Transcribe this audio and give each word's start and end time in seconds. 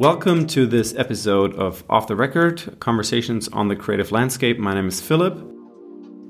Welcome 0.00 0.46
to 0.46 0.66
this 0.66 0.94
episode 0.96 1.54
of 1.56 1.84
Off 1.90 2.06
the 2.06 2.16
Record 2.16 2.78
Conversations 2.80 3.48
on 3.48 3.68
the 3.68 3.76
Creative 3.76 4.10
Landscape. 4.10 4.58
My 4.58 4.72
name 4.72 4.88
is 4.88 4.98
Philipp. 4.98 5.38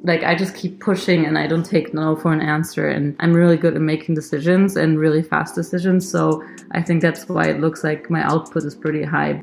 Like, 0.03 0.25
I 0.25 0.35
just 0.35 0.57
keep 0.57 0.81
pushing 0.81 1.25
and 1.25 1.39
I 1.39 1.47
don't 1.47 1.63
take 1.63 1.95
no 1.95 2.17
for 2.17 2.33
an 2.33 2.41
answer. 2.41 2.89
And 2.89 3.15
I'm 3.21 3.33
really 3.33 3.57
good 3.57 3.77
at 3.77 3.81
making 3.81 4.17
decisions 4.17 4.75
and 4.75 4.99
really 4.99 5.23
fast 5.23 5.55
decisions. 5.55 6.11
So 6.11 6.43
I 6.73 6.83
think 6.83 7.01
that's 7.01 7.29
why 7.29 7.45
it 7.45 7.61
looks 7.61 7.85
like 7.85 8.11
my 8.11 8.25
output 8.25 8.65
is 8.65 8.75
pretty 8.75 9.05
high. 9.05 9.41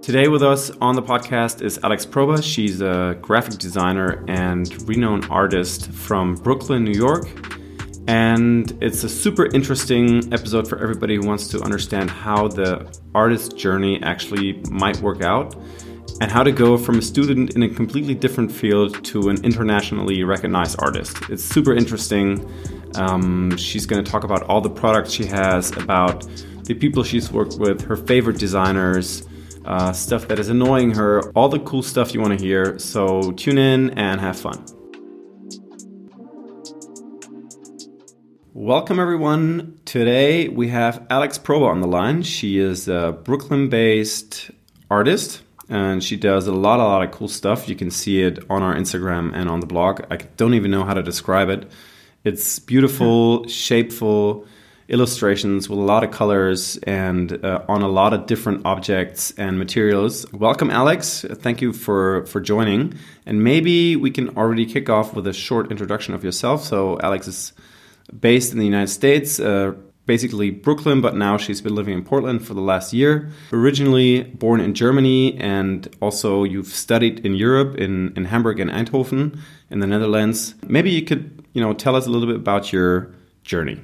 Today 0.00 0.28
with 0.28 0.42
us 0.42 0.70
on 0.80 0.96
the 0.96 1.02
podcast 1.02 1.60
is 1.60 1.78
Alex 1.82 2.06
Proba. 2.06 2.42
She's 2.42 2.80
a 2.80 3.18
graphic 3.20 3.58
designer 3.58 4.24
and 4.28 4.88
renowned 4.88 5.26
artist 5.28 5.90
from 5.90 6.36
Brooklyn, 6.36 6.84
New 6.84 6.98
York. 6.98 7.26
And 8.10 8.76
it's 8.82 9.04
a 9.04 9.08
super 9.08 9.46
interesting 9.54 10.34
episode 10.34 10.66
for 10.66 10.82
everybody 10.82 11.14
who 11.14 11.24
wants 11.24 11.46
to 11.46 11.60
understand 11.60 12.10
how 12.10 12.48
the 12.48 12.92
artist 13.14 13.56
journey 13.56 14.02
actually 14.02 14.54
might 14.68 14.96
work 14.96 15.22
out 15.22 15.54
and 16.20 16.28
how 16.28 16.42
to 16.42 16.50
go 16.50 16.76
from 16.76 16.98
a 16.98 17.02
student 17.02 17.54
in 17.54 17.62
a 17.62 17.68
completely 17.68 18.16
different 18.16 18.50
field 18.50 19.04
to 19.04 19.28
an 19.28 19.44
internationally 19.44 20.24
recognized 20.24 20.74
artist. 20.80 21.16
It's 21.30 21.44
super 21.44 21.72
interesting. 21.72 22.50
Um, 22.96 23.56
she's 23.56 23.86
going 23.86 24.04
to 24.04 24.10
talk 24.10 24.24
about 24.24 24.42
all 24.42 24.60
the 24.60 24.70
products 24.70 25.12
she 25.12 25.26
has, 25.26 25.70
about 25.76 26.26
the 26.64 26.74
people 26.74 27.04
she's 27.04 27.30
worked 27.30 27.58
with, 27.60 27.80
her 27.82 27.94
favorite 27.94 28.40
designers, 28.40 29.22
uh, 29.66 29.92
stuff 29.92 30.26
that 30.26 30.40
is 30.40 30.48
annoying 30.48 30.90
her, 30.96 31.30
all 31.36 31.48
the 31.48 31.60
cool 31.60 31.80
stuff 31.84 32.12
you 32.12 32.20
want 32.20 32.36
to 32.36 32.44
hear. 32.44 32.76
So 32.76 33.30
tune 33.30 33.56
in 33.56 33.90
and 33.90 34.20
have 34.20 34.36
fun. 34.36 34.79
Welcome, 38.62 39.00
everyone. 39.00 39.80
Today 39.86 40.48
we 40.48 40.68
have 40.68 41.06
Alex 41.08 41.38
Proba 41.38 41.70
on 41.70 41.80
the 41.80 41.86
line. 41.86 42.22
She 42.22 42.58
is 42.58 42.88
a 42.88 43.18
Brooklyn 43.24 43.70
based 43.70 44.50
artist 44.90 45.40
and 45.70 46.04
she 46.04 46.14
does 46.18 46.46
a 46.46 46.52
lot, 46.52 46.78
a 46.78 46.84
lot 46.84 47.02
of 47.02 47.10
cool 47.10 47.26
stuff. 47.26 47.70
You 47.70 47.74
can 47.74 47.90
see 47.90 48.20
it 48.20 48.38
on 48.50 48.62
our 48.62 48.74
Instagram 48.74 49.34
and 49.34 49.48
on 49.48 49.60
the 49.60 49.66
blog. 49.66 50.02
I 50.10 50.16
don't 50.36 50.52
even 50.52 50.70
know 50.70 50.84
how 50.84 50.92
to 50.92 51.02
describe 51.02 51.48
it. 51.48 51.72
It's 52.22 52.58
beautiful, 52.58 53.48
shapeful 53.48 54.46
illustrations 54.90 55.70
with 55.70 55.78
a 55.78 55.82
lot 55.82 56.04
of 56.04 56.10
colors 56.10 56.76
and 56.82 57.42
uh, 57.42 57.64
on 57.66 57.80
a 57.80 57.88
lot 57.88 58.12
of 58.12 58.26
different 58.26 58.66
objects 58.66 59.30
and 59.38 59.58
materials. 59.58 60.30
Welcome, 60.34 60.70
Alex. 60.70 61.24
Thank 61.36 61.62
you 61.62 61.72
for 61.72 62.26
for 62.26 62.42
joining. 62.42 62.92
And 63.24 63.42
maybe 63.42 63.96
we 63.96 64.10
can 64.10 64.36
already 64.36 64.66
kick 64.66 64.90
off 64.90 65.14
with 65.14 65.26
a 65.26 65.32
short 65.32 65.70
introduction 65.70 66.12
of 66.12 66.22
yourself. 66.22 66.62
So, 66.62 67.00
Alex 67.00 67.26
is 67.26 67.54
based 68.18 68.52
in 68.52 68.58
the 68.58 68.64
United 68.64 68.88
States, 68.88 69.38
uh, 69.40 69.72
basically 70.06 70.50
Brooklyn, 70.50 71.00
but 71.00 71.14
now 71.14 71.36
she's 71.36 71.60
been 71.60 71.74
living 71.74 71.94
in 71.94 72.02
Portland 72.02 72.44
for 72.46 72.54
the 72.54 72.60
last 72.60 72.92
year. 72.92 73.30
Originally 73.52 74.24
born 74.24 74.60
in 74.60 74.74
Germany, 74.74 75.38
and 75.38 75.88
also 76.00 76.44
you've 76.44 76.66
studied 76.68 77.24
in 77.24 77.34
Europe, 77.34 77.76
in, 77.76 78.12
in 78.16 78.24
Hamburg 78.24 78.58
and 78.60 78.70
Eindhoven, 78.70 79.38
in 79.70 79.78
the 79.80 79.86
Netherlands. 79.86 80.54
Maybe 80.66 80.90
you 80.90 81.02
could, 81.02 81.44
you 81.52 81.62
know, 81.62 81.72
tell 81.72 81.94
us 81.94 82.06
a 82.06 82.10
little 82.10 82.26
bit 82.26 82.36
about 82.36 82.72
your 82.72 83.12
journey. 83.44 83.80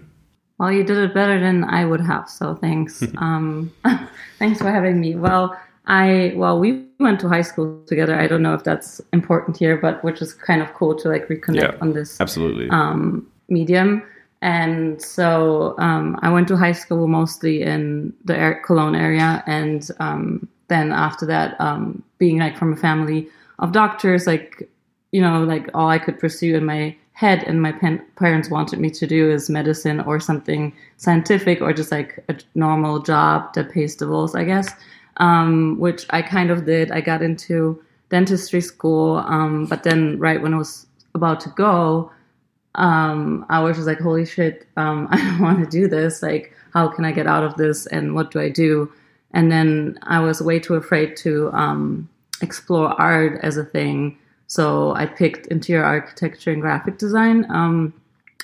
Well, 0.58 0.72
you 0.72 0.84
did 0.84 0.96
it 0.96 1.12
better 1.12 1.38
than 1.38 1.64
I 1.64 1.84
would 1.84 2.00
have, 2.00 2.28
so 2.28 2.54
thanks. 2.54 3.02
um, 3.18 3.72
thanks 4.38 4.58
for 4.58 4.70
having 4.70 5.00
me. 5.00 5.14
Well, 5.14 5.56
I 5.86 6.32
well, 6.34 6.58
we 6.58 6.84
went 6.98 7.20
to 7.20 7.28
high 7.28 7.42
school 7.42 7.84
together. 7.86 8.18
I 8.18 8.26
don't 8.26 8.42
know 8.42 8.54
if 8.54 8.64
that's 8.64 9.00
important 9.12 9.56
here, 9.56 9.76
but 9.76 10.02
which 10.02 10.20
is 10.20 10.34
kind 10.34 10.60
of 10.60 10.74
cool 10.74 10.96
to 10.96 11.08
like 11.08 11.28
reconnect 11.28 11.74
yeah, 11.74 11.78
on 11.80 11.92
this 11.92 12.20
absolutely 12.20 12.68
um, 12.70 13.26
medium. 13.48 14.02
And 14.42 15.00
so 15.00 15.74
um, 15.78 16.18
I 16.22 16.30
went 16.30 16.48
to 16.48 16.56
high 16.56 16.72
school 16.72 17.08
mostly 17.08 17.62
in 17.62 18.12
the 18.24 18.58
Cologne 18.64 18.94
area. 18.94 19.42
And 19.46 19.88
um, 19.98 20.48
then 20.68 20.92
after 20.92 21.26
that, 21.26 21.60
um, 21.60 22.02
being 22.18 22.38
like 22.38 22.56
from 22.56 22.72
a 22.72 22.76
family 22.76 23.28
of 23.58 23.72
doctors, 23.72 24.26
like, 24.26 24.68
you 25.12 25.20
know, 25.20 25.42
like 25.44 25.68
all 25.74 25.88
I 25.88 25.98
could 25.98 26.18
pursue 26.18 26.54
in 26.54 26.64
my 26.64 26.96
head 27.16 27.42
and 27.44 27.62
my 27.62 27.72
parents 28.16 28.50
wanted 28.50 28.78
me 28.78 28.90
to 28.90 29.06
do 29.06 29.30
is 29.30 29.48
medicine 29.48 30.00
or 30.00 30.20
something 30.20 30.70
scientific 30.98 31.62
or 31.62 31.72
just 31.72 31.90
like 31.90 32.22
a 32.28 32.36
normal 32.54 33.00
job 33.00 33.54
that 33.54 33.72
pays 33.72 33.96
the 33.96 34.04
bills, 34.04 34.34
I 34.34 34.44
guess, 34.44 34.70
um, 35.16 35.78
which 35.78 36.04
I 36.10 36.20
kind 36.20 36.50
of 36.50 36.66
did. 36.66 36.90
I 36.90 37.00
got 37.00 37.22
into 37.22 37.82
dentistry 38.10 38.60
school, 38.60 39.16
um, 39.26 39.64
but 39.64 39.82
then 39.82 40.18
right 40.18 40.42
when 40.42 40.52
I 40.52 40.58
was 40.58 40.86
about 41.14 41.40
to 41.40 41.48
go, 41.56 42.12
um, 42.76 43.44
I 43.48 43.60
was 43.60 43.76
just 43.76 43.86
like, 43.86 43.98
holy 43.98 44.24
shit, 44.24 44.66
um, 44.76 45.08
I 45.10 45.16
don't 45.16 45.40
want 45.40 45.64
to 45.64 45.70
do 45.70 45.88
this. 45.88 46.22
Like, 46.22 46.52
how 46.72 46.88
can 46.88 47.04
I 47.04 47.12
get 47.12 47.26
out 47.26 47.44
of 47.44 47.56
this? 47.56 47.86
And 47.86 48.14
what 48.14 48.30
do 48.30 48.40
I 48.40 48.48
do? 48.48 48.92
And 49.32 49.50
then 49.50 49.98
I 50.02 50.20
was 50.20 50.40
way 50.40 50.58
too 50.58 50.74
afraid 50.74 51.16
to 51.18 51.50
um, 51.52 52.08
explore 52.40 52.98
art 53.00 53.40
as 53.42 53.56
a 53.56 53.64
thing. 53.64 54.18
So 54.46 54.94
I 54.94 55.06
picked 55.06 55.46
interior 55.48 55.84
architecture 55.84 56.52
and 56.52 56.62
graphic 56.62 56.98
design 56.98 57.46
um, 57.50 57.92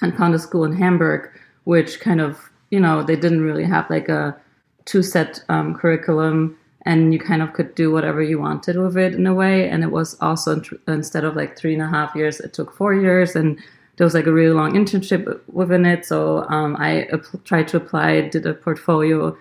and 0.00 0.16
found 0.16 0.34
a 0.34 0.38
school 0.38 0.64
in 0.64 0.74
Hamburg, 0.74 1.30
which 1.64 2.00
kind 2.00 2.20
of, 2.20 2.50
you 2.70 2.80
know, 2.80 3.02
they 3.02 3.16
didn't 3.16 3.42
really 3.42 3.64
have 3.64 3.88
like 3.88 4.08
a 4.08 4.36
two 4.84 5.02
set 5.02 5.44
um, 5.48 5.74
curriculum 5.74 6.58
and 6.84 7.12
you 7.12 7.20
kind 7.20 7.42
of 7.42 7.52
could 7.52 7.74
do 7.76 7.92
whatever 7.92 8.20
you 8.20 8.40
wanted 8.40 8.76
with 8.76 8.96
it 8.96 9.14
in 9.14 9.26
a 9.26 9.34
way. 9.34 9.68
And 9.68 9.84
it 9.84 9.92
was 9.92 10.16
also 10.20 10.60
instead 10.88 11.24
of 11.24 11.36
like 11.36 11.56
three 11.56 11.74
and 11.74 11.82
a 11.82 11.86
half 11.86 12.14
years, 12.16 12.40
it 12.40 12.52
took 12.52 12.74
four 12.74 12.92
years. 12.92 13.36
And 13.36 13.60
there 14.02 14.06
was 14.06 14.14
like 14.14 14.26
a 14.26 14.32
really 14.32 14.52
long 14.52 14.72
internship 14.72 15.40
within 15.46 15.86
it. 15.86 16.04
So 16.04 16.44
um, 16.48 16.74
I 16.76 17.08
tried 17.44 17.68
to 17.68 17.76
apply, 17.76 18.22
did 18.22 18.44
a 18.44 18.52
portfolio 18.52 19.38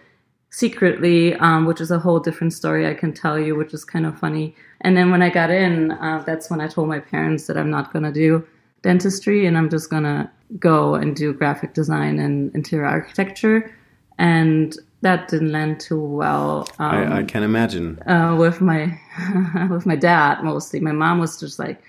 secretly, 0.52 1.34
um, 1.38 1.66
which 1.66 1.82
is 1.82 1.90
a 1.90 1.98
whole 1.98 2.20
different 2.20 2.54
story 2.54 2.88
I 2.88 2.94
can 2.94 3.12
tell 3.12 3.40
you, 3.40 3.56
which 3.56 3.74
is 3.74 3.84
kind 3.84 4.06
of 4.06 4.20
funny. 4.20 4.56
And 4.82 4.96
then 4.96 5.10
when 5.10 5.24
I 5.24 5.32
got 5.32 5.50
in, 5.50 5.94
uh, 5.94 6.22
that's 6.28 6.52
when 6.52 6.62
I 6.62 6.68
told 6.68 6.90
my 6.90 7.00
parents 7.00 7.48
that 7.48 7.58
I'm 7.58 7.72
not 7.72 7.92
going 7.92 8.04
to 8.04 8.12
do 8.12 8.48
dentistry 8.84 9.48
and 9.48 9.58
I'm 9.58 9.68
just 9.68 9.90
going 9.90 10.04
to 10.04 10.30
go 10.60 10.94
and 10.94 11.16
do 11.16 11.34
graphic 11.34 11.74
design 11.74 12.20
and 12.20 12.54
interior 12.54 12.86
architecture. 12.86 13.76
And 14.20 14.78
that 15.02 15.28
didn't 15.28 15.54
land 15.54 15.80
too 15.80 16.00
well. 16.00 16.68
Um, 16.78 17.14
I, 17.14 17.18
I, 17.22 17.24
can 17.24 17.42
imagine. 17.42 18.00
Uh, 18.08 18.36
with 18.38 18.62
my 18.62 18.96
with 19.72 19.88
my 19.88 19.96
dad 19.96 20.44
mostly. 20.44 20.80
My 20.82 20.92
mom 20.92 21.18
was 21.18 21.40
just 21.40 21.58
like, 21.58 21.82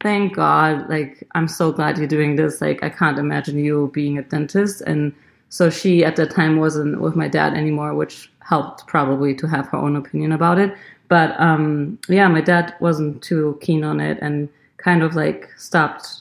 thank 0.00 0.34
God, 0.34 0.88
like, 0.88 1.26
I'm 1.34 1.48
so 1.48 1.72
glad 1.72 1.98
you're 1.98 2.06
doing 2.06 2.36
this. 2.36 2.60
Like, 2.60 2.82
I 2.82 2.88
can't 2.88 3.18
imagine 3.18 3.58
you 3.58 3.90
being 3.92 4.18
a 4.18 4.22
dentist. 4.22 4.80
And 4.82 5.14
so 5.50 5.70
she 5.70 6.04
at 6.04 6.16
that 6.16 6.30
time 6.30 6.58
wasn't 6.58 7.00
with 7.00 7.16
my 7.16 7.28
dad 7.28 7.54
anymore, 7.54 7.94
which 7.94 8.30
helped 8.40 8.86
probably 8.86 9.34
to 9.34 9.46
have 9.46 9.68
her 9.68 9.78
own 9.78 9.96
opinion 9.96 10.32
about 10.32 10.58
it. 10.58 10.74
But 11.08 11.38
um, 11.40 11.98
yeah, 12.08 12.28
my 12.28 12.40
dad 12.40 12.74
wasn't 12.80 13.22
too 13.22 13.58
keen 13.60 13.84
on 13.84 14.00
it 14.00 14.18
and 14.22 14.48
kind 14.78 15.02
of 15.02 15.14
like 15.14 15.48
stopped 15.56 16.20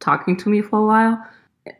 talking 0.00 0.36
to 0.38 0.48
me 0.48 0.62
for 0.62 0.78
a 0.78 0.86
while. 0.86 1.26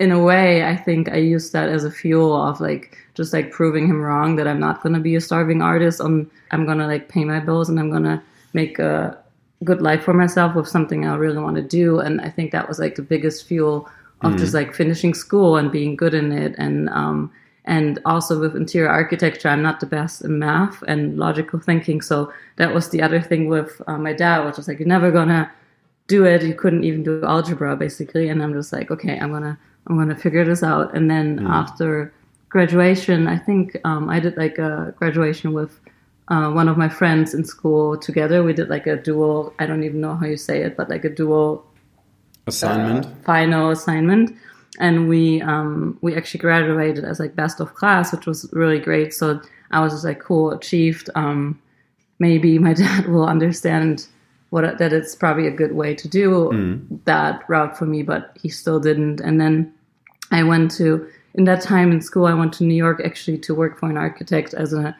In 0.00 0.10
a 0.10 0.22
way, 0.22 0.64
I 0.64 0.76
think 0.76 1.08
I 1.08 1.16
used 1.16 1.52
that 1.52 1.68
as 1.68 1.84
a 1.84 1.90
fuel 1.90 2.36
of 2.36 2.60
like 2.60 2.98
just 3.14 3.32
like 3.32 3.52
proving 3.52 3.86
him 3.86 4.02
wrong 4.02 4.36
that 4.36 4.46
I'm 4.46 4.60
not 4.60 4.82
gonna 4.82 5.00
be 5.00 5.14
a 5.14 5.20
starving 5.20 5.62
artist. 5.62 6.00
I'm 6.00 6.30
I'm 6.50 6.66
gonna 6.66 6.86
like 6.86 7.08
pay 7.08 7.24
my 7.24 7.40
bills 7.40 7.68
and 7.68 7.78
I'm 7.78 7.90
gonna 7.90 8.22
make 8.52 8.78
a 8.78 9.16
good 9.64 9.82
life 9.82 10.04
for 10.04 10.14
myself 10.14 10.54
with 10.54 10.68
something 10.68 11.04
I 11.04 11.16
really 11.16 11.38
want 11.38 11.56
to 11.56 11.62
do. 11.62 11.98
And 11.98 12.20
I 12.20 12.30
think 12.30 12.52
that 12.52 12.68
was 12.68 12.78
like 12.78 12.94
the 12.94 13.02
biggest 13.02 13.46
fuel 13.46 13.88
of 14.22 14.32
mm. 14.32 14.38
just 14.38 14.54
like 14.54 14.74
finishing 14.74 15.14
school 15.14 15.56
and 15.56 15.70
being 15.70 15.96
good 15.96 16.14
in 16.14 16.32
it. 16.32 16.54
And, 16.58 16.88
um, 16.90 17.32
and 17.64 17.98
also 18.04 18.40
with 18.40 18.56
interior 18.56 18.88
architecture, 18.88 19.48
I'm 19.48 19.62
not 19.62 19.80
the 19.80 19.86
best 19.86 20.24
in 20.24 20.38
math 20.38 20.82
and 20.86 21.18
logical 21.18 21.58
thinking. 21.58 22.00
So 22.00 22.32
that 22.56 22.72
was 22.72 22.90
the 22.90 23.02
other 23.02 23.20
thing 23.20 23.48
with 23.48 23.82
uh, 23.86 23.98
my 23.98 24.12
dad, 24.12 24.44
which 24.46 24.56
was 24.56 24.68
like, 24.68 24.78
you're 24.78 24.88
never 24.88 25.10
gonna 25.10 25.50
do 26.06 26.24
it. 26.24 26.42
You 26.42 26.54
couldn't 26.54 26.84
even 26.84 27.02
do 27.02 27.22
algebra 27.24 27.76
basically. 27.76 28.28
And 28.28 28.42
I'm 28.42 28.54
just 28.54 28.72
like, 28.72 28.90
okay, 28.90 29.18
I'm 29.18 29.32
gonna, 29.32 29.58
I'm 29.86 29.98
gonna 29.98 30.16
figure 30.16 30.44
this 30.44 30.62
out. 30.62 30.94
And 30.96 31.10
then 31.10 31.40
mm. 31.40 31.50
after 31.50 32.12
graduation, 32.48 33.26
I 33.26 33.36
think, 33.36 33.76
um, 33.84 34.08
I 34.08 34.20
did 34.20 34.36
like 34.36 34.58
a 34.58 34.94
graduation 34.96 35.52
with 35.52 35.78
uh, 36.28 36.50
one 36.50 36.68
of 36.68 36.76
my 36.76 36.88
friends 36.88 37.34
in 37.34 37.44
school 37.44 37.96
together. 37.96 38.42
We 38.42 38.52
did 38.52 38.68
like 38.68 38.86
a 38.86 38.96
dual, 38.96 39.54
I 39.58 39.66
don't 39.66 39.82
even 39.82 40.00
know 40.00 40.14
how 40.14 40.26
you 40.26 40.36
say 40.36 40.62
it, 40.62 40.76
but 40.76 40.88
like 40.88 41.04
a 41.04 41.08
dual 41.08 41.66
assignment, 42.46 43.06
uh, 43.06 43.10
final 43.24 43.70
assignment. 43.70 44.36
And 44.78 45.08
we 45.08 45.42
um, 45.42 45.98
we 46.02 46.14
actually 46.14 46.40
graduated 46.40 47.04
as 47.04 47.18
like 47.18 47.34
best 47.34 47.60
of 47.60 47.74
class, 47.74 48.12
which 48.12 48.26
was 48.26 48.48
really 48.52 48.78
great. 48.78 49.12
So 49.12 49.40
I 49.70 49.80
was 49.80 49.92
just 49.92 50.04
like, 50.04 50.20
cool, 50.20 50.52
achieved. 50.52 51.10
Um, 51.14 51.60
maybe 52.18 52.58
my 52.58 52.74
dad 52.84 53.06
will 53.06 53.26
understand 53.26 54.06
what 54.50 54.78
that 54.78 54.92
it's 54.92 55.14
probably 55.14 55.46
a 55.46 55.50
good 55.50 55.72
way 55.72 55.94
to 55.94 56.08
do 56.08 56.50
mm. 56.52 57.04
that 57.04 57.42
route 57.48 57.76
for 57.76 57.86
me, 57.86 58.02
but 58.02 58.36
he 58.40 58.48
still 58.48 58.80
didn't. 58.80 59.20
And 59.20 59.40
then 59.40 59.74
I 60.30 60.42
went 60.42 60.70
to 60.72 61.08
in 61.34 61.44
that 61.44 61.62
time 61.62 61.92
in 61.92 62.00
school, 62.00 62.26
I 62.26 62.34
went 62.34 62.52
to 62.54 62.64
New 62.64 62.74
York 62.74 63.00
actually 63.04 63.38
to 63.38 63.54
work 63.54 63.78
for 63.78 63.88
an 63.90 63.96
architect 63.96 64.54
as 64.54 64.72
a 64.72 64.88
uh, 64.88 64.92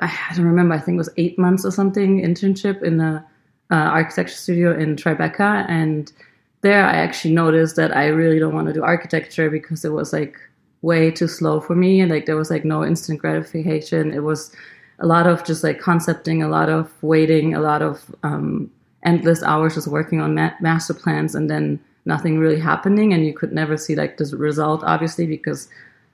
I 0.00 0.32
don't 0.34 0.46
remember, 0.46 0.74
I 0.74 0.78
think 0.78 0.96
it 0.96 0.98
was 0.98 1.10
eight 1.16 1.38
months 1.38 1.64
or 1.64 1.70
something 1.70 2.20
internship 2.22 2.82
in 2.82 3.00
a 3.00 3.26
uh, 3.70 3.74
architecture 3.74 4.34
studio 4.34 4.78
in 4.78 4.96
Tribeca. 4.96 5.66
And 5.68 6.12
there 6.60 6.84
I 6.84 6.94
actually 6.96 7.34
noticed 7.34 7.76
that 7.76 7.96
I 7.96 8.06
really 8.06 8.38
don't 8.38 8.54
want 8.54 8.68
to 8.68 8.72
do 8.72 8.82
architecture 8.82 9.50
because 9.50 9.84
it 9.84 9.92
was 9.92 10.12
like 10.12 10.38
way 10.82 11.10
too 11.10 11.28
slow 11.28 11.60
for 11.60 11.74
me. 11.74 12.00
And 12.00 12.10
like 12.10 12.26
there 12.26 12.36
was 12.36 12.50
like 12.50 12.64
no 12.64 12.84
instant 12.84 13.20
gratification. 13.20 14.12
It 14.12 14.22
was 14.22 14.54
a 14.98 15.06
lot 15.06 15.26
of 15.26 15.44
just 15.44 15.64
like 15.64 15.80
concepting, 15.80 16.42
a 16.42 16.48
lot 16.48 16.68
of 16.68 16.92
waiting, 17.02 17.54
a 17.54 17.60
lot 17.60 17.82
of 17.82 18.14
um, 18.22 18.70
endless 19.02 19.42
hours 19.42 19.74
just 19.74 19.88
working 19.88 20.20
on 20.20 20.34
ma- 20.34 20.54
master 20.60 20.94
plans, 20.94 21.34
and 21.34 21.50
then 21.50 21.80
nothing 22.04 22.38
really 22.38 22.60
happening. 22.60 23.12
And 23.12 23.26
you 23.26 23.34
could 23.34 23.52
never 23.52 23.76
see 23.76 23.96
like 23.96 24.16
the 24.18 24.36
result, 24.36 24.82
obviously, 24.84 25.26
because 25.26 25.68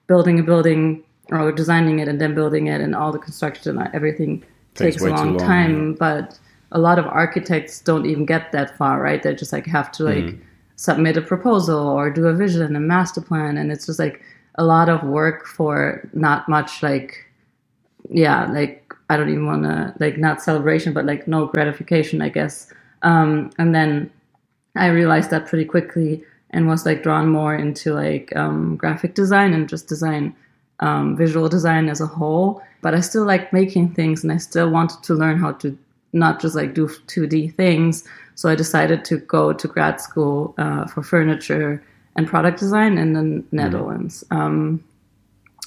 building 0.06 0.38
a 0.38 0.42
building 0.42 1.04
or 1.30 1.52
designing 1.52 1.98
it 1.98 2.08
and 2.08 2.20
then 2.20 2.34
building 2.34 2.66
it 2.66 2.80
and 2.80 2.94
all 2.94 3.12
the 3.12 3.18
construction 3.18 3.78
and 3.78 3.94
everything 3.94 4.44
Takes 4.74 4.96
takes, 4.96 5.02
a 5.04 5.10
long, 5.10 5.36
long, 5.36 5.38
time. 5.38 5.94
But 5.94 6.38
a 6.72 6.78
lot 6.78 6.98
of 6.98 7.06
architects 7.06 7.80
don't 7.80 8.06
even 8.06 8.26
get 8.26 8.52
that 8.52 8.76
far, 8.76 9.00
right? 9.00 9.22
They 9.22 9.34
just 9.34 9.52
like 9.52 9.66
have 9.66 9.90
to 9.92 10.04
like 10.04 10.36
submit 10.76 11.16
a 11.16 11.22
proposal 11.22 11.88
or 11.88 12.10
do 12.10 12.26
a 12.26 12.34
vision, 12.34 12.76
a 12.76 12.80
master 12.80 13.20
plan, 13.20 13.56
and 13.58 13.72
it's 13.72 13.86
just 13.86 13.98
like 13.98 14.22
a 14.56 14.64
lot 14.64 14.88
of 14.88 15.02
work 15.02 15.46
for 15.46 16.08
not 16.12 16.48
much 16.48 16.82
like 16.82 17.24
yeah, 18.10 18.46
like 18.46 18.92
I 19.10 19.16
don't 19.16 19.28
even 19.28 19.46
want 19.46 19.64
to 19.64 19.94
like 19.98 20.18
not 20.18 20.42
celebration, 20.42 20.92
but 20.92 21.04
like 21.04 21.26
no 21.26 21.46
gratification, 21.46 22.22
I 22.22 22.28
guess. 22.28 22.72
Um, 23.02 23.50
and 23.58 23.74
then 23.74 24.10
I 24.76 24.88
realized 24.88 25.30
that 25.30 25.46
pretty 25.46 25.64
quickly 25.64 26.24
and 26.50 26.66
was 26.66 26.86
like 26.86 27.02
drawn 27.02 27.28
more 27.28 27.54
into 27.54 27.94
like 27.94 28.34
um, 28.36 28.76
graphic 28.76 29.14
design 29.14 29.52
and 29.52 29.68
just 29.68 29.88
design, 29.88 30.34
um, 30.80 31.16
visual 31.16 31.48
design 31.48 31.88
as 31.88 32.00
a 32.00 32.06
whole. 32.06 32.62
But 32.80 32.94
I 32.94 33.00
still 33.00 33.24
like 33.24 33.52
making 33.52 33.94
things, 33.94 34.22
and 34.22 34.32
I 34.32 34.36
still 34.36 34.70
wanted 34.70 35.02
to 35.04 35.14
learn 35.14 35.38
how 35.38 35.52
to 35.52 35.76
not 36.12 36.40
just 36.40 36.54
like 36.54 36.74
do 36.74 36.88
2D 36.88 37.54
things. 37.54 38.04
So 38.34 38.48
I 38.48 38.54
decided 38.54 39.04
to 39.06 39.18
go 39.18 39.52
to 39.52 39.68
grad 39.68 40.00
school 40.00 40.54
uh, 40.58 40.86
for 40.86 41.02
furniture 41.02 41.82
and 42.16 42.26
product 42.26 42.58
design 42.58 42.98
in 42.98 43.12
the 43.12 43.44
Netherlands. 43.52 44.24
Um, 44.30 44.82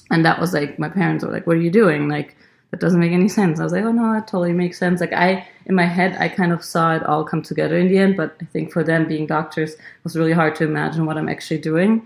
and 0.10 0.26
that 0.26 0.40
was 0.40 0.54
like 0.54 0.78
my 0.78 0.90
parents 0.90 1.24
were 1.24 1.32
like, 1.32 1.48
"What 1.48 1.58
are 1.58 1.62
you 1.62 1.72
doing?" 1.72 2.10
Like 2.10 2.36
that 2.72 2.80
doesn't 2.80 3.00
make 3.00 3.12
any 3.12 3.28
sense. 3.28 3.60
I 3.60 3.64
was 3.64 3.74
like, 3.74 3.84
"Oh 3.84 3.92
no, 3.92 4.14
that 4.14 4.28
totally 4.28 4.54
makes 4.54 4.78
sense." 4.78 5.00
Like 5.02 5.14
I 5.14 5.48
in 5.66 5.76
my 5.76 5.86
head, 5.86 6.18
I 6.20 6.28
kind 6.28 6.52
of 6.52 6.64
saw 6.64 6.96
it 6.96 7.04
all 7.04 7.24
come 7.24 7.42
together 7.42 7.78
in 7.78 7.88
the 7.88 7.98
end. 7.98 8.18
But 8.18 8.36
I 8.42 8.46
think 8.46 8.72
for 8.72 8.84
them 8.84 9.08
being 9.08 9.26
doctors, 9.26 9.74
it 9.74 9.80
was 10.04 10.18
really 10.18 10.34
hard 10.34 10.56
to 10.56 10.66
imagine 10.66 11.06
what 11.06 11.18
I'm 11.18 11.30
actually 11.30 11.60
doing. 11.60 12.06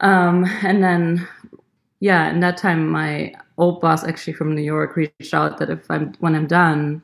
Um, 0.00 0.44
and 0.62 0.82
then 0.82 1.26
yeah, 2.04 2.28
in 2.28 2.40
that 2.40 2.58
time, 2.58 2.90
my 2.90 3.32
old 3.56 3.80
boss 3.80 4.04
actually 4.04 4.34
from 4.34 4.54
New 4.54 4.60
York 4.60 4.94
reached 4.94 5.32
out 5.32 5.56
that 5.56 5.70
if 5.70 5.90
I'm 5.90 6.12
when 6.20 6.34
I'm 6.34 6.46
done 6.46 7.02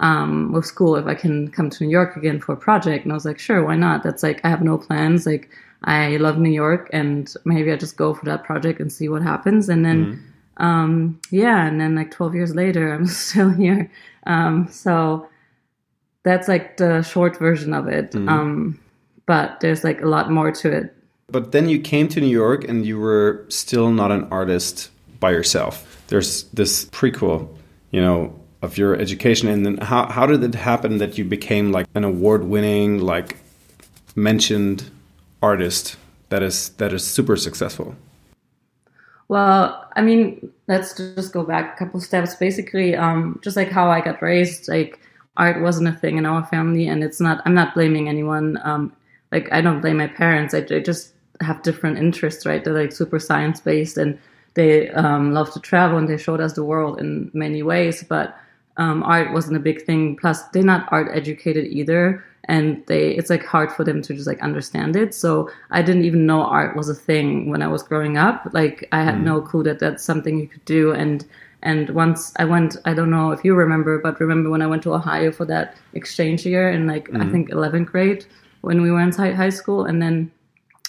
um, 0.00 0.52
with 0.52 0.66
school, 0.66 0.96
if 0.96 1.06
I 1.06 1.14
can 1.14 1.50
come 1.50 1.70
to 1.70 1.82
New 1.82 1.88
York 1.88 2.14
again 2.14 2.38
for 2.42 2.52
a 2.52 2.56
project, 2.58 3.04
and 3.04 3.12
I 3.12 3.14
was 3.14 3.24
like, 3.24 3.38
sure, 3.38 3.64
why 3.64 3.76
not? 3.76 4.02
That's 4.02 4.22
like 4.22 4.44
I 4.44 4.50
have 4.50 4.60
no 4.60 4.76
plans. 4.76 5.24
Like 5.24 5.48
I 5.84 6.18
love 6.18 6.36
New 6.36 6.50
York, 6.50 6.90
and 6.92 7.34
maybe 7.46 7.72
I 7.72 7.76
just 7.76 7.96
go 7.96 8.12
for 8.12 8.26
that 8.26 8.44
project 8.44 8.80
and 8.80 8.92
see 8.92 9.08
what 9.08 9.22
happens. 9.22 9.70
And 9.70 9.82
then 9.82 10.22
um, 10.58 11.18
yeah, 11.30 11.66
and 11.66 11.80
then 11.80 11.94
like 11.94 12.10
12 12.10 12.34
years 12.34 12.54
later, 12.54 12.92
I'm 12.94 13.06
still 13.06 13.48
here. 13.48 13.90
Um, 14.26 14.68
so 14.70 15.26
that's 16.22 16.48
like 16.48 16.76
the 16.76 17.00
short 17.00 17.38
version 17.38 17.72
of 17.72 17.88
it. 17.88 18.14
Um, 18.28 18.78
but 19.24 19.60
there's 19.60 19.84
like 19.84 20.02
a 20.02 20.06
lot 20.06 20.30
more 20.30 20.52
to 20.52 20.70
it. 20.70 20.94
But 21.28 21.52
then 21.52 21.68
you 21.68 21.80
came 21.80 22.08
to 22.08 22.20
New 22.20 22.28
York 22.28 22.68
and 22.68 22.84
you 22.84 22.98
were 22.98 23.44
still 23.48 23.90
not 23.90 24.10
an 24.10 24.28
artist 24.30 24.90
by 25.20 25.30
yourself. 25.30 26.02
There's 26.08 26.44
this 26.50 26.84
prequel, 26.86 27.48
you 27.90 28.00
know, 28.00 28.38
of 28.62 28.76
your 28.78 28.94
education. 28.96 29.48
And 29.48 29.64
then 29.64 29.76
how, 29.78 30.06
how 30.06 30.26
did 30.26 30.42
it 30.42 30.54
happen 30.54 30.98
that 30.98 31.16
you 31.16 31.24
became 31.24 31.72
like 31.72 31.86
an 31.94 32.04
award 32.04 32.44
winning, 32.44 32.98
like 33.00 33.36
mentioned 34.16 34.90
artist 35.42 35.96
that 36.28 36.42
is 36.42 36.70
that 36.70 36.92
is 36.92 37.06
super 37.06 37.36
successful? 37.36 37.94
Well, 39.28 39.88
I 39.96 40.02
mean, 40.02 40.50
let's 40.68 40.94
just 40.96 41.32
go 41.32 41.44
back 41.44 41.74
a 41.74 41.84
couple 41.84 42.00
steps. 42.00 42.34
Basically, 42.34 42.94
um, 42.94 43.40
just 43.42 43.56
like 43.56 43.70
how 43.70 43.90
I 43.90 44.00
got 44.00 44.20
raised, 44.20 44.68
like 44.68 45.00
art 45.36 45.62
wasn't 45.62 45.88
a 45.88 45.92
thing 45.92 46.18
in 46.18 46.26
our 46.26 46.44
family, 46.46 46.86
and 46.86 47.02
it's 47.02 47.20
not. 47.20 47.40
I'm 47.44 47.54
not 47.54 47.74
blaming 47.74 48.08
anyone. 48.08 48.58
Um, 48.64 48.92
like 49.32 49.50
I 49.52 49.60
don't 49.60 49.80
blame 49.80 49.96
my 49.98 50.06
parents. 50.06 50.54
I, 50.54 50.58
I 50.70 50.80
just 50.80 51.13
have 51.40 51.62
different 51.62 51.98
interests, 51.98 52.46
right? 52.46 52.62
They're 52.62 52.78
like 52.78 52.92
super 52.92 53.18
science 53.18 53.60
based, 53.60 53.96
and 53.96 54.18
they 54.54 54.90
um, 54.90 55.32
love 55.32 55.52
to 55.54 55.60
travel, 55.60 55.98
and 55.98 56.08
they 56.08 56.16
showed 56.16 56.40
us 56.40 56.54
the 56.54 56.64
world 56.64 57.00
in 57.00 57.30
many 57.34 57.62
ways. 57.62 58.04
But 58.04 58.36
um, 58.76 59.02
art 59.02 59.32
wasn't 59.32 59.56
a 59.56 59.60
big 59.60 59.84
thing. 59.84 60.16
Plus, 60.16 60.42
they're 60.48 60.62
not 60.62 60.88
art 60.92 61.08
educated 61.12 61.66
either, 61.66 62.24
and 62.44 62.84
they 62.86 63.10
it's 63.10 63.30
like 63.30 63.44
hard 63.44 63.72
for 63.72 63.84
them 63.84 64.02
to 64.02 64.14
just 64.14 64.26
like 64.26 64.40
understand 64.40 64.96
it. 64.96 65.14
So 65.14 65.50
I 65.70 65.82
didn't 65.82 66.04
even 66.04 66.26
know 66.26 66.42
art 66.42 66.76
was 66.76 66.88
a 66.88 66.94
thing 66.94 67.50
when 67.50 67.62
I 67.62 67.68
was 67.68 67.82
growing 67.82 68.16
up. 68.16 68.48
Like 68.52 68.88
I 68.92 69.02
had 69.02 69.22
no 69.22 69.40
clue 69.40 69.62
that 69.64 69.78
that's 69.78 70.04
something 70.04 70.38
you 70.38 70.48
could 70.48 70.64
do. 70.64 70.92
And 70.92 71.24
and 71.62 71.90
once 71.90 72.32
I 72.36 72.44
went, 72.44 72.76
I 72.84 72.92
don't 72.92 73.10
know 73.10 73.32
if 73.32 73.42
you 73.42 73.54
remember, 73.54 73.98
but 73.98 74.20
remember 74.20 74.50
when 74.50 74.60
I 74.60 74.66
went 74.66 74.82
to 74.82 74.92
Ohio 74.92 75.32
for 75.32 75.46
that 75.46 75.76
exchange 75.94 76.44
year 76.44 76.70
in 76.70 76.86
like 76.86 77.12
I 77.14 77.26
think 77.26 77.50
11th 77.50 77.86
grade 77.86 78.26
when 78.60 78.82
we 78.82 78.90
were 78.90 79.00
high 79.10 79.32
high 79.32 79.50
school, 79.50 79.84
and 79.84 80.00
then 80.00 80.30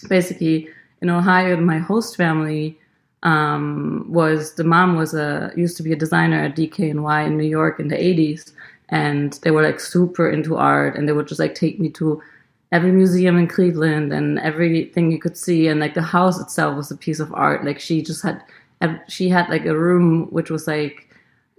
basically 0.08 0.70
in 1.02 1.10
Ohio, 1.10 1.58
my 1.58 1.78
host 1.78 2.16
family 2.16 2.80
um, 3.24 4.06
was 4.08 4.54
the 4.54 4.64
mom 4.64 4.96
was 4.96 5.14
a 5.14 5.52
used 5.56 5.78
to 5.78 5.84
be 5.84 5.92
a 5.92 5.96
designer 5.96 6.44
at 6.44 6.56
DKNY 6.56 7.28
in 7.28 7.38
New 7.38 7.48
York 7.48 7.80
in 7.80 7.88
the 7.88 7.96
80s, 7.96 8.52
and 8.90 9.34
they 9.42 9.52
were 9.52 9.64
like 9.64 9.80
super 9.80 10.30
into 10.30 10.56
art, 10.56 10.96
and 10.96 11.08
they 11.08 11.14
would 11.14 11.28
just 11.28 11.40
like 11.40 11.56
take 11.56 11.80
me 11.80 11.90
to 11.92 12.22
every 12.72 12.92
museum 12.92 13.38
in 13.38 13.48
Cleveland 13.48 14.12
and 14.12 14.40
everything 14.40 15.12
you 15.12 15.20
could 15.20 15.38
see, 15.38 15.68
and 15.68 15.80
like 15.80 15.96
the 15.96 16.02
house 16.02 16.40
itself 16.40 16.76
was 16.78 16.92
a 16.92 16.98
piece 16.98 17.20
of 17.20 17.34
art. 17.34 17.66
Like 17.66 17.80
she 17.80 18.02
just 18.02 18.22
had, 18.22 18.44
she 19.08 19.28
had 19.30 19.50
like 19.50 19.66
a 19.66 19.78
room 19.78 20.28
which 20.32 20.52
was 20.52 20.68
like 20.68 21.10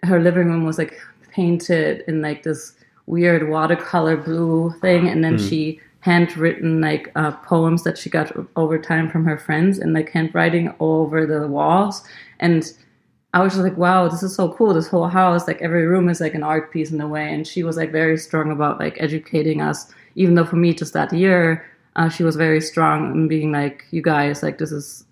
her 0.04 0.20
living 0.20 0.48
room 0.48 0.64
was 0.64 0.78
like 0.78 1.00
painted 1.32 2.04
in 2.06 2.22
like 2.22 2.42
this 2.42 2.74
weird 3.06 3.48
watercolor 3.48 4.16
blue 4.16 4.72
thing, 4.80 5.08
and 5.08 5.24
then 5.24 5.36
she 5.38 5.80
handwritten 6.06 6.80
like 6.80 7.10
uh, 7.16 7.32
poems 7.32 7.82
that 7.82 7.98
she 7.98 8.08
got 8.08 8.30
over 8.54 8.78
time 8.78 9.10
from 9.10 9.24
her 9.24 9.36
friends 9.36 9.78
and 9.80 9.92
like 9.92 10.08
handwriting 10.10 10.68
all 10.78 11.02
over 11.02 11.26
the 11.26 11.46
walls. 11.48 12.02
And 12.38 12.62
i 13.34 13.42
was 13.42 13.52
just 13.52 13.64
like 13.64 13.76
wow 13.76 14.08
this 14.08 14.22
is 14.22 14.34
so 14.34 14.52
cool. 14.52 14.72
This 14.72 14.88
whole 14.88 15.08
house 15.08 15.46
like 15.48 15.60
every 15.60 15.84
room 15.84 16.08
is 16.08 16.20
like 16.20 16.34
an 16.34 16.44
art 16.44 16.72
piece 16.72 16.92
in 16.92 17.00
a 17.00 17.08
way. 17.08 17.34
And 17.34 17.46
she 17.46 17.64
was 17.64 17.76
like 17.76 17.90
very 17.90 18.16
strong 18.16 18.52
about 18.52 18.78
like 18.78 18.96
educating 19.00 19.60
us. 19.60 19.92
Even 20.14 20.36
though 20.36 20.46
for 20.46 20.56
me 20.56 20.72
just 20.72 20.94
that 20.94 21.12
year 21.12 21.66
uh, 21.96 22.08
she 22.08 22.22
was 22.22 22.36
very 22.36 22.60
strong 22.60 22.98
in 23.12 23.26
being 23.26 23.50
like 23.50 23.84
you 23.90 24.00
guys 24.00 24.42
like 24.42 24.58
this 24.58 24.70
is 24.70 25.04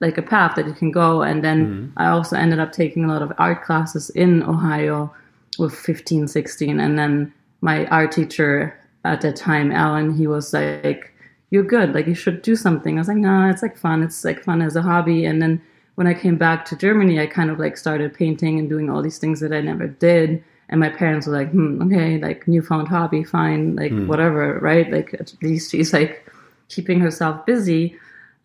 like 0.00 0.18
a 0.18 0.22
path 0.22 0.56
that 0.56 0.66
you 0.66 0.74
can 0.74 0.90
go. 0.90 1.22
And 1.22 1.44
then 1.44 1.92
i 1.96 2.08
also 2.08 2.36
ended 2.36 2.58
up 2.58 2.72
taking 2.72 3.04
a 3.04 3.12
lot 3.14 3.22
of 3.22 3.32
art 3.38 3.62
classes 3.62 4.10
in 4.10 4.42
ohio 4.42 5.14
with 5.58 5.74
15 5.74 6.26
16 6.26 6.80
and 6.80 6.98
then 6.98 7.32
my 7.60 7.86
art 7.86 8.10
teacher 8.10 8.76
at 9.04 9.20
that 9.20 9.36
time 9.36 9.72
alan 9.72 10.14
he 10.16 10.26
was 10.26 10.52
like 10.52 11.12
you're 11.50 11.62
good 11.62 11.94
like 11.94 12.06
you 12.06 12.14
should 12.14 12.40
do 12.40 12.56
something. 12.56 12.96
I 12.96 13.00
was 13.00 13.08
like 13.08 13.18
no 13.18 13.48
it's 13.48 13.62
like 13.62 13.76
fun 13.76 14.02
it's 14.02 14.24
like 14.24 14.42
fun 14.42 14.62
as 14.62 14.74
a 14.74 14.82
hobby. 14.82 15.24
And 15.26 15.40
then 15.42 15.60
when 15.96 16.06
i 16.06 16.14
came 16.14 16.36
back 16.36 16.64
to 16.64 16.76
germany 16.76 17.20
i 17.20 17.26
kind 17.26 17.50
of 17.50 17.58
like 17.58 17.76
started 17.76 18.14
painting 18.14 18.58
and 18.58 18.70
doing 18.70 18.88
all 18.88 19.02
these 19.02 19.18
things 19.18 19.40
that 19.40 19.52
i 19.52 19.60
never 19.60 19.86
did. 19.86 20.42
And 20.70 20.80
my 20.80 20.88
parents 20.88 21.26
were 21.26 21.34
like 21.34 21.50
hmm, 21.50 21.82
okay 21.82 22.18
like 22.18 22.48
newfound 22.48 22.88
hobby 22.88 23.22
fine 23.22 23.76
like 23.76 23.92
whatever 24.06 24.58
right? 24.60 24.90
Like 24.90 25.14
at 25.14 25.34
least 25.42 25.70
she's 25.72 25.92
like 25.92 26.26
keeping 26.68 27.00
herself 27.00 27.44
busy. 27.44 27.96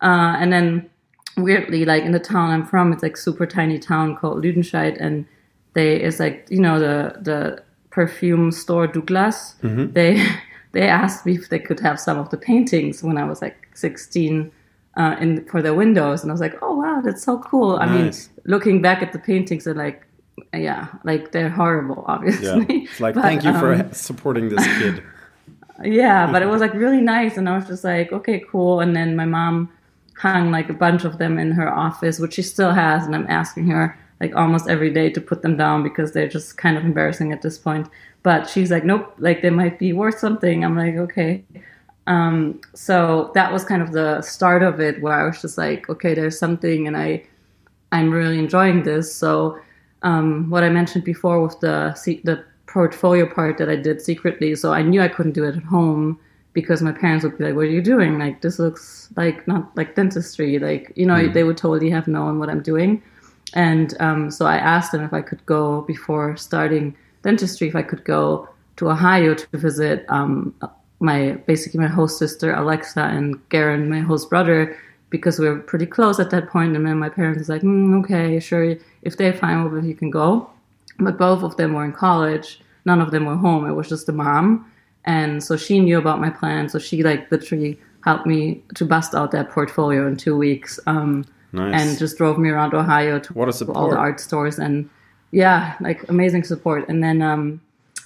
Uh, 0.02 0.36
and 0.38 0.52
then 0.52 0.88
weirdly 1.38 1.84
like 1.84 2.02
in 2.02 2.12
the 2.12 2.18
town 2.18 2.50
i'm 2.50 2.64
from 2.64 2.92
it's 2.92 3.02
like 3.02 3.16
super 3.16 3.46
tiny 3.46 3.78
town 3.78 4.16
called 4.16 4.42
ludenscheid 4.44 4.96
and 5.00 5.24
they 5.74 5.96
it's 5.96 6.18
like 6.18 6.46
you 6.50 6.60
know 6.60 6.78
the 6.78 7.16
the 7.20 7.62
perfume 7.90 8.50
store 8.50 8.86
douglas 8.86 9.54
they 9.92 10.24
they 10.72 10.88
asked 10.88 11.24
me 11.26 11.34
if 11.34 11.48
they 11.48 11.58
could 11.58 11.80
have 11.80 11.98
some 11.98 12.18
of 12.18 12.30
the 12.30 12.36
paintings 12.36 13.02
when 13.02 13.18
i 13.18 13.24
was 13.24 13.42
like 13.42 13.68
16 13.74 14.50
uh, 14.96 15.16
in 15.20 15.44
for 15.46 15.62
their 15.62 15.74
windows 15.74 16.22
and 16.22 16.30
i 16.30 16.34
was 16.34 16.40
like 16.40 16.56
oh 16.62 16.74
wow 16.76 17.00
that's 17.02 17.22
so 17.22 17.38
cool 17.38 17.76
i 17.76 17.86
mean 17.86 18.12
looking 18.44 18.82
back 18.82 19.02
at 19.02 19.12
the 19.12 19.18
paintings 19.18 19.64
they're 19.64 19.74
like 19.74 20.04
yeah 20.54 20.88
like 21.04 21.32
they're 21.32 21.50
horrible 21.50 22.04
obviously 22.06 22.46
Yeah. 22.46 22.82
It's 22.84 23.00
like, 23.00 23.14
But, 23.14 23.22
thank 23.22 23.44
you 23.44 23.52
for 23.58 23.74
um, 23.74 23.92
supporting 23.92 24.48
this 24.48 24.66
kid. 24.78 25.02
yeah, 25.84 26.30
but 26.30 26.42
it 26.42 26.46
was 26.46 26.60
like 26.60 26.74
really 26.74 27.00
nice, 27.00 27.36
and 27.36 27.48
I 27.48 27.56
was 27.56 27.66
just 27.66 27.84
like, 27.84 28.12
okay, 28.12 28.42
cool. 28.50 28.80
And 28.80 28.96
then 28.96 29.16
my 29.16 29.24
mom 29.24 29.70
hung 30.16 30.50
like 30.50 30.68
a 30.68 30.74
bunch 30.74 31.04
of 31.04 31.18
them 31.18 31.38
in 31.38 31.52
her 31.52 31.72
office, 31.72 32.18
which 32.18 32.34
she 32.34 32.42
still 32.42 32.72
has, 32.72 33.06
and 33.06 33.14
I'm 33.14 33.26
asking 33.28 33.68
her 33.68 33.98
like 34.20 34.34
almost 34.34 34.68
every 34.68 34.90
day 34.90 35.10
to 35.10 35.20
put 35.20 35.42
them 35.42 35.56
down 35.56 35.82
because 35.84 36.12
they're 36.12 36.28
just 36.28 36.58
kind 36.58 36.76
of 36.76 36.84
embarrassing 36.84 37.32
at 37.32 37.42
this 37.42 37.58
point. 37.58 37.88
But 38.22 38.48
she's 38.50 38.70
like, 38.70 38.84
nope, 38.84 39.14
like 39.18 39.42
they 39.42 39.50
might 39.50 39.78
be 39.78 39.92
worth 39.92 40.18
something. 40.18 40.64
I'm 40.64 40.76
like, 40.76 40.96
okay. 40.96 41.44
Um, 42.06 42.60
so 42.74 43.30
that 43.34 43.52
was 43.52 43.64
kind 43.64 43.82
of 43.82 43.92
the 43.92 44.22
start 44.22 44.62
of 44.62 44.80
it, 44.80 45.00
where 45.02 45.12
I 45.12 45.24
was 45.26 45.40
just 45.42 45.58
like, 45.58 45.88
okay, 45.88 46.14
there's 46.14 46.38
something, 46.38 46.86
and 46.86 46.96
I, 46.96 47.22
I'm 47.92 48.10
really 48.10 48.38
enjoying 48.38 48.82
this. 48.82 49.14
So 49.14 49.58
um, 50.02 50.48
what 50.50 50.64
I 50.64 50.68
mentioned 50.70 51.04
before 51.04 51.42
with 51.42 51.60
the 51.60 51.94
the 52.24 52.44
portfolio 52.66 53.26
part 53.26 53.56
that 53.58 53.68
I 53.68 53.76
did 53.76 54.00
secretly. 54.02 54.54
So 54.54 54.72
I 54.72 54.82
knew 54.82 55.00
I 55.00 55.08
couldn't 55.08 55.32
do 55.32 55.44
it 55.44 55.56
at 55.56 55.62
home 55.62 56.18
because 56.54 56.82
my 56.82 56.92
parents 56.92 57.24
would 57.24 57.38
be 57.38 57.44
like, 57.44 57.54
"What 57.54 57.62
are 57.66 57.76
you 57.76 57.82
doing? 57.82 58.18
Like 58.18 58.40
this 58.42 58.58
looks 58.58 59.08
like 59.16 59.46
not 59.46 59.74
like 59.76 59.94
dentistry. 59.94 60.58
Like 60.58 60.92
you 60.96 61.06
know, 61.06 61.14
Mm. 61.14 61.32
they 61.34 61.44
would 61.44 61.56
totally 61.56 61.90
have 61.90 62.08
known 62.08 62.38
what 62.38 62.48
I'm 62.50 62.62
doing." 62.62 63.02
And 63.54 63.94
um, 64.00 64.30
so 64.30 64.46
I 64.46 64.56
asked 64.56 64.92
them 64.92 65.02
if 65.02 65.12
I 65.12 65.22
could 65.22 65.44
go 65.46 65.82
before 65.82 66.36
starting 66.36 66.94
dentistry, 67.22 67.68
if 67.68 67.76
I 67.76 67.82
could 67.82 68.04
go 68.04 68.48
to 68.76 68.90
Ohio 68.90 69.34
to 69.34 69.58
visit 69.58 70.04
um, 70.08 70.54
my 71.00 71.32
basically 71.46 71.80
my 71.80 71.88
host 71.88 72.18
sister 72.18 72.52
Alexa 72.54 73.00
and 73.00 73.36
Garen, 73.48 73.88
my 73.88 74.00
host 74.00 74.30
brother, 74.30 74.76
because 75.10 75.38
we 75.38 75.48
were 75.48 75.58
pretty 75.58 75.86
close 75.86 76.20
at 76.20 76.30
that 76.30 76.48
point. 76.48 76.76
And 76.76 76.86
then 76.86 76.98
my 76.98 77.08
parents 77.08 77.38
was 77.38 77.48
like, 77.48 77.62
mm, 77.62 77.98
"Okay, 78.04 78.40
sure, 78.40 78.76
if 79.02 79.16
they're 79.16 79.32
fine 79.32 79.64
with 79.64 79.84
it, 79.84 79.88
you 79.88 79.94
can 79.94 80.10
go." 80.10 80.48
But 80.98 81.18
both 81.18 81.42
of 81.42 81.56
them 81.56 81.74
were 81.74 81.84
in 81.84 81.92
college. 81.92 82.60
None 82.84 83.00
of 83.00 83.10
them 83.10 83.26
were 83.26 83.36
home. 83.36 83.68
It 83.68 83.74
was 83.74 83.88
just 83.88 84.06
the 84.06 84.12
mom, 84.12 84.70
and 85.04 85.42
so 85.42 85.56
she 85.56 85.80
knew 85.80 85.98
about 85.98 86.20
my 86.20 86.30
plan. 86.30 86.68
So 86.68 86.78
she 86.78 87.02
like 87.02 87.30
literally 87.30 87.78
helped 88.04 88.26
me 88.26 88.62
to 88.74 88.84
bust 88.84 89.14
out 89.14 89.32
that 89.32 89.50
portfolio 89.50 90.06
in 90.06 90.16
two 90.16 90.36
weeks. 90.36 90.80
Um, 90.86 91.24
Nice. 91.52 91.80
and 91.80 91.98
just 91.98 92.18
drove 92.18 92.38
me 92.38 92.50
around 92.50 92.74
Ohio 92.74 93.18
to 93.18 93.32
to 93.32 93.72
all 93.72 93.88
the 93.88 93.96
art 93.96 94.20
stores 94.20 94.58
and 94.58 94.88
yeah, 95.30 95.76
like 95.80 96.08
amazing 96.08 96.44
support. 96.44 96.88
And 96.88 97.02
then 97.02 97.22
um 97.22 97.60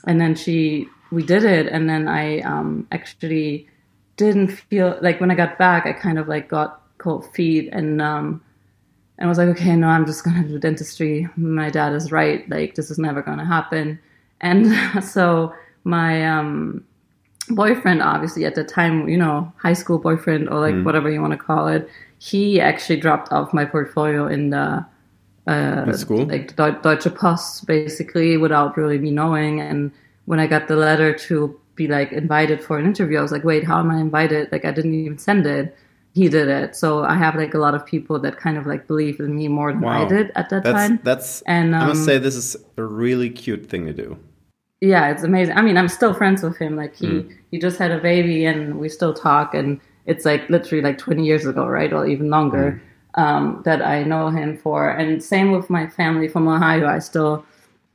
and 0.06 0.20
then 0.20 0.34
she 0.34 0.88
we 1.10 1.22
did 1.22 1.44
it 1.44 1.66
and 1.66 1.88
then 1.88 2.08
I 2.08 2.40
um 2.40 2.86
actually 2.92 3.68
didn't 4.16 4.48
feel 4.48 4.98
like 5.00 5.20
when 5.20 5.30
I 5.30 5.34
got 5.34 5.58
back 5.58 5.86
I 5.86 5.92
kind 5.92 6.18
of 6.18 6.28
like 6.28 6.48
got 6.48 6.82
cold 6.98 7.32
feet 7.34 7.68
and 7.72 8.00
um 8.00 8.42
and 9.18 9.26
I 9.26 9.28
was 9.28 9.38
like, 9.38 9.48
okay, 9.48 9.76
no, 9.76 9.88
I'm 9.88 10.06
just 10.06 10.24
gonna 10.24 10.46
do 10.46 10.58
dentistry. 10.58 11.28
My 11.36 11.70
dad 11.70 11.92
is 11.92 12.10
right, 12.10 12.48
like 12.48 12.74
this 12.74 12.90
is 12.90 12.98
never 12.98 13.22
gonna 13.22 13.46
happen. 13.46 14.00
And 14.40 15.04
so 15.04 15.54
my 15.84 16.26
um 16.26 16.84
boyfriend 17.48 18.00
obviously 18.02 18.44
at 18.44 18.54
the 18.54 18.62
time 18.62 19.08
you 19.08 19.16
know 19.16 19.52
high 19.56 19.72
school 19.72 19.98
boyfriend 19.98 20.48
or 20.48 20.60
like 20.60 20.80
whatever 20.84 21.10
you 21.10 21.20
want 21.20 21.32
to 21.32 21.36
call 21.36 21.66
it 21.66 21.88
he 22.18 22.60
actually 22.60 22.96
dropped 22.96 23.32
off 23.32 23.52
my 23.52 23.64
portfolio 23.64 24.28
in 24.28 24.50
the 24.50 24.84
uh, 25.46 25.84
In 25.86 25.94
school? 25.94 26.24
like 26.26 26.56
Deu- 26.56 26.80
Deutsche 26.82 27.12
Post 27.14 27.66
basically 27.66 28.36
without 28.36 28.76
really 28.76 28.98
me 28.98 29.10
knowing 29.10 29.60
and 29.60 29.90
when 30.26 30.38
I 30.40 30.46
got 30.46 30.68
the 30.68 30.76
letter 30.76 31.12
to 31.26 31.58
be 31.74 31.88
like 31.88 32.12
invited 32.12 32.62
for 32.62 32.78
an 32.78 32.84
interview 32.86 33.18
I 33.18 33.22
was 33.22 33.32
like 33.32 33.44
wait 33.44 33.64
how 33.64 33.78
am 33.80 33.90
I 33.90 33.98
invited 34.00 34.50
like 34.52 34.64
I 34.64 34.70
didn't 34.72 34.94
even 34.94 35.18
send 35.18 35.46
it 35.46 35.76
he 36.14 36.28
did 36.28 36.48
it 36.48 36.76
so 36.76 37.02
I 37.04 37.14
have 37.16 37.34
like 37.34 37.54
a 37.54 37.58
lot 37.58 37.74
of 37.74 37.84
people 37.86 38.18
that 38.20 38.36
kind 38.36 38.56
of 38.58 38.66
like 38.66 38.86
believe 38.86 39.18
in 39.18 39.34
me 39.34 39.48
more 39.48 39.72
than 39.72 39.84
I 39.84 40.04
did 40.06 40.30
at 40.36 40.50
that 40.50 40.62
that's 40.62 40.78
time 40.78 41.00
that's. 41.02 41.42
And, 41.42 41.74
I 41.74 41.86
must 41.86 42.00
um, 42.00 42.06
say, 42.06 42.18
this 42.18 42.36
is 42.36 42.54
a 42.76 42.82
really 42.84 43.30
cute 43.30 43.66
thing 43.66 43.86
to 43.86 43.92
do. 43.94 44.16
yeah 44.80 45.10
it's 45.12 45.22
amazing 45.22 45.56
i 45.56 45.62
mean 45.62 45.76
i'm 45.80 45.88
still 45.88 46.12
friends 46.20 46.42
with 46.42 46.56
him 46.58 46.76
like 46.82 46.94
he 47.02 47.06
Mm. 47.06 47.30
he 47.50 47.56
just 47.66 47.78
had 47.78 47.90
a 47.92 48.00
baby 48.00 48.44
and 48.50 48.78
we 48.82 48.88
still 48.88 49.14
talk 49.14 49.54
and 49.54 49.80
it's 50.06 50.24
like 50.30 50.42
literally 50.50 50.82
like 50.82 50.98
20 50.98 51.24
years 51.24 51.46
ago 51.46 51.66
right 51.66 51.92
or 51.92 52.02
even 52.06 52.28
longer 52.30 52.64
Mm. 52.72 52.80
Um, 53.14 53.60
that 53.64 53.82
i 53.82 54.02
know 54.02 54.28
him 54.30 54.56
for 54.56 54.88
and 54.90 55.22
same 55.22 55.52
with 55.52 55.68
my 55.70 55.86
family 55.86 56.28
from 56.28 56.48
ohio 56.48 56.86
i 56.86 56.98
still 56.98 57.44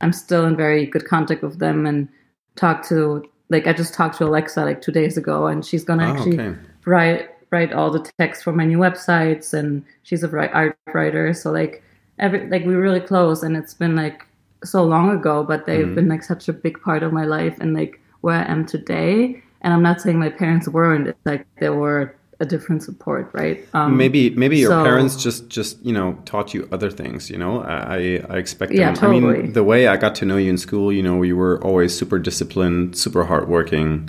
i'm 0.00 0.12
still 0.12 0.44
in 0.46 0.56
very 0.56 0.86
good 0.86 1.06
contact 1.06 1.42
with 1.42 1.58
them 1.58 1.86
and 1.86 2.08
talk 2.56 2.86
to 2.86 3.24
like 3.50 3.66
i 3.66 3.72
just 3.72 3.94
talked 3.94 4.16
to 4.18 4.24
alexa 4.24 4.64
like 4.64 4.80
two 4.80 4.92
days 4.92 5.16
ago 5.16 5.46
and 5.46 5.64
she's 5.64 5.84
gonna 5.84 6.06
Oh, 6.06 6.12
actually 6.12 6.38
okay. 6.40 6.58
write 6.84 7.30
write 7.50 7.72
all 7.72 7.90
the 7.90 8.08
text 8.18 8.44
for 8.44 8.52
my 8.52 8.64
new 8.64 8.78
websites 8.78 9.54
and 9.54 9.82
she's 10.02 10.22
a 10.22 10.50
art 10.52 10.76
writer 10.94 11.32
so 11.32 11.50
like 11.50 11.82
every 12.18 12.46
like 12.48 12.64
we're 12.64 12.80
really 12.80 13.00
close 13.00 13.42
and 13.42 13.56
it's 13.56 13.74
been 13.74 13.96
like 13.96 14.26
so 14.64 14.82
long 14.84 15.10
ago 15.10 15.42
but 15.44 15.66
they've 15.66 15.86
Mm-hmm. 15.86 15.94
been 15.94 16.08
like 16.08 16.22
such 16.22 16.48
a 16.48 16.52
big 16.52 16.80
part 16.82 17.02
of 17.02 17.12
my 17.12 17.24
life 17.24 17.56
and 17.60 17.74
like 17.74 18.00
where 18.20 18.36
i 18.36 18.50
am 18.50 18.66
today 18.66 19.40
and 19.62 19.72
i'm 19.72 19.82
not 19.82 20.00
saying 20.00 20.18
my 20.18 20.28
parents 20.28 20.68
weren't 20.68 21.14
like 21.24 21.46
they 21.60 21.70
were 21.70 22.14
a 22.40 22.46
different 22.46 22.82
support 22.82 23.30
right 23.32 23.66
um 23.74 23.96
Maybe 23.96 24.30
maybe 24.30 24.58
your 24.58 24.70
so- 24.70 24.84
parents 24.84 25.16
just 25.16 25.48
just 25.48 25.84
you 25.84 25.92
know 25.92 26.16
taught 26.24 26.54
you 26.54 26.68
other 26.70 26.90
things. 26.90 27.30
You 27.30 27.38
know, 27.38 27.62
I 27.62 28.22
I 28.30 28.36
expect. 28.38 28.72
Yeah, 28.72 28.92
them. 28.92 29.04
I 29.04 29.20
mean, 29.20 29.52
the 29.52 29.64
way 29.64 29.88
I 29.88 29.96
got 29.96 30.14
to 30.16 30.24
know 30.24 30.36
you 30.36 30.50
in 30.50 30.58
school, 30.58 30.92
you 30.92 31.02
know, 31.02 31.22
you 31.22 31.36
were 31.36 31.62
always 31.64 31.96
super 31.96 32.18
disciplined, 32.18 32.96
super 32.96 33.24
hardworking. 33.24 34.08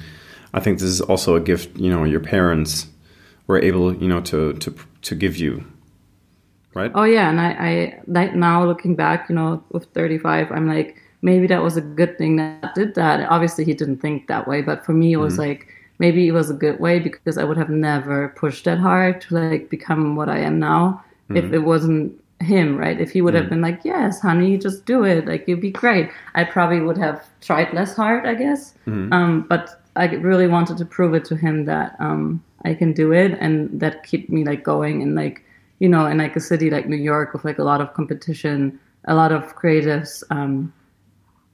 I 0.53 0.59
think 0.59 0.79
this 0.79 0.89
is 0.89 1.01
also 1.01 1.36
a 1.36 1.39
gift. 1.41 1.75
You 1.77 1.89
know, 1.89 2.03
your 2.03 2.19
parents 2.19 2.88
were 3.48 3.59
able, 3.59 3.95
you 3.95 4.07
know, 4.07 4.21
to 4.21 4.53
to 4.53 4.75
to 5.01 5.15
give 5.15 5.36
you, 5.38 5.63
right? 6.75 6.91
Oh 6.93 7.03
yeah, 7.05 7.29
and 7.29 7.39
I, 7.41 7.50
I 7.69 8.01
like 8.05 8.36
now 8.36 8.63
looking 8.65 8.95
back, 8.95 9.29
you 9.29 9.36
know, 9.36 9.63
with 9.71 9.86
35, 9.93 10.51
I'm 10.51 10.67
like, 10.67 10.98
maybe 11.21 11.48
that 11.48 11.63
was 11.63 11.77
a 11.77 11.81
good 11.81 12.17
thing 12.17 12.36
that 12.38 12.59
I 12.63 12.71
did 12.75 12.93
that. 12.95 13.27
Obviously, 13.29 13.65
he 13.65 13.74
didn't 13.74 14.01
think 14.01 14.27
that 14.27 14.48
way, 14.48 14.62
but 14.62 14.86
for 14.86 14.93
me, 14.93 15.13
it 15.13 15.17
was 15.17 15.38
like 15.39 15.67
maybe 16.00 16.27
it 16.27 16.32
was 16.32 16.50
a 16.50 16.53
good 16.53 16.79
way 16.79 17.00
because 17.00 17.38
I 17.38 17.44
would 17.44 17.58
have 17.58 17.70
never 17.70 18.29
pushed 18.29 18.65
that 18.65 18.79
hard 18.79 19.22
to 19.22 19.36
like 19.36 19.70
become 19.70 20.15
what 20.15 20.29
I 20.29 20.39
am 20.39 20.60
now 20.60 21.03
if 21.36 21.53
it 21.53 21.60
wasn't 21.60 22.20
him, 22.39 22.77
right? 22.77 23.00
If 23.00 23.12
he 23.12 23.22
would 23.22 23.34
have 23.36 23.50
been 23.50 23.62
like, 23.62 23.82
yes, 23.84 24.20
honey, 24.20 24.58
just 24.58 24.86
do 24.86 25.03
it, 25.03 25.27
like 25.27 25.48
you'd 25.48 25.62
be 25.62 25.72
great. 25.72 26.10
I 26.36 26.44
probably 26.46 26.79
would 26.79 26.98
have 26.98 27.27
tried 27.41 27.74
less 27.74 27.96
hard, 27.96 28.25
I 28.25 28.34
guess. 28.34 28.74
Um, 29.13 29.41
but 29.41 29.82
I 29.96 30.08
really 30.08 30.48
wanted 30.48 30.77
to 30.77 30.86
prove 30.86 31.13
it 31.13 31.25
to 31.25 31.36
him 31.36 31.65
that 31.65 31.96
um, 32.00 32.44
I 32.65 32.74
can 32.74 32.94
do 32.94 33.12
it, 33.12 33.38
and 33.39 33.79
that 33.79 34.03
kept 34.03 34.29
me 34.29 34.44
like 34.46 34.63
going 34.63 35.03
and 35.03 35.15
like 35.15 35.44
you 35.79 35.88
know, 35.89 36.06
in 36.06 36.18
like 36.18 36.36
a 36.36 36.41
city 36.41 36.70
like 36.70 36.88
New 36.88 36.98
York 36.98 37.34
with 37.34 37.46
like 37.46 37.58
a 37.58 37.63
lot 37.63 37.82
of 37.82 37.94
competition, 37.94 38.79
a 39.06 39.15
lot 39.15 39.32
of 39.32 39.56
creatives, 39.56 40.24
um, 40.29 40.74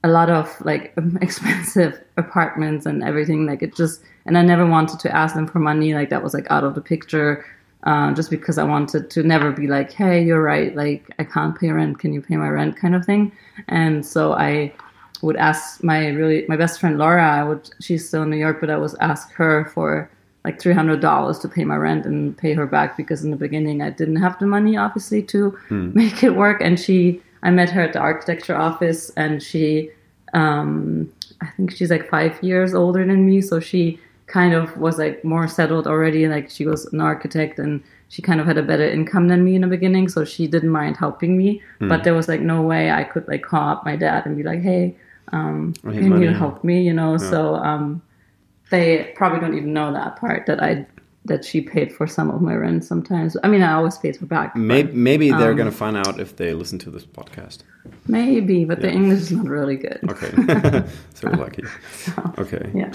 a 0.05 0.07
lot 0.07 0.29
of 0.29 0.55
like 0.61 0.93
expensive 1.21 2.01
apartments 2.17 2.85
and 2.85 3.03
everything. 3.03 3.45
Like 3.45 3.61
it 3.61 3.75
just, 3.75 4.01
and 4.25 4.37
I 4.37 4.41
never 4.41 4.65
wanted 4.65 4.99
to 5.01 5.15
ask 5.15 5.35
them 5.35 5.47
for 5.47 5.59
money. 5.59 5.93
Like 5.93 6.09
that 6.09 6.23
was 6.23 6.33
like 6.33 6.47
out 6.49 6.63
of 6.63 6.75
the 6.75 6.81
picture, 6.81 7.45
uh, 7.83 8.13
just 8.13 8.29
because 8.29 8.57
I 8.57 8.63
wanted 8.63 9.09
to 9.11 9.23
never 9.23 9.51
be 9.51 9.67
like, 9.67 9.91
hey, 9.91 10.23
you're 10.23 10.41
right. 10.41 10.75
Like 10.75 11.09
I 11.19 11.23
can't 11.23 11.59
pay 11.59 11.71
rent. 11.71 11.99
Can 11.99 12.13
you 12.13 12.21
pay 12.21 12.37
my 12.37 12.49
rent? 12.49 12.77
Kind 12.77 12.95
of 12.95 13.05
thing. 13.05 13.31
And 13.67 14.05
so 14.05 14.33
I 14.33 14.73
would 15.21 15.35
ask 15.37 15.83
my 15.83 16.07
really 16.09 16.45
my 16.47 16.57
best 16.57 16.79
friend 16.79 16.97
Laura. 16.97 17.27
I 17.27 17.43
would 17.43 17.69
she's 17.81 18.07
still 18.07 18.23
in 18.23 18.29
New 18.29 18.37
York, 18.37 18.59
but 18.61 18.69
I 18.69 18.77
was 18.77 18.95
ask 18.95 19.31
her 19.33 19.65
for 19.73 20.09
like 20.43 20.59
three 20.59 20.73
hundred 20.73 20.99
dollars 20.99 21.39
to 21.39 21.47
pay 21.47 21.65
my 21.65 21.75
rent 21.75 22.05
and 22.05 22.37
pay 22.37 22.53
her 22.53 22.67
back 22.67 22.95
because 22.97 23.23
in 23.23 23.31
the 23.31 23.37
beginning 23.37 23.81
I 23.81 23.89
didn't 23.89 24.17
have 24.17 24.37
the 24.39 24.45
money 24.45 24.77
obviously 24.77 25.23
to 25.23 25.57
make 25.69 26.23
it 26.23 26.35
work. 26.35 26.61
And 26.61 26.79
she, 26.79 27.21
I 27.43 27.49
met 27.51 27.69
her 27.71 27.81
at 27.81 27.93
the 27.93 27.99
architecture 27.99 28.55
office, 28.55 29.11
and 29.17 29.41
she, 29.41 29.91
um, 30.35 31.11
I 31.41 31.47
think 31.57 31.71
she's 31.71 31.89
like 31.89 32.09
five 32.09 32.41
years 32.43 32.73
older 32.73 33.05
than 33.05 33.25
me, 33.25 33.41
so 33.41 33.59
she 33.59 33.99
kind 34.27 34.53
of 34.53 34.77
was 34.77 34.97
like 34.97 35.23
more 35.23 35.47
settled 35.47 35.87
already. 35.87 36.27
Like 36.27 36.49
she 36.49 36.65
was 36.65 36.85
an 36.93 37.01
architect 37.01 37.57
and 37.57 37.83
she 38.09 38.21
kind 38.21 38.39
of 38.39 38.45
had 38.45 38.57
a 38.57 38.63
better 38.63 38.87
income 38.87 39.27
than 39.27 39.43
me 39.43 39.55
in 39.55 39.61
the 39.61 39.67
beginning, 39.67 40.09
so 40.09 40.23
she 40.23 40.47
didn't 40.47 40.69
mind 40.69 40.97
helping 40.97 41.37
me. 41.37 41.61
But 41.89 42.03
there 42.03 42.13
was 42.13 42.27
like 42.27 42.41
no 42.41 42.61
way 42.61 42.91
I 42.91 43.03
could 43.03 43.27
like 43.27 43.41
call 43.41 43.69
up 43.69 43.85
my 43.85 43.95
dad 43.95 44.25
and 44.27 44.37
be 44.37 44.43
like, 44.43 44.61
hey. 44.61 44.95
Um, 45.33 45.73
can 45.81 46.21
you 46.21 46.29
help 46.29 46.63
me? 46.63 46.83
You 46.83 46.93
know, 46.93 47.17
so 47.17 47.55
um, 47.55 48.03
they 48.69 49.11
probably 49.15 49.39
don't 49.39 49.57
even 49.57 49.73
know 49.73 49.91
that 49.91 50.17
part 50.17 50.45
that 50.45 50.61
I 50.61 50.85
that 51.25 51.43
she 51.43 51.59
paid 51.61 51.91
for 51.91 52.07
some 52.07 52.29
of 52.29 52.41
my 52.41 52.53
rent 52.53 52.83
sometimes. 52.85 53.35
I 53.43 53.47
mean, 53.47 53.61
I 53.61 53.73
always 53.73 53.97
paid 53.97 54.15
her 54.17 54.25
back. 54.25 54.53
but 54.53 54.59
Maybe, 54.59 54.91
maybe 54.93 55.29
they're 55.31 55.51
um, 55.51 55.57
gonna 55.57 55.71
find 55.71 55.97
out 55.97 56.19
if 56.19 56.35
they 56.35 56.53
listen 56.53 56.79
to 56.79 56.91
this 56.91 57.05
podcast. 57.05 57.59
maybe, 58.07 58.65
but 58.65 58.81
the 58.81 58.91
English 58.91 59.21
is 59.21 59.31
not 59.31 59.47
really 59.47 59.77
good. 59.77 59.99
Okay, 60.09 60.31
so 61.13 61.27
we're 61.29 61.37
lucky. 61.37 61.63
Okay. 62.37 62.71
Yeah. 62.73 62.91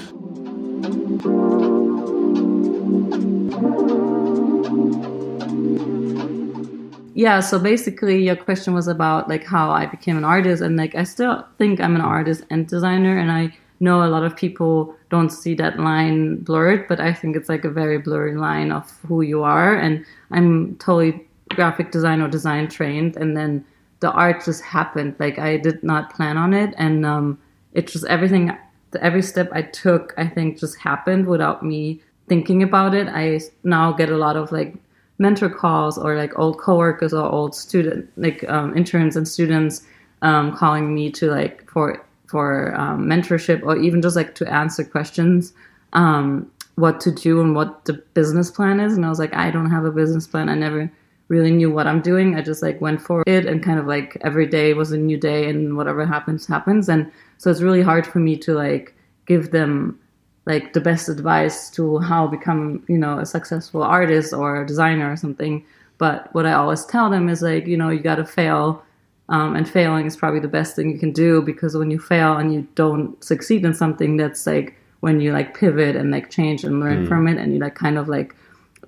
Yeah, 7.15 7.41
so 7.41 7.59
basically 7.59 8.25
your 8.25 8.37
question 8.37 8.73
was 8.73 8.89
about 8.89 9.29
like 9.29 9.45
how 9.45 9.71
I 9.71 9.85
became 9.87 10.17
an 10.17 10.25
artist 10.25 10.63
and 10.63 10.77
like 10.77 10.95
I 10.95 11.05
still 11.05 11.45
think 11.59 11.81
I'm 11.81 11.95
an 11.95 12.01
artist 12.01 12.45
and 12.49 12.67
designer 12.67 13.19
and 13.19 13.31
I 13.31 13.55
know 13.81 14.03
a 14.05 14.09
lot 14.09 14.23
of 14.23 14.37
people 14.37 14.95
don't 15.11 15.31
see 15.31 15.55
that 15.55 15.79
line 15.79 16.37
blurred, 16.37 16.87
but 16.89 17.01
I 17.01 17.13
think 17.13 17.37
it's 17.37 17.49
like 17.49 17.65
a 17.65 17.71
very 17.71 17.99
blurry 17.99 18.37
line 18.37 18.73
of 18.73 18.89
who 19.07 19.23
you 19.23 19.43
are 19.43 19.75
and 19.75 20.05
I'm 20.31 20.77
totally 20.77 21.27
graphic 21.51 21.91
design 21.91 22.21
or 22.23 22.29
design 22.29 22.69
trained 22.69 23.17
and 23.17 23.37
then 23.37 23.65
the 23.99 24.13
art 24.13 24.45
just 24.45 24.63
happened. 24.63 25.17
Like 25.19 25.39
I 25.39 25.57
did 25.57 25.83
not 25.83 26.15
plan 26.15 26.37
on 26.37 26.55
it 26.55 26.75
and 26.79 27.05
um 27.05 27.39
it 27.75 27.89
just 27.89 28.07
everything 28.07 28.57
every 29.01 29.23
step 29.23 29.49
I 29.53 29.63
took 29.63 30.15
I 30.17 30.27
think 30.27 30.59
just 30.59 30.79
happened 30.79 31.27
without 31.27 31.63
me 31.65 32.01
thinking 32.29 32.63
about 32.63 32.95
it. 32.95 33.09
I 33.09 33.41
now 33.65 33.93
get 33.93 34.11
a 34.11 34.17
lot 34.17 34.37
of 34.37 34.53
like 34.53 34.75
mentor 35.19 35.51
calls 35.51 35.99
or 35.99 36.17
like 36.17 36.39
old 36.39 36.59
coworkers 36.59 37.13
or 37.13 37.29
old 37.29 37.55
student 37.55 38.09
like 38.17 38.49
um, 38.49 38.77
interns 38.77 39.17
and 39.17 39.27
students 39.27 39.83
um, 40.23 40.57
calling 40.57 40.95
me 40.95 41.11
to 41.11 41.31
like 41.31 41.69
for 41.69 42.07
for 42.31 42.75
um, 42.77 43.07
mentorship 43.07 43.63
or 43.65 43.77
even 43.77 44.01
just 44.01 44.17
like 44.17 44.35
to 44.37 44.53
answer 44.53 44.85
questions 44.85 45.53
um, 45.93 46.51
what 46.77 47.01
to 47.01 47.11
do 47.11 47.41
and 47.41 47.57
what 47.57 47.85
the 47.85 47.95
business 48.15 48.51
plan 48.51 48.79
is. 48.79 48.97
And 48.97 49.05
i 49.05 49.09
was 49.09 49.19
like 49.19 49.35
i 49.35 49.51
don't 49.51 49.71
have 49.71 49.85
a 49.85 49.91
business 49.91 50.27
plan. 50.27 50.49
I 50.49 50.55
never 50.55 50.91
really 51.29 51.51
knew 51.51 51.71
what 51.71 51.87
i'm 51.87 52.01
doing. 52.01 52.37
I 52.37 52.43
just 52.43 52.63
like 52.63 52.81
went 52.81 53.01
for 53.01 53.23
it 53.27 53.47
and 53.47 53.63
kind 53.63 53.79
of 53.79 53.87
like 53.87 54.17
every 54.23 54.47
day 54.47 54.75
was 54.75 54.93
a 54.93 54.99
new 54.99 55.19
day 55.19 55.49
and 55.49 55.77
whatever 55.77 56.07
happens 56.07 56.47
happens. 56.47 56.89
And 56.89 57.11
so 57.39 57.51
it's 57.51 57.63
really 57.63 57.83
hard 57.83 58.07
for 58.07 58.21
me 58.21 58.37
to 58.39 58.55
like 58.55 58.95
give 59.27 59.51
them 59.51 59.99
like 60.47 60.73
the 60.73 60.81
best 60.81 61.09
advice 61.09 61.71
to 61.71 61.99
how 61.99 62.27
become 62.27 62.85
you 62.89 62.99
know 62.99 63.19
a 63.19 63.27
successful 63.27 63.83
artist 63.83 64.33
or 64.33 64.63
a 64.63 64.67
designer 64.67 65.13
or 65.13 65.17
something. 65.17 65.65
But 65.99 66.33
what 66.35 66.47
i 66.47 66.53
always 66.53 66.85
tell 66.87 67.11
them 67.11 67.29
is 67.29 67.43
like 67.43 67.67
you 67.67 67.77
know 67.77 67.91
you 67.91 68.01
got 68.01 68.17
to 68.17 68.25
fail 68.25 68.83
um, 69.31 69.57
and 69.57 69.69
failing 69.69 70.07
is 70.07 70.17
probably 70.17 70.41
the 70.41 70.49
best 70.49 70.77
thing 70.77 70.91
you 70.91 70.99
can 70.99 71.13
do 71.13 71.41
because 71.41 71.77
when 71.77 71.91
you 71.91 71.99
fail 71.99 72.37
and 72.37 72.53
you 72.53 72.67
don't 72.75 73.23
succeed 73.25 73.65
in 73.65 73.73
something 73.73 74.17
that's 74.17 74.47
like 74.47 74.77
when 75.01 75.21
you 75.21 75.33
like 75.33 75.57
pivot 75.57 75.97
and 75.97 76.11
like 76.11 76.31
change 76.31 76.63
and 76.65 76.81
learn 76.81 77.07
from 77.07 77.27
it 77.27 77.39
and 77.39 77.55
you 77.55 77.59
like 77.59 77.75
kind 77.75 77.97
of 77.97 78.09
like 78.09 78.35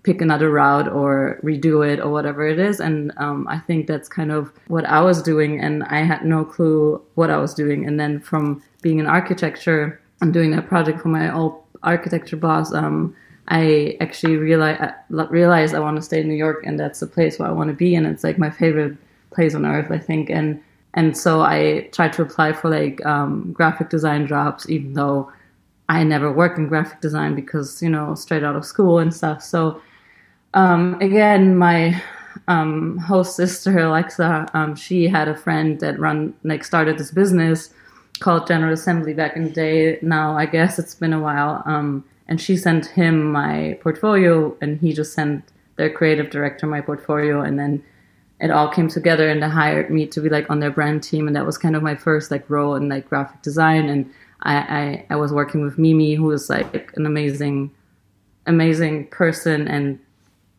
pick 0.03 0.21
another 0.21 0.51
route 0.51 0.89
or 0.89 1.39
redo 1.43 1.87
it 1.89 2.01
or 2.01 2.11
whatever 2.11 2.47
it 2.47 2.59
is. 2.59 2.81
And 2.81 3.13
um, 3.19 3.47
I 3.49 3.59
think 3.59 3.87
that's 3.87 4.09
kind 4.09 4.33
of 4.33 4.53
what 4.67 4.85
I 4.85 5.01
was 5.01 5.23
doing, 5.23 5.61
and 5.61 5.85
I 5.85 6.03
had 6.03 6.25
no 6.25 6.45
clue 6.45 7.01
what 7.15 7.31
I 7.31 7.37
was 7.39 7.55
doing. 7.55 7.87
And 7.87 7.99
then 8.01 8.21
from 8.21 8.63
being 8.83 8.99
in 8.99 9.07
architecture 9.07 10.01
and 10.21 10.33
doing 10.33 10.51
that 10.53 10.67
project 10.67 11.01
for 11.01 11.09
my 11.09 11.33
old 11.33 11.63
architecture 11.83 12.37
boss, 12.37 12.73
um, 12.73 13.15
I 13.49 13.97
actually 14.01 14.37
realized 14.37 14.95
realized 15.09 15.75
I 15.75 15.81
want 15.81 15.97
to 15.97 16.03
stay 16.03 16.21
in 16.21 16.29
New 16.29 16.35
York, 16.35 16.65
and 16.67 16.79
that's 16.79 17.01
the 17.01 17.07
place 17.07 17.39
where 17.39 17.49
I 17.49 17.53
want 17.53 17.69
to 17.69 17.75
be, 17.75 17.95
and 17.95 18.07
it's 18.07 18.25
like 18.25 18.39
my 18.39 18.51
favorite 18.51 18.97
place 19.33 19.55
on 19.55 19.67
earth, 19.67 19.91
I 19.91 19.99
think. 19.99 20.31
And 20.31 20.61
and 20.95 21.17
so 21.17 21.41
I 21.41 21.89
tried 21.93 22.13
to 22.15 22.23
apply 22.23 22.53
for 22.53 22.69
like 22.71 23.05
um, 23.07 23.53
graphic 23.53 23.89
design 23.89 24.27
jobs, 24.27 24.69
even 24.69 24.93
though 24.93 25.33
I 25.89 26.05
never 26.05 26.31
worked 26.31 26.59
in 26.59 26.69
graphic 26.69 27.01
design 27.01 27.35
because 27.35 27.83
you 27.83 27.89
know 27.89 28.15
straight 28.15 28.45
out 28.45 28.57
of 28.57 28.65
school 28.65 28.99
and 28.99 29.15
stuff. 29.15 29.43
So 29.43 29.81
um, 30.55 31.01
again, 31.01 31.57
my 31.57 32.01
um, 32.49 32.99
host 32.99 33.37
sister 33.37 33.79
Alexa, 33.79 34.49
um, 34.55 34.75
she 34.75 35.09
had 35.09 35.29
a 35.29 35.37
friend 35.37 35.81
that 35.81 35.99
run 35.99 36.35
like 36.45 36.65
started 36.65 36.99
this 36.99 37.11
business 37.11 37.73
called 38.21 38.47
General 38.47 38.73
Assembly 38.73 39.15
back 39.15 39.37
in 39.37 39.45
the 39.45 39.51
day. 39.51 39.99
Now 40.03 40.37
I 40.37 40.47
guess 40.47 40.79
it's 40.79 40.95
been 40.95 41.13
a 41.13 41.21
while. 41.21 41.63
Um, 41.67 42.05
and 42.29 42.41
she 42.41 42.57
sent 42.57 42.87
him 42.87 43.31
my 43.33 43.79
portfolio, 43.83 44.57
and 44.61 44.81
he 44.81 44.93
just 44.93 45.13
sent 45.13 45.45
their 45.77 45.91
creative 45.91 46.31
director 46.31 46.67
my 46.67 46.81
portfolio, 46.81 47.43
and 47.43 47.59
then 47.59 47.83
it 48.43 48.51
all 48.51 48.69
came 48.69 48.89
together, 48.89 49.29
and 49.31 49.43
they 49.43 49.49
hired 49.49 49.89
me 49.91 50.07
to 50.09 50.21
be 50.21 50.29
like 50.29 50.51
on 50.51 50.61
their 50.61 50.71
brand 50.71 51.03
team, 51.03 51.27
and 51.27 51.37
that 51.37 51.47
was 51.47 51.57
kind 51.57 51.77
of 51.77 51.83
my 51.83 51.95
first 51.95 52.31
like 52.31 52.51
role 52.51 52.75
in 52.75 52.89
like 52.89 53.09
graphic 53.09 53.41
design, 53.43 53.89
and 53.89 54.13
I 54.43 54.57
I, 54.57 55.07
I 55.11 55.17
was 55.17 55.33
working 55.33 55.63
with 55.63 55.79
Mimi, 55.79 56.15
who 56.15 56.31
is 56.33 56.51
like 56.51 56.93
an 56.97 57.07
amazing, 57.07 57.71
amazing 58.47 59.07
person 59.07 59.69
and 59.69 59.99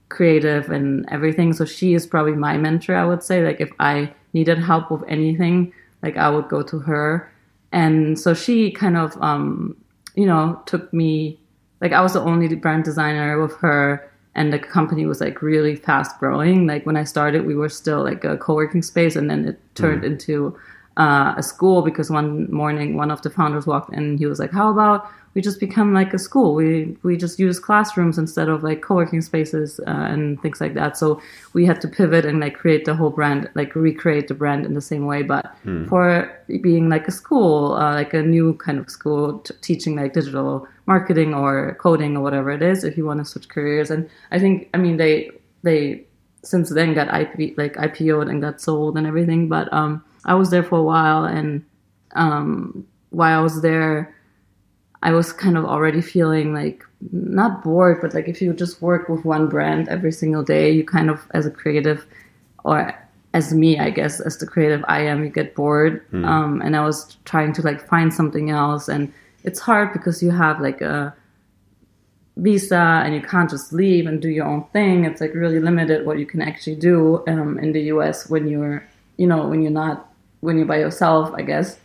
creative 0.09 0.69
and 0.69 1.05
everything. 1.11 1.53
So 1.53 1.65
she 1.65 1.93
is 1.93 2.07
probably 2.07 2.33
my 2.33 2.57
mentor, 2.57 2.95
I 2.95 3.05
would 3.05 3.23
say. 3.23 3.43
Like 3.43 3.59
if 3.59 3.71
I 3.79 4.13
needed 4.33 4.59
help 4.59 4.91
with 4.91 5.03
anything, 5.07 5.73
like 6.01 6.17
I 6.17 6.29
would 6.29 6.47
go 6.47 6.61
to 6.63 6.79
her. 6.79 7.31
And 7.71 8.19
so 8.19 8.33
she 8.33 8.71
kind 8.71 8.95
of, 8.95 9.19
um, 9.21 9.75
you 10.15 10.27
know, 10.27 10.61
took 10.67 10.93
me, 10.93 11.39
like 11.81 11.91
I 11.91 12.01
was 12.01 12.13
the 12.13 12.21
only 12.21 12.53
brand 12.55 12.83
designer 12.83 13.41
with 13.41 13.55
her 13.57 14.07
and 14.35 14.51
the 14.51 14.59
company 14.59 15.05
was 15.05 15.21
like 15.21 15.41
really 15.41 15.75
fast 15.75 16.19
growing. 16.19 16.65
Like 16.67 16.85
when 16.85 16.97
I 16.97 17.03
started, 17.03 17.45
we 17.45 17.55
were 17.55 17.69
still 17.69 18.03
like 18.03 18.23
a 18.23 18.37
co-working 18.37 18.81
space 18.81 19.15
and 19.15 19.29
then 19.29 19.45
it 19.49 19.59
turned 19.75 20.01
Mm-hmm. 20.03 20.11
into 20.13 20.57
uh, 20.97 21.33
a 21.37 21.43
school 21.43 21.81
because 21.81 22.09
one 22.11 22.51
morning 22.51 22.95
one 22.97 23.09
of 23.11 23.21
the 23.21 23.29
founders 23.29 23.65
walked 23.65 23.91
in 23.93 23.97
and 23.99 24.19
he 24.19 24.25
was 24.27 24.39
like, 24.39 24.51
how 24.51 24.69
about 24.71 25.07
we 25.35 25.41
just 25.41 25.59
become 25.59 25.95
like 25.95 26.13
a 26.13 26.19
school. 26.19 26.53
We 26.53 26.95
we 27.01 27.17
just 27.17 27.39
use 27.39 27.59
classrooms 27.59 28.19
instead 28.19 28.49
of 28.49 28.63
like 28.63 28.81
co-working 28.83 29.21
spaces 29.21 29.79
uh, 29.87 29.89
and 30.13 30.39
things 30.43 30.61
like 30.61 30.75
that. 30.75 30.95
So 30.95 31.19
we 31.53 31.65
had 31.65 31.81
to 31.81 31.87
pivot 31.87 32.23
and 32.25 32.39
like 32.39 32.53
create 32.55 32.85
the 32.85 32.93
whole 32.93 33.09
brand, 33.09 33.49
like 33.55 33.73
recreate 33.75 34.27
the 34.27 34.35
brand 34.35 34.63
in 34.67 34.75
the 34.75 34.81
same 34.81 35.07
way, 35.07 35.23
but 35.23 35.43
for 35.89 36.31
being 36.61 36.87
like 36.89 37.07
a 37.07 37.11
school, 37.11 37.73
uh, 37.73 37.93
like 37.95 38.13
a 38.13 38.21
new 38.21 38.53
kind 38.57 38.77
of 38.77 38.91
school, 38.91 39.39
t- 39.39 39.55
teaching 39.61 39.95
like 39.95 40.13
digital 40.13 40.67
marketing 40.85 41.33
or 41.33 41.75
coding 41.79 42.17
or 42.17 42.21
whatever 42.21 42.51
it 42.51 42.61
is. 42.61 42.83
If 42.83 42.97
you 42.97 43.05
want 43.05 43.19
to 43.19 43.25
switch 43.25 43.49
careers, 43.49 43.91
and 43.91 44.09
I 44.31 44.39
think 44.39 44.69
I 44.73 44.77
mean 44.77 44.97
they 44.97 45.31
they 45.63 46.05
since 46.43 46.69
then 46.69 46.93
got 46.93 47.07
IP 47.07 47.57
like 47.57 47.75
IPO'd 47.75 48.27
and 48.27 48.41
got 48.41 48.61
sold 48.61 48.97
and 48.97 49.07
everything. 49.07 49.47
But 49.47 49.71
um, 49.73 50.03
I 50.25 50.35
was 50.35 50.49
there 50.49 50.63
for 50.63 50.79
a 50.79 50.83
while, 50.83 51.25
and 51.25 51.65
um, 52.15 52.85
while 53.09 53.39
I 53.39 53.41
was 53.41 53.61
there, 53.61 54.13
I 55.01 55.11
was 55.11 55.33
kind 55.33 55.57
of 55.57 55.65
already 55.65 56.01
feeling 56.01 56.53
like 56.53 56.83
not 57.11 57.63
bored, 57.63 57.99
but 58.01 58.13
like 58.13 58.27
if 58.27 58.41
you 58.41 58.53
just 58.53 58.81
work 58.81 59.09
with 59.09 59.25
one 59.25 59.47
brand 59.47 59.89
every 59.89 60.11
single 60.11 60.43
day, 60.43 60.71
you 60.71 60.85
kind 60.85 61.09
of 61.09 61.25
as 61.33 61.45
a 61.45 61.51
creative 61.51 62.05
or 62.63 62.93
as 63.33 63.53
me, 63.53 63.79
I 63.79 63.89
guess, 63.89 64.19
as 64.19 64.37
the 64.37 64.45
creative 64.45 64.85
I 64.87 65.01
am, 65.01 65.23
you 65.23 65.29
get 65.29 65.55
bored. 65.55 66.05
Um, 66.25 66.61
and 66.61 66.75
I 66.75 66.85
was 66.85 67.17
trying 67.25 67.51
to 67.53 67.61
like 67.61 67.87
find 67.87 68.13
something 68.13 68.51
else, 68.51 68.87
and 68.87 69.11
it's 69.43 69.59
hard 69.59 69.93
because 69.93 70.23
you 70.23 70.31
have 70.31 70.59
like 70.61 70.81
a 70.81 71.13
visa 72.37 73.01
and 73.05 73.13
you 73.13 73.21
can't 73.21 73.49
just 73.49 73.73
leave 73.73 74.07
and 74.07 74.21
do 74.21 74.29
your 74.29 74.45
own 74.45 74.65
thing. 74.73 75.05
It's 75.05 75.21
like 75.21 75.33
really 75.33 75.59
limited 75.59 76.05
what 76.05 76.19
you 76.19 76.25
can 76.25 76.41
actually 76.41 76.75
do 76.75 77.23
um, 77.27 77.59
in 77.59 77.73
the 77.73 77.81
US 77.93 78.29
when 78.29 78.47
you're, 78.47 78.83
you 79.17 79.27
know, 79.27 79.47
when 79.47 79.61
you're 79.61 79.71
not, 79.71 80.11
when 80.41 80.57
you're 80.57 80.65
by 80.65 80.79
yourself, 80.79 81.31
I 81.35 81.41
guess. 81.41 81.77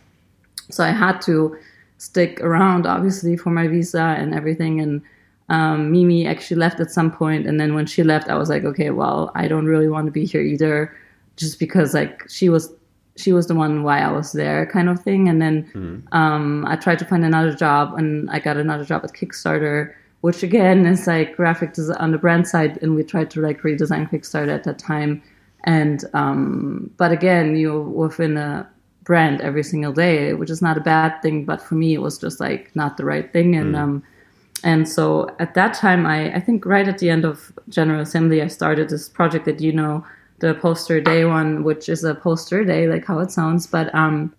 So 0.69 0.83
I 0.83 0.91
had 0.91 1.21
to 1.21 1.57
stick 1.97 2.41
around, 2.41 2.85
obviously, 2.85 3.35
for 3.37 3.49
my 3.49 3.67
visa 3.67 4.15
and 4.17 4.33
everything. 4.33 4.79
And 4.81 5.01
um, 5.49 5.91
Mimi 5.91 6.25
actually 6.25 6.57
left 6.57 6.79
at 6.79 6.91
some 6.91 7.11
point, 7.11 7.47
and 7.47 7.59
then 7.59 7.73
when 7.73 7.85
she 7.85 8.03
left, 8.03 8.29
I 8.29 8.35
was 8.35 8.49
like, 8.49 8.63
okay, 8.63 8.91
well, 8.91 9.31
I 9.35 9.47
don't 9.47 9.65
really 9.65 9.87
want 9.87 10.05
to 10.05 10.11
be 10.11 10.25
here 10.25 10.41
either, 10.41 10.95
just 11.37 11.59
because 11.59 11.93
like 11.93 12.27
she 12.29 12.49
was 12.49 12.71
she 13.19 13.33
was 13.33 13.47
the 13.47 13.55
one 13.55 13.83
why 13.83 13.99
I 13.99 14.11
was 14.11 14.31
there, 14.31 14.65
kind 14.65 14.89
of 14.89 15.01
thing. 15.01 15.27
And 15.27 15.41
then 15.41 16.07
um, 16.11 16.65
I 16.67 16.75
tried 16.75 16.99
to 16.99 17.05
find 17.05 17.25
another 17.25 17.53
job, 17.53 17.95
and 17.97 18.29
I 18.31 18.39
got 18.39 18.57
another 18.57 18.85
job 18.85 19.03
at 19.03 19.13
Kickstarter, 19.13 19.93
which 20.21 20.43
again 20.43 20.85
is 20.85 21.07
like 21.07 21.35
graphic 21.35 21.73
design 21.73 21.97
on 21.97 22.11
the 22.11 22.17
brand 22.17 22.47
side, 22.47 22.79
and 22.81 22.95
we 22.95 23.03
tried 23.03 23.29
to 23.31 23.41
like 23.41 23.61
redesign 23.61 24.09
Kickstarter 24.09 24.53
at 24.53 24.63
that 24.63 24.79
time. 24.79 25.21
And 25.65 26.05
um, 26.13 26.91
but 26.97 27.11
again, 27.11 27.55
you're 27.55 27.81
within 27.81 28.37
a 28.37 28.69
brand 29.03 29.41
every 29.41 29.63
single 29.63 29.91
day, 29.91 30.33
which 30.33 30.49
is 30.49 30.61
not 30.61 30.77
a 30.77 30.81
bad 30.81 31.21
thing. 31.21 31.45
But 31.45 31.61
for 31.61 31.75
me, 31.75 31.93
it 31.93 32.01
was 32.01 32.17
just 32.17 32.39
like 32.39 32.73
not 32.75 32.97
the 32.97 33.05
right 33.05 33.31
thing, 33.33 33.55
and 33.55 33.75
um, 33.75 34.03
and 34.63 34.87
so 34.87 35.35
at 35.39 35.53
that 35.53 35.73
time, 35.73 36.05
I, 36.05 36.33
I 36.35 36.39
think 36.39 36.65
right 36.65 36.87
at 36.87 36.97
the 36.97 37.09
end 37.09 37.25
of 37.25 37.51
General 37.69 38.01
Assembly, 38.01 38.41
I 38.41 38.47
started 38.47 38.89
this 38.89 39.07
project 39.07 39.45
that 39.45 39.61
you 39.61 39.71
know, 39.71 40.05
the 40.39 40.55
Poster 40.55 41.01
Day 41.01 41.25
one, 41.25 41.63
which 41.63 41.89
is 41.89 42.03
a 42.03 42.15
poster 42.15 42.63
day, 42.63 42.87
like 42.87 43.05
how 43.05 43.19
it 43.19 43.31
sounds. 43.31 43.67
But 43.67 43.93
um, 43.93 44.33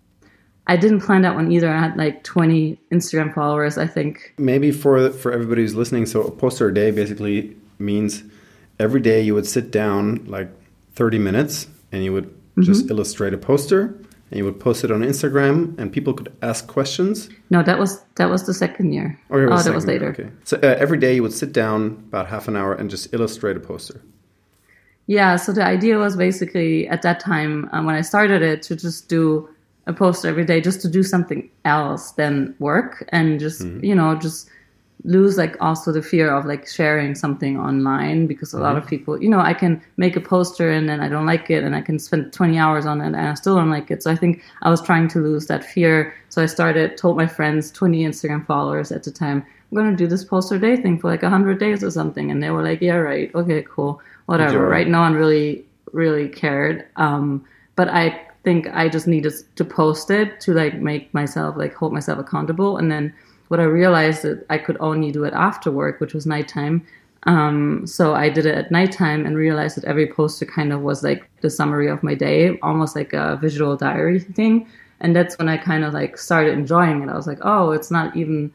I 0.67 0.77
didn't 0.77 1.01
plan 1.01 1.21
that 1.23 1.35
one 1.35 1.51
either. 1.51 1.69
I 1.69 1.79
had 1.79 1.97
like 1.97 2.23
20 2.23 2.77
Instagram 2.91 3.33
followers, 3.33 3.77
I 3.77 3.87
think. 3.87 4.33
Maybe 4.37 4.71
for 4.71 5.09
for 5.11 5.31
everybody 5.31 5.61
who's 5.61 5.75
listening, 5.75 6.05
so 6.05 6.21
a 6.21 6.31
poster 6.31 6.71
day 6.71 6.91
basically 6.91 7.55
means 7.79 8.23
every 8.79 9.01
day 9.01 9.21
you 9.21 9.33
would 9.35 9.47
sit 9.47 9.71
down 9.71 10.25
like 10.25 10.49
30 10.93 11.19
minutes 11.19 11.67
and 11.91 12.03
you 12.03 12.13
would 12.13 12.33
just 12.59 12.89
illustrate 12.89 13.33
a 13.33 13.37
poster 13.37 13.97
and 14.29 14.37
you 14.37 14.45
would 14.45 14.59
post 14.59 14.83
it 14.83 14.91
on 14.91 15.01
Instagram 15.01 15.77
and 15.77 15.91
people 15.91 16.13
could 16.13 16.31
ask 16.41 16.67
questions. 16.67 17.29
No, 17.49 17.63
that 17.63 17.79
was 17.79 18.01
that 18.15 18.29
was 18.29 18.45
the 18.45 18.53
second 18.53 18.93
year. 18.93 19.19
Or 19.29 19.41
oh, 19.41 19.51
was 19.51 19.65
that 19.65 19.75
was 19.75 19.85
later. 19.85 20.09
Okay. 20.09 20.29
So 20.43 20.57
uh, 20.57 20.75
every 20.79 20.97
day 20.97 21.15
you 21.15 21.23
would 21.23 21.33
sit 21.33 21.51
down 21.51 22.03
about 22.07 22.27
half 22.27 22.47
an 22.47 22.55
hour 22.55 22.73
and 22.73 22.89
just 22.89 23.13
illustrate 23.13 23.57
a 23.57 23.59
poster. 23.59 24.01
Yeah, 25.11 25.35
so 25.35 25.51
the 25.51 25.65
idea 25.65 25.97
was 25.97 26.15
basically 26.15 26.87
at 26.87 27.01
that 27.01 27.19
time 27.19 27.67
um, 27.73 27.85
when 27.85 27.95
I 27.95 28.01
started 28.01 28.41
it 28.41 28.61
to 28.61 28.77
just 28.77 29.09
do 29.09 29.49
a 29.85 29.91
poster 29.91 30.29
every 30.29 30.45
day, 30.45 30.61
just 30.61 30.79
to 30.83 30.87
do 30.87 31.03
something 31.03 31.49
else 31.65 32.11
than 32.13 32.55
work 32.59 33.03
and 33.09 33.37
just, 33.37 33.59
you 33.83 33.93
know, 33.93 34.15
just 34.15 34.49
lose 35.03 35.37
like 35.37 35.57
also 35.59 35.91
the 35.91 36.01
fear 36.01 36.33
of 36.33 36.45
like 36.45 36.65
sharing 36.65 37.13
something 37.13 37.59
online 37.59 38.25
because 38.25 38.53
a 38.53 38.57
lot 38.57 38.77
of 38.77 38.87
people, 38.87 39.21
you 39.21 39.27
know, 39.27 39.41
I 39.41 39.53
can 39.53 39.81
make 39.97 40.15
a 40.15 40.21
poster 40.21 40.71
and 40.71 40.87
then 40.87 41.01
I 41.01 41.09
don't 41.09 41.25
like 41.25 41.49
it 41.49 41.65
and 41.65 41.75
I 41.75 41.81
can 41.81 41.99
spend 41.99 42.31
20 42.31 42.57
hours 42.57 42.85
on 42.85 43.01
it 43.01 43.07
and 43.07 43.17
I 43.17 43.33
still 43.33 43.57
don't 43.57 43.69
like 43.69 43.91
it. 43.91 44.01
So 44.01 44.11
I 44.11 44.15
think 44.15 44.41
I 44.61 44.69
was 44.69 44.81
trying 44.81 45.09
to 45.09 45.19
lose 45.19 45.47
that 45.47 45.65
fear. 45.65 46.15
So 46.29 46.41
I 46.41 46.45
started, 46.45 46.95
told 46.95 47.17
my 47.17 47.27
friends, 47.27 47.69
20 47.71 48.05
Instagram 48.05 48.45
followers 48.45 48.93
at 48.93 49.03
the 49.03 49.11
time, 49.11 49.45
I'm 49.71 49.77
going 49.77 49.89
to 49.89 49.95
do 49.95 50.07
this 50.07 50.25
poster 50.25 50.59
day 50.59 50.75
thing 50.75 50.99
for 50.99 51.09
like 51.09 51.21
100 51.21 51.59
days 51.59 51.83
or 51.83 51.91
something. 51.91 52.29
And 52.29 52.43
they 52.43 52.49
were 52.49 52.63
like, 52.63 52.81
yeah, 52.81 52.95
right. 52.95 53.33
Okay, 53.33 53.65
cool. 53.69 54.01
Whatever. 54.25 54.67
Right. 54.67 54.87
No 54.87 54.99
one 54.99 55.13
really, 55.13 55.65
really 55.93 56.27
cared. 56.27 56.85
Um, 56.97 57.45
but 57.75 57.87
I 57.87 58.21
think 58.43 58.67
I 58.73 58.89
just 58.89 59.07
needed 59.07 59.33
to 59.55 59.63
post 59.63 60.11
it 60.11 60.41
to 60.41 60.53
like 60.53 60.75
make 60.75 61.13
myself, 61.13 61.55
like 61.55 61.73
hold 61.73 61.93
myself 61.93 62.19
accountable. 62.19 62.77
And 62.77 62.91
then 62.91 63.13
what 63.47 63.59
I 63.59 63.63
realized 63.63 64.23
that 64.23 64.45
I 64.49 64.57
could 64.57 64.77
only 64.79 65.11
do 65.11 65.23
it 65.23 65.33
after 65.33 65.71
work, 65.71 66.01
which 66.01 66.13
was 66.13 66.25
nighttime. 66.25 66.85
Um, 67.23 67.85
so 67.85 68.13
I 68.13 68.29
did 68.29 68.45
it 68.45 68.55
at 68.55 68.71
nighttime 68.71 69.25
and 69.25 69.37
realized 69.37 69.77
that 69.77 69.85
every 69.85 70.07
poster 70.07 70.45
kind 70.45 70.73
of 70.73 70.81
was 70.81 71.03
like 71.03 71.29
the 71.41 71.49
summary 71.49 71.87
of 71.87 72.03
my 72.03 72.15
day, 72.15 72.57
almost 72.59 72.95
like 72.95 73.13
a 73.13 73.37
visual 73.37 73.77
diary 73.77 74.19
thing. 74.19 74.67
And 74.99 75.15
that's 75.15 75.37
when 75.37 75.47
I 75.49 75.57
kind 75.57 75.83
of 75.83 75.93
like 75.93 76.17
started 76.17 76.53
enjoying 76.53 77.03
it. 77.03 77.09
I 77.09 77.15
was 77.15 77.27
like, 77.27 77.39
oh, 77.41 77.71
it's 77.71 77.91
not 77.91 78.15
even 78.17 78.53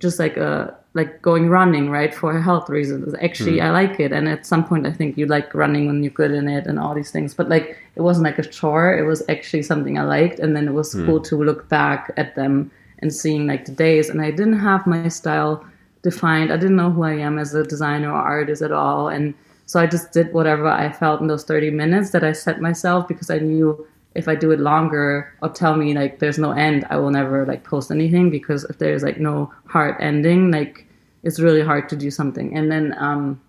just 0.00 0.18
like 0.18 0.36
a 0.36 0.76
like 0.94 1.22
going 1.22 1.48
running 1.48 1.88
right 1.88 2.12
for 2.12 2.40
health 2.40 2.68
reasons. 2.68 3.14
Actually 3.22 3.58
hmm. 3.58 3.66
i 3.66 3.70
like 3.70 4.00
it. 4.00 4.12
And 4.12 4.28
at 4.28 4.44
some 4.44 4.64
point 4.64 4.86
i 4.86 4.92
think 4.92 5.16
you 5.16 5.26
like 5.26 5.54
running 5.54 5.86
when 5.86 6.02
you're 6.02 6.10
good 6.12 6.32
in 6.32 6.48
it 6.48 6.66
and 6.66 6.78
all 6.78 6.94
these 6.94 7.12
things. 7.12 7.34
But 7.34 7.48
like 7.48 7.78
it 7.94 8.02
wasn't 8.02 8.24
like 8.24 8.38
a 8.38 8.42
chore. 8.42 8.96
It 8.98 9.06
was 9.06 9.22
actually 9.28 9.62
something 9.62 9.98
i 9.98 10.02
liked. 10.02 10.40
And 10.40 10.56
then 10.56 10.66
it 10.66 10.72
was 10.72 10.92
hmm. 10.92 11.06
cool 11.06 11.20
to 11.20 11.36
look 11.36 11.68
back 11.68 12.12
at 12.16 12.34
them 12.34 12.70
and 12.98 13.14
seeing 13.14 13.46
like 13.46 13.66
the 13.66 13.72
days. 13.72 14.10
And 14.10 14.20
I 14.20 14.30
didn't 14.30 14.58
have 14.58 14.86
my 14.86 15.08
style 15.08 15.64
defined. 16.02 16.52
I 16.52 16.56
didn't 16.56 16.76
know 16.76 16.90
who 16.90 17.04
I 17.04 17.14
am 17.14 17.38
as 17.38 17.54
a 17.54 17.62
designer 17.62 18.10
or 18.10 18.20
artist 18.20 18.62
at 18.62 18.72
all. 18.72 19.08
And 19.08 19.34
so 19.66 19.78
I 19.78 19.86
just 19.86 20.12
did 20.12 20.32
whatever 20.32 20.66
I 20.66 20.90
felt 20.90 21.20
in 21.20 21.28
those 21.28 21.44
30 21.44 21.70
minutes 21.70 22.10
that 22.10 22.24
I 22.24 22.32
set 22.32 22.60
myself 22.60 23.06
because 23.06 23.30
I 23.30 23.38
knew 23.38 23.86
if 24.14 24.28
I 24.28 24.34
do 24.34 24.50
it 24.50 24.60
longer 24.60 25.32
or 25.42 25.48
tell 25.48 25.76
me 25.76 25.94
like 25.94 26.18
there's 26.18 26.38
no 26.38 26.52
end, 26.52 26.84
I 26.90 26.96
will 26.96 27.10
never 27.10 27.46
like 27.46 27.64
post 27.64 27.90
anything 27.90 28.30
because 28.30 28.64
if 28.64 28.78
there's 28.78 29.02
like 29.02 29.20
no 29.20 29.52
hard 29.66 29.96
ending, 30.00 30.50
like 30.50 30.86
it's 31.22 31.38
really 31.38 31.62
hard 31.62 31.88
to 31.90 31.96
do 31.96 32.10
something. 32.10 32.56
And 32.56 32.70
then 32.70 32.94
um 32.98 33.40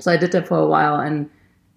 so 0.00 0.10
I 0.10 0.16
did 0.16 0.32
that 0.32 0.48
for 0.48 0.58
a 0.58 0.66
while 0.66 1.00
and 1.00 1.28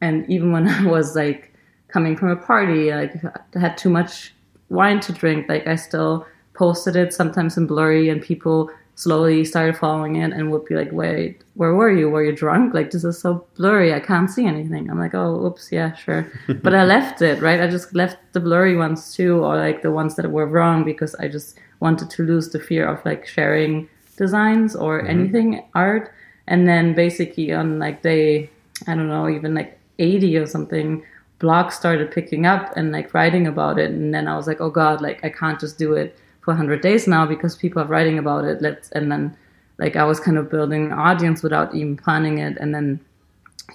and 0.01 0.29
even 0.29 0.51
when 0.51 0.67
I 0.79 0.85
was 0.85 1.15
like 1.15 1.53
coming 1.89 2.15
from 2.15 2.29
a 2.29 2.35
party, 2.35 2.93
like 2.93 3.13
I 3.55 3.59
had 3.59 3.77
too 3.77 3.89
much 3.89 4.33
wine 4.69 4.99
to 5.01 5.11
drink, 5.11 5.49
like 5.49 5.67
I 5.67 5.75
still 5.75 6.25
posted 6.53 6.95
it 6.95 7.13
sometimes 7.13 7.57
in 7.57 7.67
blurry 7.67 8.09
and 8.09 8.21
people 8.21 8.69
slowly 8.99 9.45
started 9.45 9.77
following 9.77 10.17
it 10.17 10.33
and 10.33 10.51
would 10.51 10.65
be 10.65 10.75
like, 10.75 10.91
wait, 10.91 11.41
where 11.53 11.73
were 11.73 11.89
you? 11.89 12.09
Were 12.09 12.21
you 12.21 12.33
drunk? 12.33 12.73
Like, 12.73 12.91
this 12.91 13.05
is 13.05 13.17
so 13.17 13.45
blurry. 13.55 13.93
I 13.93 14.01
can't 14.01 14.29
see 14.29 14.45
anything. 14.45 14.89
I'm 14.89 14.99
like, 14.99 15.15
oh, 15.15 15.45
oops, 15.45 15.71
yeah, 15.71 15.93
sure. 15.93 16.29
but 16.61 16.75
I 16.75 16.83
left 16.83 17.21
it, 17.21 17.41
right? 17.41 17.61
I 17.61 17.67
just 17.67 17.95
left 17.95 18.17
the 18.33 18.41
blurry 18.41 18.75
ones 18.75 19.15
too, 19.15 19.41
or 19.41 19.55
like 19.55 19.83
the 19.83 19.91
ones 19.91 20.17
that 20.17 20.29
were 20.29 20.45
wrong 20.45 20.83
because 20.83 21.15
I 21.15 21.29
just 21.29 21.57
wanted 21.79 22.09
to 22.09 22.23
lose 22.23 22.49
the 22.49 22.59
fear 22.59 22.85
of 22.85 23.03
like 23.05 23.25
sharing 23.25 23.87
designs 24.17 24.75
or 24.75 24.99
mm-hmm. 24.99 25.09
anything 25.09 25.63
art. 25.75 26.11
And 26.47 26.67
then 26.67 26.93
basically 26.93 27.53
on 27.53 27.79
like 27.79 28.01
day, 28.01 28.49
I 28.85 28.95
don't 28.95 29.07
know, 29.07 29.29
even 29.29 29.53
like 29.53 29.79
80 29.99 30.35
or 30.39 30.45
something, 30.45 31.05
blogs 31.39 31.71
started 31.71 32.11
picking 32.11 32.45
up 32.45 32.75
and 32.75 32.91
like 32.91 33.13
writing 33.13 33.47
about 33.47 33.79
it. 33.79 33.91
And 33.91 34.13
then 34.13 34.27
I 34.27 34.35
was 34.35 34.45
like, 34.45 34.59
oh 34.59 34.69
God, 34.69 34.99
like 34.99 35.23
I 35.23 35.29
can't 35.29 35.57
just 35.57 35.77
do 35.77 35.93
it 35.93 36.17
for 36.49 36.53
100 36.53 36.81
days 36.81 37.07
now 37.07 37.27
because 37.27 37.55
people 37.55 37.79
are 37.79 37.85
writing 37.85 38.17
about 38.17 38.43
it. 38.43 38.59
Let's 38.59 38.89
and 38.91 39.11
then 39.11 39.37
like 39.77 39.95
I 39.95 40.03
was 40.03 40.19
kind 40.19 40.35
of 40.35 40.49
building 40.49 40.87
an 40.87 40.93
audience 40.93 41.43
without 41.43 41.75
even 41.75 41.95
planning 41.95 42.39
it. 42.39 42.57
And 42.59 42.73
then 42.73 42.99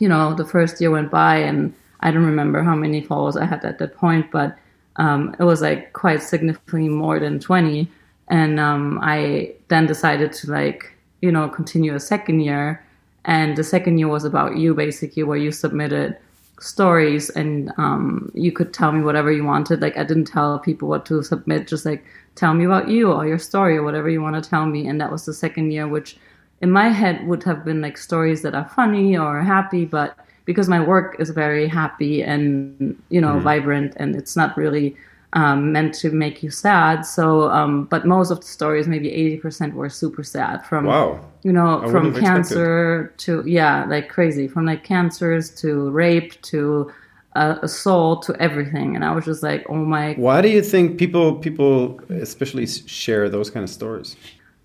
you 0.01 0.09
know 0.09 0.35
the 0.35 0.45
first 0.45 0.81
year 0.81 0.91
went 0.91 1.11
by 1.11 1.37
and 1.37 1.73
I 2.01 2.11
don't 2.11 2.27
remember 2.27 2.65
how 2.65 2.75
many 2.75 3.01
followers 3.01 3.37
I 3.37 3.45
had 3.45 3.65
at 3.65 3.79
that 3.79 3.95
point, 3.95 4.33
but 4.33 4.59
um, 4.97 5.37
it 5.39 5.45
was 5.45 5.63
like 5.63 5.93
quite 5.93 6.21
significantly 6.23 6.89
more 6.89 7.21
than 7.21 7.39
20. 7.39 7.89
And 8.29 8.59
um, 8.59 8.99
I 9.03 9.55
then 9.69 9.87
decided 9.87 10.33
to 10.33 10.51
like 10.51 10.93
you 11.21 11.31
know 11.31 11.49
continue 11.49 11.95
a 11.95 12.01
second 12.01 12.41
year. 12.41 12.85
And 13.25 13.57
the 13.57 13.65
second 13.65 13.99
year 13.99 14.09
was 14.09 14.25
about 14.25 14.57
you 14.57 14.75
basically, 14.75 15.23
where 15.23 15.39
you 15.39 15.53
submitted 15.53 16.17
stories 16.61 17.31
and 17.31 17.73
um, 17.79 18.31
you 18.35 18.53
could 18.53 18.73
tell 18.73 18.93
me 18.93 19.03
whatever 19.03 19.31
you 19.33 19.45
wanted. 19.45 19.81
Like 19.81 19.97
I 19.97 20.05
didn't 20.05 20.27
tell 20.27 20.59
people 20.59 20.89
what 20.89 21.07
to 21.07 21.23
submit, 21.23 21.67
just 21.67 21.85
like 21.85 22.05
tell 22.35 22.55
me 22.55 22.65
about 22.65 22.89
you 22.89 23.13
or 23.13 23.27
your 23.27 23.39
story 23.39 23.77
or 23.77 23.83
whatever 23.83 24.09
you 24.09 24.23
want 24.23 24.43
to 24.43 24.49
tell 24.49 24.67
me. 24.67 24.87
And 24.87 25.01
that 25.01 25.13
was 25.13 25.25
the 25.25 25.35
second 25.35 25.73
year, 25.73 25.87
which 25.89 26.17
in 26.61 26.71
my 26.71 26.89
head 26.89 27.27
would 27.27 27.43
have 27.45 27.65
been 27.65 27.81
like 27.81 27.99
stories 27.99 28.43
that 28.43 28.55
are 28.55 28.69
funny 28.69 29.17
or 29.17 29.43
happy, 29.43 29.85
but 29.85 30.17
because 30.45 30.69
my 30.69 30.81
work 30.81 31.17
is 31.19 31.31
very 31.31 31.67
happy 31.67 32.23
and 32.23 33.01
you 33.09 33.21
know 33.21 33.35
mm. 33.35 33.43
vibrant 33.43 33.95
and 33.97 34.15
it's 34.15 34.37
not 34.37 34.57
really 34.57 34.97
um, 35.35 35.73
meant 35.73 35.95
to 35.95 36.11
make 36.11 36.43
you 36.43 36.51
sad. 36.51 37.05
So, 37.05 37.51
um, 37.51 37.85
but 37.85 38.07
most 38.07 38.31
of 38.31 38.41
the 38.41 38.47
stories, 38.47 38.87
maybe 38.87 39.13
eighty 39.13 39.37
percent, 39.37 39.75
were 39.75 39.89
super 39.89 40.23
sad. 40.23 40.65
From 40.65 40.87
wow, 40.87 41.21
you 41.43 41.53
know, 41.53 41.83
I 41.83 41.91
from 41.91 42.15
cancer 42.19 43.13
to 43.19 43.43
yeah, 43.47 43.85
like 43.87 44.09
crazy. 44.09 44.49
From 44.49 44.65
like 44.65 44.85
cancers 44.85 45.51
to 45.57 45.91
rape 45.91 46.41
to 46.43 46.91
uh, 47.35 47.57
assault 47.63 48.23
to 48.27 48.41
everything, 48.41 48.95
and 48.95 49.05
I 49.05 49.11
was 49.11 49.25
just 49.25 49.43
like, 49.43 49.67
oh 49.69 49.85
my. 49.85 50.15
Why 50.15 50.41
do 50.41 50.49
you 50.49 50.63
think 50.63 50.99
people 50.99 51.35
people 51.35 52.01
especially 52.11 52.67
share 52.67 53.29
those 53.29 53.51
kind 53.51 53.65
of 53.65 53.71
stories? 53.71 54.17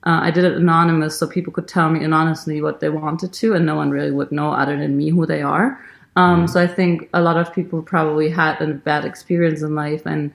Uh, 0.06 0.20
I 0.22 0.32
did 0.32 0.46
it 0.46 0.54
anonymous, 0.54 1.18
so 1.18 1.28
people 1.28 1.52
could 1.52 1.68
tell 1.68 1.90
me 1.90 2.04
anonymously 2.04 2.62
what 2.62 2.80
they 2.80 2.90
wanted 2.90 3.34
to, 3.34 3.54
and 3.54 3.66
no 3.66 3.76
one 3.76 3.90
really 3.90 4.12
would 4.12 4.32
know 4.32 4.52
other 4.52 4.78
than 4.78 4.96
me 4.96 5.10
who 5.10 5.26
they 5.26 5.42
are. 5.42 5.84
Um, 6.16 6.46
mm. 6.46 6.50
So 6.50 6.62
I 6.62 6.68
think 6.68 7.10
a 7.14 7.22
lot 7.22 7.38
of 7.38 7.54
people 7.54 7.82
probably 7.82 8.30
had 8.30 8.62
a 8.62 8.68
bad 8.74 9.04
experience 9.04 9.62
in 9.62 9.76
life 9.76 10.06
and 10.06 10.32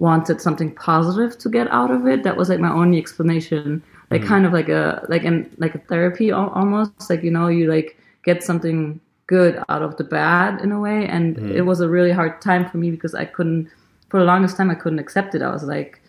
wanted 0.00 0.40
something 0.40 0.74
positive 0.74 1.38
to 1.38 1.48
get 1.48 1.68
out 1.70 1.90
of 1.90 2.06
it. 2.06 2.24
That 2.24 2.36
was 2.36 2.48
like 2.48 2.58
my 2.58 2.72
only 2.72 2.98
explanation, 2.98 3.82
like 4.10 4.22
mm. 4.22 4.26
kind 4.26 4.44
of 4.46 4.52
like 4.52 4.68
a 4.68 5.06
like 5.08 5.24
in 5.24 5.48
like 5.58 5.74
a 5.76 5.82
therapy 5.90 6.32
almost. 6.32 7.08
Like 7.08 7.22
you 7.22 7.30
know, 7.30 7.46
you 7.46 7.70
like 7.70 7.96
get 8.24 8.42
something 8.42 9.00
good 9.30 9.62
out 9.68 9.80
of 9.80 9.96
the 9.96 10.02
bad 10.02 10.60
in 10.60 10.72
a 10.72 10.80
way. 10.80 11.06
And 11.06 11.36
mm. 11.36 11.54
it 11.54 11.62
was 11.62 11.80
a 11.80 11.88
really 11.88 12.10
hard 12.10 12.42
time 12.42 12.68
for 12.68 12.78
me 12.78 12.90
because 12.90 13.14
I 13.14 13.24
couldn't, 13.24 13.70
for 14.08 14.18
the 14.18 14.26
longest 14.26 14.56
time, 14.56 14.70
I 14.70 14.74
couldn't 14.74 14.98
accept 14.98 15.36
it. 15.36 15.40
I 15.40 15.52
was 15.52 15.62
like, 15.62 16.02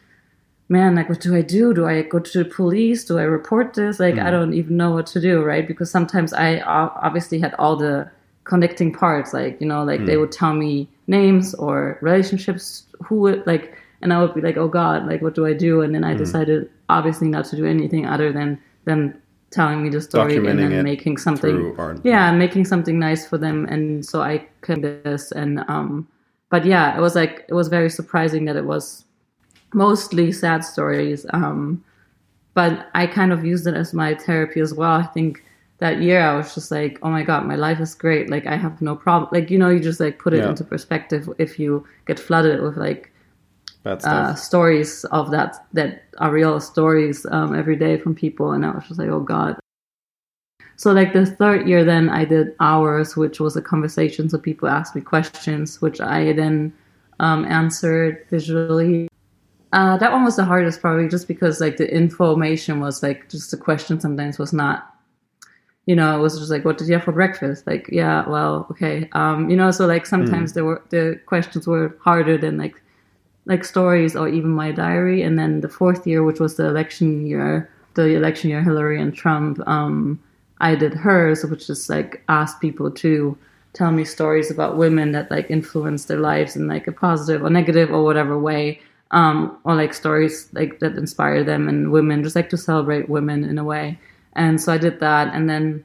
man, 0.70 0.96
like, 0.96 1.08
what 1.08 1.22
do 1.22 1.36
I 1.36 1.44
do? 1.44 1.72
Do 1.72 1.86
I 1.86 2.02
go 2.02 2.18
to 2.18 2.44
the 2.44 2.50
police? 2.50 3.06
Do 3.06 3.20
I 3.20 3.24
report 3.24 3.76
this? 3.76 4.00
Like, 4.00 4.16
mm. 4.16 4.26
I 4.26 4.32
don't 4.32 4.56
even 4.56 4.76
know 4.76 4.90
what 4.90 5.06
to 5.14 5.22
do, 5.22 5.44
right? 5.44 5.68
Because 5.68 5.92
sometimes 5.92 6.34
I 6.34 6.62
obviously 6.62 7.40
had 7.40 7.54
all 7.60 7.76
the 7.76 8.10
connecting 8.44 8.92
parts, 8.92 9.34
like, 9.34 9.62
you 9.62 9.68
know, 9.68 9.84
like 9.84 10.00
mm. 10.00 10.08
they 10.08 10.18
would 10.18 10.32
tell 10.32 10.54
me 10.54 10.90
names 11.06 11.54
or 11.54 12.00
relationships, 12.02 12.86
who 13.06 13.18
would, 13.18 13.46
like, 13.46 13.78
and 14.02 14.14
I 14.14 14.22
would 14.22 14.34
be 14.34 14.42
like, 14.42 14.58
oh 14.58 14.68
God, 14.68 15.06
like, 15.08 15.22
what 15.22 15.36
do 15.36 15.46
I 15.46 15.54
do? 15.54 15.82
And 15.82 15.94
then 15.94 16.04
I 16.04 16.14
mm. 16.14 16.18
decided, 16.18 16.70
obviously, 16.90 17.28
not 17.28 17.46
to 17.46 17.56
do 17.56 17.66
anything 17.66 18.06
other 18.06 18.32
than 18.32 18.60
them 18.86 19.22
telling 19.52 19.84
me 19.84 19.90
the 19.90 20.02
story 20.02 20.38
and 20.38 20.60
then 20.60 20.84
making 20.84 21.18
something 21.18 21.76
yeah 22.04 22.32
making 22.32 22.64
something 22.64 22.98
nice 22.98 23.28
for 23.28 23.38
them 23.38 23.66
and 23.66 24.06
so 24.06 24.22
i 24.22 24.38
can 24.62 24.82
this 24.82 25.32
and 25.34 25.60
um 25.68 26.08
but 26.50 26.66
yeah 26.66 26.98
it 26.98 27.02
was 27.02 27.16
like 27.16 27.46
it 27.50 27.54
was 27.54 27.68
very 27.68 27.90
surprising 27.90 28.46
that 28.46 28.56
it 28.56 28.66
was 28.66 29.04
mostly 29.74 30.32
sad 30.32 30.64
stories 30.64 31.26
um 31.34 31.84
but 32.54 32.88
i 32.96 33.06
kind 33.06 33.34
of 33.34 33.44
used 33.44 33.68
it 33.68 33.74
as 33.74 33.94
my 33.94 34.16
therapy 34.16 34.62
as 34.62 34.74
well 34.74 34.92
i 34.92 35.04
think 35.04 35.44
that 35.80 36.02
year 36.02 36.22
i 36.22 36.36
was 36.36 36.56
just 36.56 36.72
like 36.72 36.98
oh 37.04 37.10
my 37.10 37.22
god 37.22 37.46
my 37.46 37.56
life 37.56 37.82
is 37.82 37.94
great 37.94 38.30
like 38.30 38.48
i 38.48 38.56
have 38.56 38.82
no 38.82 38.96
problem 38.96 39.30
like 39.34 39.52
you 39.52 39.58
know 39.58 39.70
you 39.70 39.82
just 39.82 40.00
like 40.00 40.18
put 40.18 40.34
it 40.34 40.38
yeah. 40.38 40.50
into 40.50 40.64
perspective 40.64 41.30
if 41.40 41.60
you 41.60 41.86
get 42.06 42.18
flooded 42.18 42.62
with 42.62 42.78
like 42.78 43.12
uh, 43.86 44.36
stories 44.36 45.04
of 45.06 45.32
that 45.32 45.66
that 45.74 46.04
are 46.20 46.32
real 46.32 46.60
stories 46.60 47.26
um, 47.32 47.56
every 47.56 47.76
day 47.76 47.98
from 47.98 48.16
people, 48.16 48.52
and 48.52 48.66
I 48.66 48.72
was 48.72 48.88
just 48.88 49.00
like, 49.00 49.10
oh 49.10 49.22
god. 49.22 49.58
So 50.76 50.92
like 50.92 51.14
the 51.14 51.26
third 51.26 51.68
year, 51.68 51.84
then 51.84 52.10
I 52.10 52.26
did 52.26 52.56
ours, 52.60 53.16
which 53.16 53.40
was 53.40 53.56
a 53.56 53.62
conversation. 53.62 54.30
So 54.30 54.40
people 54.40 54.68
asked 54.68 54.96
me 54.96 55.02
questions, 55.02 55.80
which 55.80 56.02
I 56.02 56.34
then 56.34 56.74
um, 57.20 57.46
answered 57.46 58.26
visually. 58.30 59.08
Uh, 59.74 59.98
that 59.98 60.12
one 60.12 60.26
was 60.26 60.36
the 60.36 60.44
hardest, 60.44 60.82
probably 60.82 61.08
just 61.08 61.28
because 61.28 61.62
like 61.62 61.78
the 61.78 61.90
information 61.94 62.80
was 62.80 63.04
like 63.04 63.30
just 63.30 63.52
the 63.52 63.58
question 63.58 64.00
sometimes 64.00 64.38
was 64.38 64.54
not 64.54 64.92
you 65.86 65.96
know, 65.96 66.16
it 66.18 66.22
was 66.22 66.38
just 66.38 66.52
like, 66.52 66.64
what 66.64 66.78
did 66.78 66.88
you 66.88 66.94
have 66.94 67.04
for 67.04 67.12
breakfast? 67.12 67.66
Like, 67.66 67.90
yeah, 67.92 68.28
well, 68.30 68.68
okay. 68.70 69.10
Um, 69.14 69.50
you 69.50 69.58
know, 69.58 69.72
so 69.72 69.88
like 69.88 70.06
sometimes 70.06 70.52
mm. 70.52 70.54
there 70.54 70.66
were 70.66 70.84
the 70.90 71.20
questions 71.26 71.68
were 71.68 71.98
harder 72.00 72.38
than 72.38 72.58
like 72.58 72.81
like 73.46 73.64
stories 73.66 74.16
or 74.16 74.28
even 74.28 74.52
my 74.52 74.72
diary. 74.72 75.22
And 75.24 75.38
then 75.38 75.62
the 75.62 75.70
fourth 75.70 76.06
year, 76.06 76.24
which 76.24 76.40
was 76.40 76.56
the 76.56 76.68
election 76.68 77.26
year, 77.26 77.70
the 77.96 78.16
election 78.16 78.50
year 78.50 78.64
Hillary 78.64 79.02
and 79.02 79.14
Trump, 79.14 79.60
um, 79.68 80.20
I 80.60 80.76
did 80.76 80.94
hers, 80.94 81.44
which 81.44 81.70
is 81.70 81.90
like 81.90 82.24
asked 82.30 82.62
people 82.62 82.92
to 82.92 83.38
tell 83.74 83.92
me 83.92 84.04
stories 84.06 84.52
about 84.52 84.78
women 84.78 85.12
that 85.14 85.32
like 85.32 85.50
influence 85.50 86.06
their 86.06 86.20
lives 86.20 86.56
in 86.56 86.68
like 86.68 86.88
a 86.88 86.92
positive 86.92 87.44
or 87.44 87.50
negative 87.50 87.90
or 87.92 88.04
whatever 88.04 88.38
way. 88.38 88.80
Um, 89.14 89.58
or 89.66 89.76
like 89.76 89.94
stories 89.94 90.48
like 90.54 90.80
that 90.80 90.96
inspire 90.96 91.44
them 91.44 91.68
and 91.68 91.92
women, 91.92 92.24
just 92.24 92.36
like 92.36 92.50
to 92.52 92.58
celebrate 92.58 93.10
women 93.10 93.44
in 93.44 93.58
a 93.58 93.64
way. 93.64 94.00
And 94.34 94.62
so 94.62 94.72
I 94.72 94.78
did 94.78 95.02
that, 95.02 95.34
and 95.34 95.50
then 95.50 95.84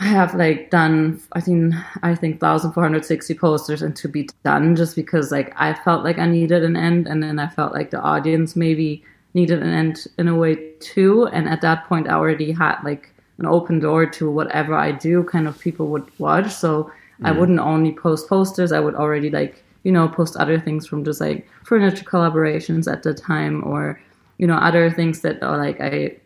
I 0.00 0.06
have 0.06 0.34
like 0.34 0.70
done 0.70 1.20
I 1.32 1.42
think 1.42 1.74
I 2.02 2.14
think 2.14 2.40
1460 2.40 3.34
posters 3.34 3.82
and 3.82 3.94
to 3.96 4.08
be 4.08 4.30
done 4.44 4.74
just 4.74 4.96
because 4.96 5.30
like 5.30 5.52
I 5.60 5.74
felt 5.74 6.04
like 6.04 6.18
I 6.18 6.26
needed 6.26 6.64
an 6.64 6.74
end 6.74 7.06
and 7.06 7.22
then 7.22 7.38
I 7.38 7.48
felt 7.48 7.74
like 7.74 7.90
the 7.90 8.00
audience 8.00 8.56
maybe 8.56 9.04
needed 9.34 9.62
an 9.62 9.68
end 9.68 10.06
in 10.18 10.26
a 10.26 10.34
way 10.34 10.72
too. 10.80 11.26
And 11.26 11.46
at 11.50 11.60
that 11.60 11.86
point 11.86 12.08
I 12.08 12.14
already 12.14 12.50
had 12.50 12.80
like 12.82 13.12
an 13.36 13.44
open 13.44 13.78
door 13.78 14.06
to 14.06 14.30
whatever 14.30 14.74
I 14.74 14.90
do 14.92 15.22
kind 15.24 15.46
of 15.46 15.58
people 15.58 15.88
would 15.88 16.10
watch. 16.18 16.50
So 16.50 16.84
mm. 16.84 16.90
I 17.28 17.32
wouldn't 17.32 17.60
only 17.60 17.92
post 17.92 18.26
posters. 18.26 18.72
I 18.72 18.80
would 18.80 18.94
already 18.94 19.28
like 19.28 19.62
you 19.82 19.92
know 19.92 20.08
post 20.08 20.34
other 20.36 20.58
things 20.58 20.86
from 20.86 21.04
just 21.04 21.20
like 21.20 21.46
furniture 21.64 22.04
collaborations 22.04 22.90
at 22.90 23.02
the 23.02 23.12
time 23.12 23.62
or 23.64 24.00
you 24.38 24.46
know 24.46 24.56
other 24.56 24.90
things 24.90 25.20
that 25.20 25.42
are 25.42 25.58
like 25.58 25.78
I 25.78 26.16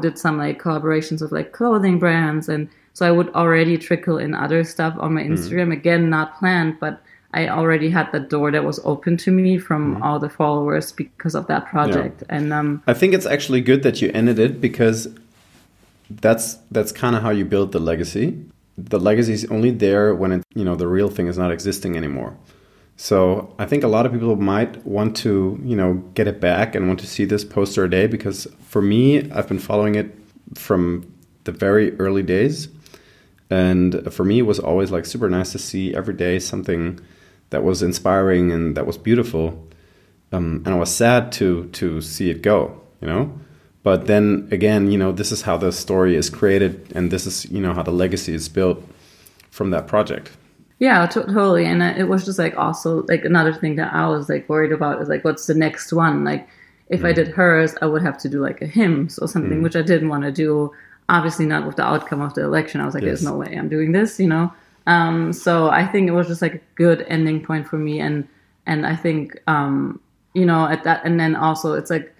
did 0.00 0.18
some 0.18 0.36
like 0.36 0.60
collaborations 0.60 1.22
with 1.22 1.30
like 1.30 1.52
clothing 1.52 2.00
brands 2.00 2.48
and 2.48 2.68
so 2.94 3.06
I 3.06 3.10
would 3.10 3.28
already 3.34 3.76
trickle 3.76 4.18
in 4.18 4.34
other 4.34 4.64
stuff 4.64 4.94
on 4.98 5.14
my 5.14 5.24
hmm. 5.24 5.34
Instagram. 5.34 5.68
Mm. 5.68 5.72
Again, 5.72 6.10
not 6.10 6.38
planned, 6.38 6.78
but 6.80 7.02
I 7.34 7.48
already 7.48 7.90
had 7.90 8.12
the 8.12 8.20
door 8.20 8.52
that 8.52 8.64
was 8.64 8.78
open 8.84 9.16
to 9.18 9.32
me 9.32 9.58
from 9.58 9.96
mm. 9.96 10.02
all 10.02 10.20
the 10.20 10.30
followers 10.30 10.92
because 10.92 11.34
of 11.34 11.48
that 11.48 11.66
project. 11.66 12.22
Yeah. 12.22 12.36
And 12.36 12.52
um, 12.52 12.82
I 12.86 12.94
think 12.94 13.12
it's 13.12 13.26
actually 13.26 13.60
good 13.60 13.82
that 13.82 14.00
you 14.00 14.12
ended 14.14 14.38
it 14.38 14.60
because 14.60 15.08
that's 16.08 16.54
that's 16.70 16.92
kind 16.92 17.16
of 17.16 17.22
how 17.22 17.30
you 17.30 17.44
build 17.44 17.72
the 17.72 17.80
legacy. 17.80 18.38
The 18.78 19.00
legacy 19.00 19.32
is 19.32 19.44
only 19.46 19.70
there 19.70 20.14
when 20.14 20.30
it, 20.32 20.44
you 20.54 20.64
know 20.64 20.76
the 20.76 20.86
real 20.86 21.10
thing 21.10 21.26
is 21.26 21.36
not 21.36 21.50
existing 21.50 21.96
anymore. 21.96 22.36
So 22.96 23.52
I 23.58 23.66
think 23.66 23.82
a 23.82 23.88
lot 23.88 24.06
of 24.06 24.12
people 24.12 24.36
might 24.36 24.86
want 24.86 25.16
to, 25.16 25.60
you 25.64 25.74
know, 25.74 25.94
get 26.14 26.28
it 26.28 26.40
back 26.40 26.76
and 26.76 26.86
want 26.86 27.00
to 27.00 27.08
see 27.08 27.24
this 27.24 27.44
poster 27.44 27.82
a 27.82 27.90
day 27.90 28.06
because 28.06 28.46
for 28.62 28.80
me, 28.80 29.28
I've 29.32 29.48
been 29.48 29.58
following 29.58 29.96
it 29.96 30.16
from 30.54 31.12
the 31.42 31.50
very 31.50 31.98
early 31.98 32.22
days. 32.22 32.68
And 33.54 34.12
for 34.12 34.24
me, 34.24 34.40
it 34.40 34.46
was 34.52 34.58
always 34.58 34.90
like 34.90 35.06
super 35.06 35.30
nice 35.30 35.52
to 35.52 35.60
see 35.60 35.94
every 35.94 36.14
day 36.14 36.40
something 36.40 36.98
that 37.50 37.62
was 37.62 37.82
inspiring 37.82 38.50
and 38.50 38.76
that 38.76 38.84
was 38.84 38.98
beautiful. 38.98 39.46
Um, 40.32 40.62
and 40.64 40.74
I 40.74 40.78
was 40.84 40.92
sad 40.92 41.30
to 41.38 41.68
to 41.80 42.00
see 42.00 42.30
it 42.30 42.42
go, 42.42 42.80
you 43.00 43.06
know. 43.06 43.38
But 43.84 44.06
then 44.06 44.48
again, 44.50 44.90
you 44.90 44.98
know, 44.98 45.12
this 45.12 45.30
is 45.30 45.42
how 45.42 45.56
the 45.56 45.70
story 45.70 46.16
is 46.16 46.28
created, 46.30 46.92
and 46.96 47.12
this 47.12 47.26
is 47.26 47.44
you 47.54 47.60
know 47.60 47.72
how 47.74 47.84
the 47.84 47.92
legacy 47.92 48.34
is 48.34 48.48
built 48.48 48.82
from 49.50 49.70
that 49.70 49.86
project. 49.86 50.32
Yeah, 50.80 51.06
t- 51.06 51.20
totally. 51.20 51.66
And 51.66 51.80
it 51.80 52.08
was 52.08 52.24
just 52.24 52.40
like 52.40 52.56
also 52.56 53.04
like 53.08 53.24
another 53.24 53.54
thing 53.54 53.76
that 53.76 53.92
I 53.92 54.08
was 54.08 54.28
like 54.28 54.48
worried 54.48 54.72
about 54.72 55.00
is 55.00 55.08
like 55.08 55.24
what's 55.24 55.46
the 55.46 55.54
next 55.54 55.92
one? 55.92 56.24
Like 56.24 56.48
if 56.88 57.02
mm. 57.02 57.06
I 57.06 57.12
did 57.12 57.28
hers, 57.28 57.76
I 57.80 57.86
would 57.86 58.02
have 58.02 58.18
to 58.18 58.28
do 58.28 58.40
like 58.40 58.60
a 58.62 58.66
hims 58.66 59.20
or 59.20 59.28
something, 59.28 59.60
mm. 59.60 59.62
which 59.62 59.76
I 59.76 59.82
didn't 59.82 60.08
want 60.08 60.24
to 60.24 60.32
do. 60.32 60.72
Obviously, 61.08 61.46
not 61.46 61.66
with 61.66 61.76
the 61.76 61.84
outcome 61.84 62.20
of 62.20 62.34
the 62.34 62.42
election. 62.42 62.80
I 62.80 62.86
was 62.86 62.94
like, 62.94 63.02
yes. 63.02 63.20
there's 63.20 63.24
no 63.24 63.36
way 63.36 63.54
I'm 63.56 63.68
doing 63.68 63.92
this, 63.92 64.18
you 64.18 64.26
know. 64.26 64.52
Um, 64.86 65.32
so 65.32 65.68
I 65.68 65.86
think 65.86 66.08
it 66.08 66.12
was 66.12 66.28
just 66.28 66.42
like 66.42 66.54
a 66.54 66.60
good 66.74 67.04
ending 67.08 67.42
point 67.44 67.66
for 67.66 67.78
me, 67.78 68.00
and 68.00 68.26
and 68.66 68.86
I 68.86 68.96
think 68.96 69.38
um, 69.46 70.00
you 70.34 70.46
know 70.46 70.66
at 70.66 70.84
that, 70.84 71.04
and 71.04 71.18
then 71.18 71.36
also 71.36 71.74
it's 71.74 71.90
like 71.90 72.14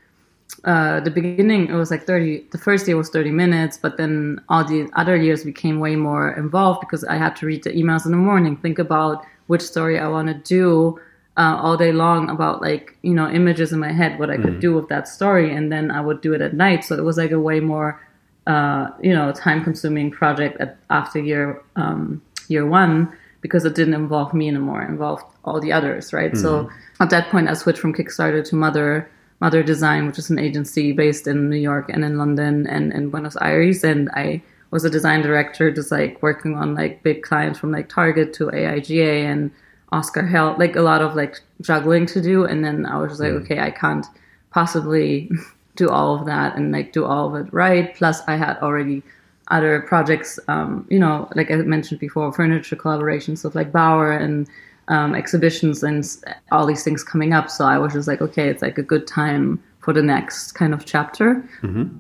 uh, 0.65 1.01
the 1.01 1.11
beginning 1.11 1.69
it 1.69 1.75
was 1.75 1.91
like 1.91 2.05
30 2.05 2.47
the 2.53 2.59
first 2.59 2.87
year 2.87 2.97
was 2.97 3.11
30 3.11 3.31
minutes 3.31 3.77
but 3.77 3.97
then 3.97 4.41
all 4.49 4.65
the 4.65 4.89
other 4.95 5.17
years 5.17 5.45
became 5.45 5.81
way 5.81 5.97
more 5.97 6.33
involved 6.33 6.81
because 6.81 7.05
i 7.05 7.17
had 7.17 7.35
to 7.37 7.45
read 7.45 7.63
the 7.65 7.71
emails 7.71 8.07
in 8.07 8.13
the 8.13 8.17
morning 8.17 8.57
think 8.57 8.79
about 8.79 9.25
which 9.47 9.61
story 9.61 9.99
i 9.99 10.07
want 10.07 10.29
to 10.29 10.35
do 10.35 10.99
uh, 11.37 11.59
all 11.61 11.77
day 11.77 11.93
long 11.93 12.31
about 12.31 12.63
like 12.63 12.97
you 13.03 13.13
know 13.13 13.29
images 13.29 13.73
in 13.73 13.79
my 13.79 13.93
head 13.93 14.19
what 14.19 14.31
i 14.31 14.37
could 14.37 14.55
mm. 14.55 14.61
do 14.61 14.75
with 14.75 14.89
that 14.89 15.09
story 15.09 15.55
and 15.55 15.73
then 15.73 15.91
i 15.91 16.01
would 16.01 16.21
do 16.21 16.33
it 16.33 16.41
at 16.41 16.55
night 16.55 16.85
so 16.85 16.97
it 16.97 17.05
was 17.05 17.19
like 17.19 17.33
a 17.33 17.41
way 17.41 17.61
more 17.61 18.01
uh, 18.47 18.91
you 19.01 19.13
know 19.13 19.33
time 19.33 19.63
consuming 19.65 20.11
project 20.11 20.61
at, 20.61 20.77
after 20.91 21.19
year 21.19 21.63
um, 21.77 22.23
year 22.49 22.67
one 22.67 23.13
because 23.41 23.65
it 23.65 23.75
didn't 23.75 23.95
involve 23.95 24.33
me 24.35 24.49
anymore 24.49 24.83
it 24.83 24.89
involved 24.89 25.25
all 25.45 25.61
the 25.61 25.73
others 25.73 26.13
right 26.13 26.33
mm. 26.33 26.41
so 26.41 26.71
at 27.01 27.11
that 27.11 27.29
point 27.31 27.49
i 27.49 27.55
switched 27.55 27.79
from 27.79 27.93
kickstarter 27.93 28.45
to 28.45 28.55
mother 28.55 29.09
Mother 29.41 29.63
Design, 29.63 30.07
which 30.07 30.19
is 30.19 30.31
an 30.31 30.39
agency 30.39 30.93
based 30.93 31.27
in 31.27 31.51
New 31.51 31.59
York 31.59 31.91
and 31.91 32.03
in 32.03 32.17
London 32.17 32.67
and 32.67 32.93
in 32.93 33.11
Buenos 33.11 33.37
Aires. 33.37 33.85
And 33.85 34.09
I 34.15 34.43
was 34.71 34.87
a 34.87 34.91
design 34.91 35.21
director, 35.21 35.71
just 35.71 35.93
like 35.93 36.23
working 36.23 36.55
on 36.55 36.75
like 36.75 37.03
big 37.03 37.23
clients 37.23 37.59
from 37.59 37.71
like 37.71 37.89
Target 37.89 38.33
to 38.35 38.47
AIGA 38.47 39.25
and 39.25 39.51
Oscar 39.93 40.27
Health, 40.27 40.59
like 40.59 40.77
a 40.77 40.81
lot 40.81 41.03
of 41.03 41.15
like 41.15 41.41
juggling 41.61 42.07
to 42.07 42.23
do. 42.23 42.45
And 42.45 42.65
then 42.65 42.87
I 42.87 42.97
was 42.97 43.11
just 43.11 43.21
like, 43.21 43.33
mm. 43.33 43.43
okay, 43.43 43.59
I 43.59 43.71
can't 43.71 44.07
possibly 44.51 45.31
do 45.77 45.89
all 45.89 46.15
of 46.15 46.27
that 46.27 46.57
and 46.57 46.73
like 46.73 46.93
do 46.93 47.05
all 47.05 47.35
of 47.35 47.47
it 47.47 47.53
right. 47.53 47.95
Plus, 47.95 48.23
I 48.27 48.37
had 48.37 48.59
already 48.59 49.03
other 49.49 49.81
projects, 49.83 50.39
um, 50.49 50.87
you 50.89 50.99
know, 50.99 51.29
like 51.35 51.51
I 51.51 51.57
mentioned 51.57 52.01
before, 52.01 52.33
furniture 52.33 52.77
collaborations 52.77 53.45
with 53.45 53.55
like 53.55 53.73
Bauer 53.73 54.13
and 54.13 54.49
um, 54.89 55.15
exhibitions 55.15 55.83
and 55.83 56.05
all 56.51 56.67
these 56.67 56.85
things 56.85 57.03
coming 57.03 57.33
up. 57.33 57.51
So 57.51 57.65
I 57.65 57.79
was 57.79 57.93
just 57.93 58.09
like, 58.09 58.21
okay, 58.21 58.49
it's 58.49 58.63
like 58.63 58.79
a 58.79 58.83
good 58.83 59.07
time 59.07 59.63
for 59.81 59.93
the 59.93 60.03
next 60.03 60.53
kind 60.53 60.73
of 60.73 60.85
chapter. 60.85 61.37
Mm-hmm. 61.63 61.97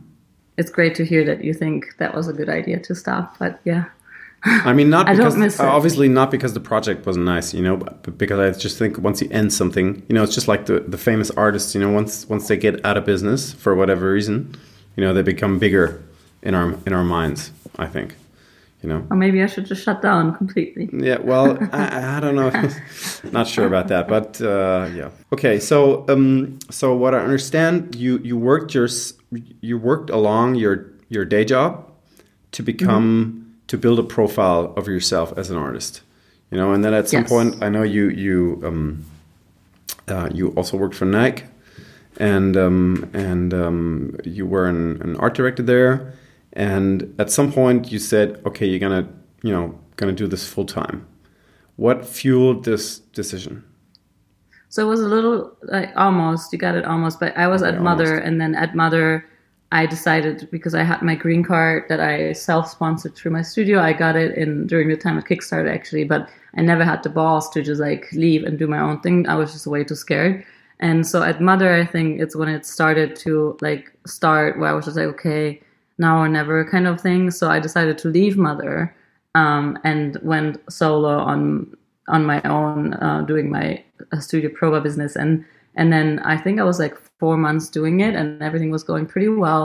It's 0.56 0.70
great 0.70 0.94
to 0.96 1.04
hear 1.04 1.24
that 1.24 1.42
you 1.42 1.52
think 1.52 1.96
that 1.98 2.14
was 2.14 2.28
a 2.28 2.32
good 2.32 2.48
idea 2.48 2.78
to 2.80 2.94
stop, 2.94 3.38
but 3.38 3.60
yeah. 3.64 3.84
I 4.44 4.72
mean, 4.72 4.90
not 4.90 5.06
because 5.10 5.60
obviously 5.60 6.08
not 6.08 6.30
because 6.30 6.52
the 6.52 6.60
project 6.60 7.06
wasn't 7.06 7.24
nice, 7.24 7.54
you 7.54 7.62
know, 7.62 7.76
but 7.76 8.18
because 8.18 8.38
I 8.38 8.58
just 8.58 8.78
think 8.78 8.98
once 8.98 9.22
you 9.22 9.28
end 9.30 9.52
something, 9.52 10.04
you 10.08 10.14
know, 10.14 10.22
it's 10.22 10.34
just 10.34 10.48
like 10.48 10.66
the 10.66 10.80
the 10.80 10.98
famous 10.98 11.30
artists, 11.32 11.74
you 11.74 11.80
know, 11.80 11.90
once 11.90 12.28
once 12.28 12.48
they 12.48 12.56
get 12.56 12.84
out 12.84 12.96
of 12.96 13.04
business 13.04 13.52
for 13.52 13.74
whatever 13.74 14.10
reason, 14.10 14.54
you 14.96 15.04
know, 15.04 15.14
they 15.14 15.22
become 15.22 15.58
bigger 15.58 16.02
in 16.42 16.54
our 16.54 16.76
in 16.86 16.92
our 16.92 17.04
minds. 17.04 17.50
I 17.76 17.86
think 17.86 18.14
you 18.84 18.90
know. 18.90 19.06
Or 19.10 19.16
maybe 19.16 19.42
I 19.42 19.46
should 19.46 19.64
just 19.64 19.82
shut 19.82 20.02
down 20.02 20.36
completely. 20.36 20.90
Yeah, 20.92 21.18
well, 21.18 21.58
I, 21.72 22.18
I, 22.18 22.20
don't 22.20 22.36
know. 22.36 22.50
Not 23.32 23.48
sure 23.48 23.66
about 23.66 23.88
that, 23.88 24.06
but 24.06 24.40
uh, 24.42 24.90
yeah. 24.94 25.10
Okay, 25.32 25.58
so 25.58 26.04
um, 26.08 26.58
so 26.70 26.94
what 26.94 27.14
I 27.14 27.20
understand, 27.20 27.94
you 27.94 28.18
you 28.18 28.36
worked 28.36 28.74
your 28.74 28.88
you 29.62 29.78
worked 29.78 30.10
along 30.10 30.56
your 30.56 30.92
your 31.08 31.24
day 31.24 31.44
job 31.44 31.90
to 32.52 32.62
become 32.62 33.06
mm-hmm. 33.24 33.43
To 33.66 33.78
build 33.78 33.98
a 33.98 34.02
profile 34.02 34.72
of 34.76 34.86
yourself 34.88 35.32
as 35.36 35.50
an 35.50 35.56
artist, 35.56 36.02
you 36.50 36.56
know, 36.56 36.72
and 36.72 36.84
then 36.84 36.94
at 36.94 37.08
some 37.08 37.22
yes. 37.22 37.28
point, 37.28 37.62
I 37.62 37.68
know 37.68 37.82
you 37.82 38.08
you 38.08 38.60
um, 38.64 39.04
uh, 40.08 40.28
you 40.32 40.48
also 40.50 40.76
worked 40.76 40.94
for 40.94 41.04
Nike, 41.04 41.44
and 42.18 42.56
um, 42.56 43.10
and 43.14 43.52
um, 43.54 44.18
you 44.24 44.46
were 44.46 44.66
an, 44.66 45.00
an 45.02 45.16
art 45.16 45.34
director 45.34 45.62
there 45.62 46.14
and 46.54 47.14
at 47.18 47.30
some 47.30 47.52
point, 47.52 47.90
you 47.90 47.98
said, 47.98 48.40
"Okay, 48.46 48.66
you're 48.66 48.78
gonna, 48.78 49.08
you 49.42 49.52
know, 49.52 49.78
gonna 49.96 50.12
do 50.12 50.26
this 50.26 50.46
full 50.48 50.64
time." 50.64 51.06
What 51.76 52.06
fueled 52.06 52.64
this 52.64 53.00
decision? 53.00 53.64
So 54.68 54.86
it 54.86 54.88
was 54.88 55.00
a 55.00 55.08
little 55.08 55.56
like 55.62 55.90
almost 55.96 56.52
you 56.52 56.58
got 56.58 56.76
it 56.76 56.84
almost, 56.84 57.18
but 57.18 57.36
I 57.36 57.48
was 57.48 57.62
okay, 57.62 57.74
at 57.74 57.82
Mother, 57.82 58.14
almost. 58.14 58.26
and 58.26 58.40
then 58.40 58.54
at 58.54 58.74
Mother, 58.76 59.26
I 59.74 59.86
decided 59.86 60.48
because 60.52 60.72
I 60.76 60.84
had 60.84 61.02
my 61.02 61.16
green 61.16 61.42
card 61.42 61.86
that 61.88 61.98
I 61.98 62.32
self-sponsored 62.32 63.16
through 63.16 63.32
my 63.32 63.42
studio. 63.42 63.80
I 63.80 63.92
got 63.92 64.14
it 64.14 64.38
in 64.38 64.68
during 64.68 64.88
the 64.88 64.96
time 64.96 65.18
of 65.18 65.24
Kickstarter 65.24 65.74
actually, 65.74 66.04
but 66.04 66.30
I 66.56 66.62
never 66.62 66.84
had 66.84 67.02
the 67.02 67.08
balls 67.08 67.50
to 67.50 67.60
just 67.60 67.80
like 67.80 68.06
leave 68.12 68.44
and 68.44 68.56
do 68.56 68.68
my 68.68 68.78
own 68.78 69.00
thing. 69.00 69.28
I 69.28 69.34
was 69.34 69.52
just 69.52 69.66
way 69.66 69.82
too 69.82 69.96
scared. 69.96 70.44
And 70.78 71.04
so 71.04 71.24
at 71.24 71.40
Mother, 71.40 71.74
I 71.74 71.84
think 71.84 72.20
it's 72.20 72.36
when 72.36 72.48
it 72.48 72.64
started 72.64 73.16
to 73.16 73.58
like 73.60 73.92
start 74.06 74.60
where 74.60 74.70
I 74.70 74.74
was 74.74 74.84
just 74.84 74.96
like, 74.96 75.06
okay, 75.06 75.60
now 75.98 76.18
or 76.18 76.28
never 76.28 76.64
kind 76.64 76.86
of 76.86 77.00
thing. 77.00 77.32
So 77.32 77.50
I 77.50 77.58
decided 77.58 77.98
to 77.98 78.08
leave 78.08 78.36
Mother 78.36 78.94
um, 79.34 79.76
and 79.82 80.18
went 80.22 80.58
solo 80.72 81.18
on 81.18 81.76
on 82.06 82.24
my 82.24 82.40
own, 82.42 82.94
uh, 82.94 83.22
doing 83.22 83.50
my 83.50 83.82
uh, 84.12 84.20
Studio 84.20 84.50
Proba 84.50 84.80
business. 84.80 85.16
And 85.16 85.44
and 85.74 85.92
then 85.92 86.20
I 86.20 86.36
think 86.36 86.60
I 86.60 86.64
was 86.64 86.78
like 86.78 86.96
four 87.24 87.36
months 87.36 87.68
doing 87.68 88.00
it, 88.00 88.14
and 88.14 88.42
everything 88.42 88.70
was 88.70 88.84
going 88.84 89.06
pretty 89.06 89.28
well. 89.28 89.64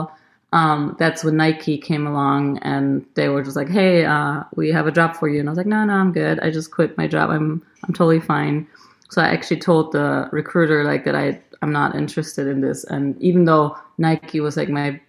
Um, 0.54 0.96
that's 0.98 1.24
when 1.24 1.38
Nike 1.38 1.78
came 1.78 2.08
along 2.08 2.58
and 2.60 3.06
they 3.16 3.28
were 3.30 3.44
just 3.44 3.56
like, 3.62 3.70
"Hey, 3.70 4.06
uh, 4.06 4.44
we 4.56 4.72
have 4.78 4.88
a 4.88 4.92
job 5.00 5.16
for 5.16 5.28
you." 5.28 5.40
And 5.40 5.50
I 5.50 5.52
was 5.52 5.58
like, 5.58 5.74
"No, 5.76 5.84
no, 5.86 5.94
I'm 5.94 6.12
good. 6.12 6.40
I 6.40 6.50
just 6.52 6.72
quit 6.72 6.98
my 6.98 7.08
job. 7.16 7.30
I'm 7.30 7.62
I'm 7.84 7.94
totally 7.94 8.22
fine." 8.22 8.68
So 9.10 9.22
I 9.22 9.28
actually 9.36 9.60
told 9.60 9.92
the 9.92 10.30
recruiter 10.32 10.84
like 10.92 11.04
that 11.06 11.16
I 11.16 11.28
I'm 11.62 11.74
not 11.74 11.96
interested 11.96 12.48
in 12.48 12.62
this. 12.62 12.84
And 12.86 13.22
even 13.22 13.46
though 13.46 13.78
Nike 13.98 14.40
was 14.40 14.58
like 14.58 14.70
my 14.70 15.00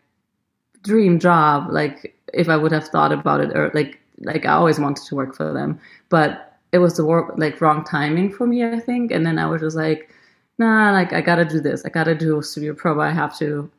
dream 0.83 1.19
job 1.19 1.67
like 1.71 2.17
if 2.33 2.49
i 2.49 2.57
would 2.57 2.73
have 2.73 2.89
thought 2.89 3.13
about 3.13 3.41
it 3.41 3.55
or 3.57 3.71
like 3.75 3.99
like 4.21 4.47
i 4.47 4.53
always 4.53 4.79
wanted 4.79 5.05
to 5.05 5.15
work 5.15 5.35
for 5.35 5.53
them 5.53 5.79
but 6.09 6.59
it 6.73 6.79
was 6.79 6.97
the 6.97 7.05
work 7.05 7.35
like 7.37 7.61
wrong 7.61 7.85
timing 7.85 8.33
for 8.33 8.47
me 8.47 8.65
i 8.65 8.79
think 8.79 9.11
and 9.11 9.27
then 9.27 9.39
i 9.39 9.47
was 9.47 9.61
just 9.61 9.77
like 9.77 10.11
nah 10.61 10.93
like 10.93 11.13
i 11.13 11.21
gotta 11.21 11.45
do 11.45 11.61
this 11.61 11.85
i 11.85 11.89
gotta 11.89 12.15
do 12.15 12.41
studio 12.43 12.73
pro 12.73 13.01
i 13.01 13.11
have 13.11 13.37
to 13.37 13.71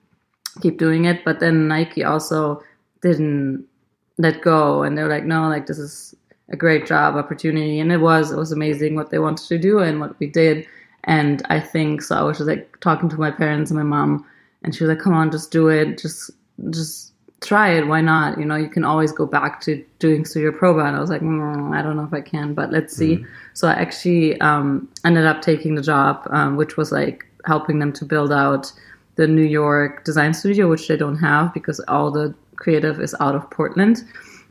keep 0.59 0.77
doing 0.77 1.05
it. 1.05 1.23
But 1.23 1.39
then 1.39 1.67
nike 1.67 2.03
also 2.03 2.61
didn't 3.01 3.65
let 4.17 4.41
go 4.41 4.83
and 4.83 4.97
they 4.97 5.03
were 5.03 5.09
like 5.09 5.23
no 5.23 5.47
like 5.47 5.65
this 5.67 5.79
is 5.79 6.13
a 6.49 6.57
great 6.57 6.85
job 6.85 7.15
opportunity. 7.15 7.79
And 7.79 7.91
it 7.91 7.97
was 7.97 8.31
it 8.31 8.37
was 8.37 8.51
amazing 8.51 8.95
what 8.95 9.09
they 9.09 9.19
wanted 9.19 9.47
to 9.47 9.57
do 9.57 9.79
and 9.79 9.99
what 9.99 10.19
we 10.19 10.27
did. 10.27 10.67
And 11.05 11.41
i 11.49 11.59
think 11.59 12.01
so 12.01 12.15
i 12.15 12.21
was 12.21 12.37
just 12.37 12.47
like 12.47 12.79
talking 12.79 13.09
to 13.09 13.17
my 13.17 13.31
parents 13.31 13.71
and 13.71 13.77
my 13.77 13.83
mom 13.83 14.25
and 14.63 14.75
she 14.75 14.83
was 14.83 14.89
like 14.89 15.03
come 15.03 15.13
on 15.13 15.31
just 15.31 15.51
do 15.51 15.67
it 15.67 15.97
just 15.97 16.29
just 16.69 17.10
try 17.41 17.71
it. 17.71 17.87
Why 17.87 18.01
not? 18.01 18.37
You 18.37 18.45
know, 18.45 18.55
you 18.55 18.69
can 18.69 18.83
always 18.83 19.11
go 19.11 19.25
back 19.25 19.59
to 19.61 19.83
doing 19.99 20.25
Studio 20.25 20.51
Proba. 20.51 20.87
And 20.87 20.95
I 20.95 20.99
was 20.99 21.09
like, 21.09 21.21
mm, 21.21 21.75
I 21.75 21.81
don't 21.81 21.97
know 21.97 22.03
if 22.03 22.13
I 22.13 22.21
can, 22.21 22.53
but 22.53 22.71
let's 22.71 22.95
see. 22.95 23.17
Mm-hmm. 23.17 23.25
So 23.53 23.67
I 23.67 23.73
actually 23.73 24.39
um, 24.41 24.87
ended 25.03 25.25
up 25.25 25.41
taking 25.41 25.75
the 25.75 25.81
job, 25.81 26.27
um, 26.29 26.55
which 26.55 26.77
was 26.77 26.91
like 26.91 27.25
helping 27.45 27.79
them 27.79 27.91
to 27.93 28.05
build 28.05 28.31
out 28.31 28.71
the 29.15 29.27
New 29.27 29.43
York 29.43 30.05
design 30.05 30.33
studio, 30.33 30.69
which 30.69 30.87
they 30.87 30.95
don't 30.95 31.17
have 31.17 31.53
because 31.53 31.79
all 31.87 32.11
the 32.11 32.33
creative 32.55 33.01
is 33.01 33.15
out 33.19 33.35
of 33.35 33.49
Portland. 33.49 34.03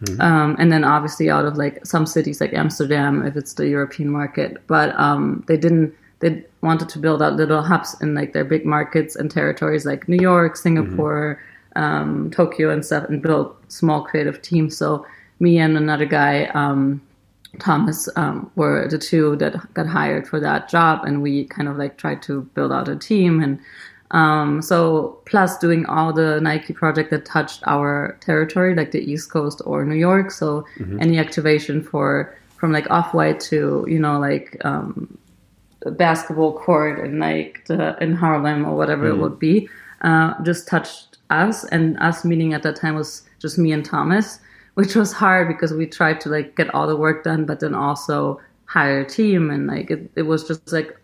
Mm-hmm. 0.02 0.20
Um, 0.20 0.56
and 0.58 0.72
then 0.72 0.82
obviously 0.82 1.30
out 1.30 1.44
of 1.44 1.56
like 1.56 1.86
some 1.86 2.06
cities 2.06 2.40
like 2.40 2.52
Amsterdam, 2.54 3.24
if 3.24 3.36
it's 3.36 3.54
the 3.54 3.68
European 3.68 4.10
market. 4.10 4.66
But 4.66 4.98
um, 4.98 5.44
they 5.46 5.56
didn't. 5.56 5.94
They 6.18 6.44
wanted 6.60 6.90
to 6.90 6.98
build 6.98 7.22
out 7.22 7.36
little 7.36 7.62
hubs 7.62 7.98
in 8.02 8.14
like 8.14 8.34
their 8.34 8.44
big 8.44 8.66
markets 8.66 9.16
and 9.16 9.30
territories 9.30 9.86
like 9.86 10.06
New 10.06 10.20
York, 10.20 10.56
Singapore, 10.56 11.38
mm-hmm 11.40 11.49
um, 11.80 12.30
Tokyo 12.30 12.70
and 12.70 12.84
stuff 12.84 13.08
and 13.08 13.22
built 13.22 13.56
small 13.72 14.02
creative 14.02 14.42
teams. 14.42 14.76
So 14.76 15.06
me 15.40 15.58
and 15.58 15.76
another 15.76 16.04
guy, 16.04 16.44
um, 16.54 17.00
Thomas, 17.58 18.08
um, 18.16 18.50
were 18.54 18.86
the 18.88 18.98
two 18.98 19.34
that 19.36 19.54
got 19.74 19.86
hired 19.86 20.28
for 20.28 20.38
that 20.40 20.68
job, 20.68 21.04
and 21.04 21.22
we 21.22 21.44
kind 21.46 21.68
of 21.68 21.76
like 21.78 21.96
tried 21.96 22.22
to 22.22 22.42
build 22.54 22.70
out 22.70 22.88
a 22.88 22.96
team. 22.96 23.42
And 23.42 23.58
um, 24.10 24.60
so 24.60 25.18
plus 25.24 25.58
doing 25.58 25.86
all 25.86 26.12
the 26.12 26.40
Nike 26.40 26.74
project 26.74 27.10
that 27.10 27.24
touched 27.24 27.62
our 27.66 28.18
territory, 28.20 28.74
like 28.74 28.92
the 28.92 29.00
East 29.00 29.30
Coast 29.30 29.62
or 29.64 29.84
New 29.84 29.96
York. 29.96 30.30
So 30.30 30.66
mm-hmm. 30.78 31.00
any 31.00 31.18
activation 31.18 31.82
for 31.82 32.36
from 32.58 32.72
like 32.72 32.90
Off 32.90 33.14
White 33.14 33.40
to 33.48 33.86
you 33.88 33.98
know 33.98 34.18
like 34.18 34.56
um, 34.64 35.18
basketball 35.86 36.52
court 36.58 37.00
in 37.00 37.18
like 37.18 37.64
the, 37.66 37.96
in 38.02 38.14
Harlem 38.14 38.66
or 38.66 38.76
whatever 38.76 39.08
it 39.08 39.16
would 39.16 39.38
be, 39.38 39.66
uh, 40.02 40.34
just 40.42 40.68
touched 40.68 41.09
us. 41.30 41.64
And 41.64 41.98
us 42.00 42.24
meeting 42.24 42.54
at 42.54 42.62
that 42.62 42.76
time 42.76 42.94
was 42.94 43.22
just 43.38 43.58
me 43.58 43.72
and 43.72 43.84
Thomas, 43.84 44.40
which 44.74 44.94
was 44.94 45.12
hard 45.12 45.48
because 45.48 45.72
we 45.72 45.86
tried 45.86 46.20
to 46.22 46.28
like 46.28 46.56
get 46.56 46.72
all 46.74 46.86
the 46.86 46.96
work 46.96 47.24
done, 47.24 47.44
but 47.46 47.60
then 47.60 47.74
also 47.74 48.40
hire 48.66 49.00
a 49.00 49.04
team 49.04 49.50
and 49.50 49.66
like 49.66 49.90
it, 49.90 50.10
it 50.14 50.22
was 50.22 50.46
just 50.46 50.72
like 50.72 50.96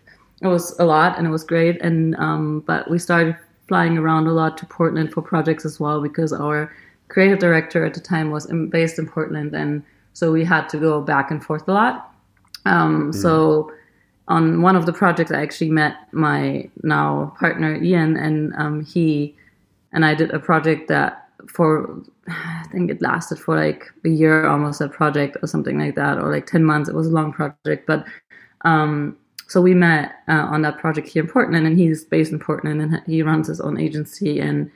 it 0.42 0.46
was 0.46 0.78
a 0.78 0.84
lot 0.84 1.18
and 1.18 1.26
it 1.26 1.30
was 1.30 1.44
great. 1.44 1.80
And 1.82 2.14
um, 2.16 2.60
but 2.60 2.90
we 2.90 2.98
started 2.98 3.36
flying 3.68 3.98
around 3.98 4.26
a 4.26 4.32
lot 4.32 4.56
to 4.58 4.66
Portland 4.66 5.12
for 5.12 5.22
projects 5.22 5.64
as 5.64 5.80
well 5.80 6.00
because 6.00 6.32
our 6.32 6.72
creative 7.08 7.38
director 7.38 7.84
at 7.84 7.94
the 7.94 8.00
time 8.00 8.30
was 8.30 8.46
based 8.70 8.98
in 8.98 9.08
Portland, 9.08 9.54
and 9.54 9.82
so 10.12 10.32
we 10.32 10.44
had 10.44 10.68
to 10.68 10.78
go 10.78 11.00
back 11.00 11.30
and 11.30 11.44
forth 11.44 11.68
a 11.68 11.72
lot. 11.72 12.12
Um, 12.64 13.12
So 13.12 13.72
on 14.28 14.62
one 14.62 14.76
of 14.76 14.86
the 14.86 14.92
projects, 14.92 15.30
I 15.30 15.40
actually 15.42 15.70
met 15.70 15.94
my 16.12 16.68
now 16.82 17.34
partner 17.38 17.80
Ian, 17.80 18.16
and 18.16 18.52
um, 18.56 18.84
he 18.84 19.34
and 19.96 20.04
I 20.04 20.14
did 20.14 20.30
a 20.30 20.38
project 20.38 20.86
that 20.88 21.26
for 21.48 22.00
I 22.28 22.66
think 22.70 22.90
it 22.90 23.00
lasted 23.00 23.38
for 23.38 23.56
like 23.56 23.86
a 24.04 24.08
year 24.08 24.46
almost 24.46 24.80
a 24.80 24.88
project 24.88 25.38
or 25.42 25.46
something 25.48 25.78
like 25.78 25.94
that, 25.96 26.18
or 26.18 26.30
like 26.30 26.46
ten 26.46 26.64
months. 26.64 26.88
It 26.88 26.94
was 26.94 27.08
a 27.08 27.10
long 27.10 27.32
project, 27.32 27.86
but 27.86 28.06
um, 28.60 29.16
so 29.48 29.60
we 29.60 29.74
met 29.74 30.16
uh, 30.28 30.46
on 30.52 30.62
that 30.62 30.78
project 30.78 31.08
here 31.08 31.22
in 31.22 31.30
Portland, 31.30 31.66
and 31.66 31.78
he's 31.78 32.04
based 32.04 32.32
in 32.32 32.38
Portland, 32.38 32.82
and 32.82 33.02
he 33.06 33.22
runs 33.22 33.48
his 33.48 33.60
own 33.60 33.80
agency. 33.80 34.38
And 34.38 34.70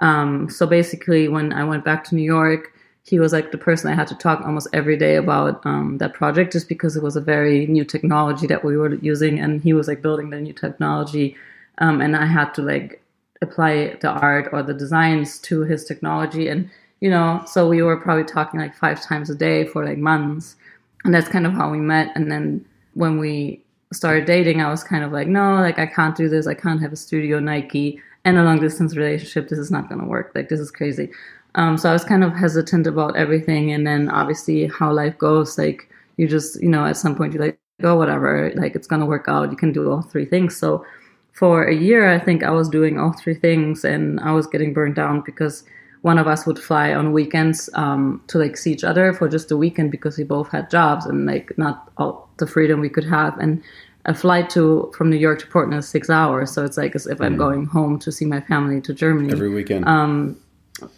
um, 0.00 0.50
so 0.50 0.66
basically, 0.66 1.28
when 1.28 1.52
I 1.52 1.62
went 1.62 1.84
back 1.84 2.04
to 2.04 2.14
New 2.14 2.22
York, 2.22 2.72
he 3.04 3.20
was 3.20 3.32
like 3.32 3.52
the 3.52 3.58
person 3.58 3.90
I 3.90 3.94
had 3.94 4.08
to 4.08 4.14
talk 4.16 4.40
almost 4.40 4.68
every 4.72 4.96
day 4.96 5.16
about 5.16 5.64
um, 5.64 5.98
that 5.98 6.14
project, 6.14 6.52
just 6.52 6.68
because 6.68 6.96
it 6.96 7.02
was 7.02 7.16
a 7.16 7.20
very 7.20 7.66
new 7.66 7.84
technology 7.84 8.48
that 8.48 8.64
we 8.64 8.76
were 8.76 8.94
using, 8.94 9.38
and 9.38 9.62
he 9.62 9.72
was 9.72 9.86
like 9.86 10.02
building 10.02 10.30
the 10.30 10.40
new 10.40 10.54
technology, 10.54 11.36
um, 11.78 12.00
and 12.00 12.16
I 12.16 12.26
had 12.26 12.54
to 12.54 12.62
like 12.62 13.03
apply 13.44 13.96
the 14.00 14.10
art 14.10 14.48
or 14.52 14.62
the 14.62 14.74
designs 14.74 15.38
to 15.40 15.60
his 15.60 15.84
technology, 15.84 16.48
and 16.48 16.68
you 17.00 17.10
know, 17.10 17.42
so 17.46 17.68
we 17.68 17.82
were 17.82 17.96
probably 18.00 18.24
talking 18.24 18.58
like 18.58 18.74
five 18.74 19.02
times 19.02 19.30
a 19.30 19.34
day 19.34 19.66
for 19.66 19.84
like 19.84 19.98
months, 19.98 20.56
and 21.04 21.14
that's 21.14 21.28
kind 21.28 21.46
of 21.46 21.52
how 21.52 21.70
we 21.70 21.78
met. 21.78 22.10
And 22.14 22.32
then 22.32 22.64
when 22.94 23.18
we 23.18 23.62
started 23.92 24.24
dating, 24.24 24.60
I 24.60 24.70
was 24.70 24.82
kind 24.82 25.04
of 25.04 25.12
like, 25.12 25.28
no, 25.28 25.54
like 25.54 25.78
I 25.78 25.86
can't 25.86 26.16
do 26.16 26.28
this. 26.28 26.46
I 26.46 26.54
can't 26.54 26.80
have 26.80 26.92
a 26.92 26.96
studio, 26.96 27.38
Nike, 27.38 28.00
and 28.24 28.38
a 28.38 28.42
long 28.42 28.58
distance 28.58 28.96
relationship. 28.96 29.48
This 29.48 29.58
is 29.58 29.70
not 29.70 29.88
going 29.88 30.00
to 30.00 30.06
work. 30.06 30.32
Like 30.34 30.48
this 30.48 30.60
is 30.60 30.70
crazy. 30.70 31.10
Um, 31.56 31.76
so 31.78 31.90
I 31.90 31.92
was 31.92 32.04
kind 32.04 32.24
of 32.24 32.34
hesitant 32.34 32.86
about 32.86 33.16
everything, 33.16 33.72
and 33.72 33.86
then 33.86 34.08
obviously 34.08 34.66
how 34.66 34.92
life 34.92 35.16
goes. 35.18 35.58
Like 35.58 35.88
you 36.16 36.26
just, 36.26 36.60
you 36.62 36.68
know, 36.68 36.84
at 36.84 36.96
some 36.96 37.14
point 37.14 37.34
you're 37.34 37.44
like, 37.44 37.58
oh, 37.82 37.96
whatever. 37.96 38.52
Like 38.54 38.74
it's 38.74 38.86
going 38.86 39.00
to 39.00 39.06
work 39.06 39.26
out. 39.28 39.50
You 39.50 39.56
can 39.56 39.72
do 39.72 39.90
all 39.90 40.02
three 40.02 40.24
things. 40.24 40.56
So 40.56 40.84
for 41.34 41.64
a 41.64 41.74
year, 41.74 42.08
I 42.08 42.18
think 42.20 42.44
I 42.44 42.50
was 42.50 42.68
doing 42.68 42.98
all 42.98 43.12
three 43.12 43.34
things, 43.34 43.84
and 43.84 44.20
I 44.20 44.32
was 44.32 44.46
getting 44.46 44.72
burned 44.72 44.94
down 44.94 45.20
because 45.20 45.64
one 46.02 46.16
of 46.16 46.28
us 46.28 46.46
would 46.46 46.58
fly 46.58 46.94
on 46.94 47.12
weekends 47.12 47.68
um, 47.74 48.22
to 48.28 48.38
like 48.38 48.56
see 48.56 48.72
each 48.72 48.84
other 48.84 49.12
for 49.12 49.28
just 49.28 49.50
a 49.50 49.56
weekend 49.56 49.90
because 49.90 50.16
we 50.16 50.22
both 50.22 50.48
had 50.50 50.70
jobs 50.70 51.06
and 51.06 51.26
like 51.26 51.56
not 51.58 51.90
all 51.98 52.28
the 52.36 52.46
freedom 52.46 52.80
we 52.80 52.88
could 52.88 53.04
have. 53.04 53.36
And 53.38 53.62
a 54.04 54.14
flight 54.14 54.48
to 54.50 54.92
from 54.96 55.10
New 55.10 55.16
York 55.16 55.40
to 55.40 55.46
Portland 55.48 55.78
is 55.78 55.88
six 55.88 56.08
hours, 56.08 56.52
so 56.52 56.64
it's 56.64 56.76
like 56.76 56.94
as 56.94 57.06
if 57.06 57.20
I'm 57.20 57.36
going 57.36 57.66
home 57.66 57.98
to 58.00 58.12
see 58.12 58.26
my 58.26 58.40
family 58.40 58.80
to 58.82 58.94
Germany 58.94 59.32
Every 59.32 59.48
weekend. 59.48 59.86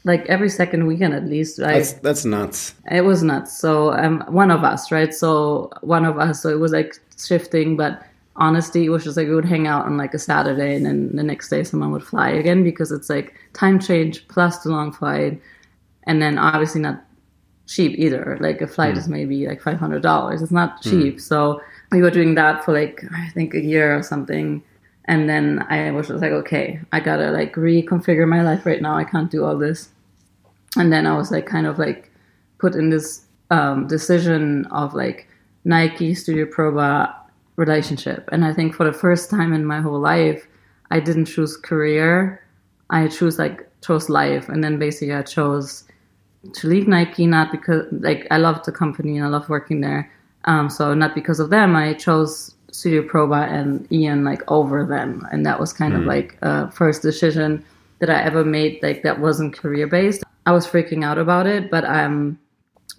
like 0.04 0.26
every 0.26 0.50
second 0.50 0.86
weekend 0.86 1.14
at 1.14 1.24
least. 1.24 1.60
I, 1.60 1.74
that's 1.74 1.92
that's 1.94 2.24
nuts. 2.26 2.74
it 2.90 3.02
was 3.02 3.22
nuts. 3.22 3.56
So 3.56 3.94
um, 3.94 4.22
one 4.28 4.50
of 4.50 4.64
us, 4.64 4.92
right? 4.92 5.14
So 5.14 5.70
one 5.80 6.04
of 6.04 6.18
us. 6.18 6.42
So 6.42 6.50
it 6.50 6.58
was 6.58 6.72
like 6.72 6.94
shifting, 7.16 7.76
but 7.76 8.02
honesty 8.38 8.88
was 8.88 9.04
just 9.04 9.16
like 9.16 9.28
we 9.28 9.34
would 9.34 9.44
hang 9.44 9.66
out 9.66 9.86
on 9.86 9.96
like 9.96 10.14
a 10.14 10.18
Saturday, 10.18 10.76
and 10.76 10.86
then 10.86 11.14
the 11.14 11.22
next 11.22 11.48
day 11.48 11.64
someone 11.64 11.92
would 11.92 12.04
fly 12.04 12.30
again 12.30 12.62
because 12.62 12.92
it's 12.92 13.10
like 13.10 13.34
time 13.52 13.78
change 13.78 14.26
plus 14.28 14.58
the 14.58 14.70
long 14.70 14.92
flight, 14.92 15.40
and 16.04 16.20
then 16.20 16.38
obviously 16.38 16.80
not 16.80 17.04
cheap 17.66 17.98
either. 17.98 18.38
Like 18.40 18.60
a 18.60 18.66
flight 18.66 18.96
is 18.96 19.08
maybe 19.08 19.46
like 19.46 19.60
five 19.60 19.78
hundred 19.78 20.02
dollars. 20.02 20.42
It's 20.42 20.52
not 20.52 20.82
cheap. 20.82 21.20
So 21.20 21.60
we 21.90 22.02
were 22.02 22.10
doing 22.10 22.34
that 22.34 22.64
for 22.64 22.72
like 22.72 23.02
I 23.12 23.28
think 23.30 23.54
a 23.54 23.60
year 23.60 23.96
or 23.96 24.02
something. 24.02 24.62
And 25.08 25.28
then 25.28 25.64
I 25.68 25.92
was 25.92 26.08
just 26.08 26.20
like, 26.20 26.32
okay, 26.32 26.80
I 26.92 27.00
gotta 27.00 27.30
like 27.30 27.54
reconfigure 27.54 28.26
my 28.26 28.42
life 28.42 28.66
right 28.66 28.82
now. 28.82 28.96
I 28.96 29.04
can't 29.04 29.30
do 29.30 29.44
all 29.44 29.56
this. 29.56 29.88
And 30.76 30.92
then 30.92 31.06
I 31.06 31.16
was 31.16 31.30
like, 31.30 31.46
kind 31.46 31.66
of 31.66 31.78
like 31.78 32.10
put 32.58 32.74
in 32.74 32.90
this 32.90 33.24
um, 33.50 33.86
decision 33.86 34.64
of 34.66 34.94
like 34.94 35.28
Nike 35.64 36.14
Studio 36.14 36.44
Proba 36.44 37.14
relationship. 37.56 38.28
And 38.32 38.44
I 38.44 38.52
think 38.52 38.74
for 38.74 38.84
the 38.84 38.92
first 38.92 39.30
time 39.30 39.52
in 39.52 39.64
my 39.64 39.80
whole 39.80 40.00
life, 40.00 40.46
I 40.90 41.00
didn't 41.00 41.26
choose 41.26 41.56
career. 41.56 42.42
I 42.90 43.08
chose 43.08 43.38
like 43.38 43.68
chose 43.80 44.08
life. 44.08 44.48
And 44.48 44.62
then 44.62 44.78
basically 44.78 45.14
I 45.14 45.22
chose 45.22 45.84
to 46.54 46.68
leave 46.68 46.86
Nike, 46.86 47.26
not 47.26 47.50
because 47.50 47.86
like 47.90 48.26
I 48.30 48.36
loved 48.38 48.64
the 48.64 48.72
company 48.72 49.16
and 49.16 49.26
I 49.26 49.28
love 49.28 49.48
working 49.48 49.80
there. 49.80 50.10
Um, 50.44 50.70
so 50.70 50.94
not 50.94 51.14
because 51.14 51.40
of 51.40 51.50
them, 51.50 51.74
I 51.74 51.94
chose 51.94 52.54
Studio 52.70 53.02
Proba 53.02 53.48
and 53.48 53.90
Ian 53.90 54.24
like 54.24 54.42
over 54.48 54.84
them, 54.84 55.26
and 55.32 55.44
that 55.46 55.58
was 55.58 55.72
kind 55.72 55.94
of 55.94 56.04
like 56.04 56.36
a 56.42 56.70
first 56.70 57.02
decision 57.02 57.64
that 57.98 58.10
I 58.10 58.22
ever 58.22 58.44
made 58.44 58.82
like 58.82 59.02
that 59.02 59.18
wasn't 59.18 59.56
career 59.56 59.86
based. 59.86 60.22
I 60.44 60.52
was 60.52 60.66
freaking 60.66 61.04
out 61.04 61.18
about 61.18 61.46
it, 61.46 61.70
but 61.70 61.84
um, 61.84 62.38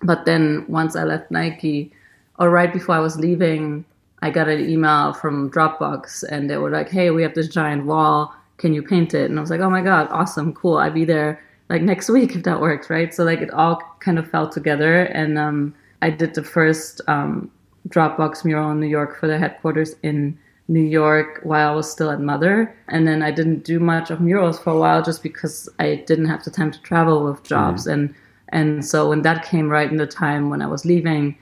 but 0.03 0.25
then 0.25 0.65
once 0.67 0.95
I 0.95 1.03
left 1.03 1.31
Nike, 1.31 1.93
or 2.39 2.49
right 2.49 2.73
before 2.73 2.95
I 2.95 2.99
was 2.99 3.17
leaving, 3.17 3.85
I 4.21 4.31
got 4.31 4.47
an 4.47 4.67
email 4.69 5.13
from 5.13 5.51
Dropbox, 5.51 6.23
and 6.23 6.49
they 6.49 6.57
were 6.57 6.71
like, 6.71 6.89
"Hey, 6.89 7.11
we 7.11 7.23
have 7.23 7.35
this 7.35 7.47
giant 7.47 7.85
wall. 7.85 8.33
Can 8.57 8.73
you 8.73 8.81
paint 8.81 9.13
it?" 9.13 9.29
And 9.29 9.37
I 9.37 9.41
was 9.41 9.49
like, 9.51 9.61
"Oh 9.61 9.69
my 9.69 9.81
god, 9.81 10.07
awesome, 10.11 10.53
cool! 10.53 10.77
I'd 10.77 10.93
be 10.93 11.05
there 11.05 11.41
like 11.69 11.81
next 11.81 12.09
week 12.17 12.35
if 12.35 12.43
that 12.43 12.61
works, 12.61 12.89
right?" 12.89 13.13
So 13.13 13.23
like 13.23 13.41
it 13.41 13.51
all 13.51 13.81
kind 13.99 14.19
of 14.19 14.29
fell 14.29 14.49
together, 14.49 15.03
and 15.03 15.37
um, 15.37 15.75
I 16.01 16.09
did 16.09 16.33
the 16.35 16.43
first 16.43 17.01
um, 17.07 17.51
Dropbox 17.89 18.43
mural 18.45 18.71
in 18.71 18.79
New 18.79 18.87
York 18.87 19.19
for 19.19 19.27
their 19.27 19.39
headquarters 19.39 19.95
in 20.03 20.37
New 20.67 20.81
York 20.81 21.39
while 21.43 21.71
I 21.71 21.75
was 21.75 21.89
still 21.89 22.11
at 22.11 22.19
Mother. 22.19 22.75
And 22.89 23.07
then 23.07 23.21
I 23.23 23.31
didn't 23.31 23.63
do 23.63 23.79
much 23.79 24.11
of 24.11 24.19
murals 24.19 24.59
for 24.59 24.71
a 24.71 24.79
while 24.79 25.01
just 25.01 25.23
because 25.23 25.69
I 25.79 26.03
didn't 26.07 26.25
have 26.25 26.43
the 26.43 26.51
time 26.51 26.71
to 26.71 26.81
travel 26.81 27.23
with 27.23 27.43
jobs. 27.43 27.87
And 27.87 28.13
and 28.49 28.85
so 28.85 29.09
when 29.09 29.23
that 29.23 29.45
came 29.45 29.69
right 29.69 29.89
in 29.89 29.97
the 29.97 30.07
time 30.07 30.49
when 30.49 30.61
I 30.61 30.67
was 30.67 30.85
leaving, 30.85 31.37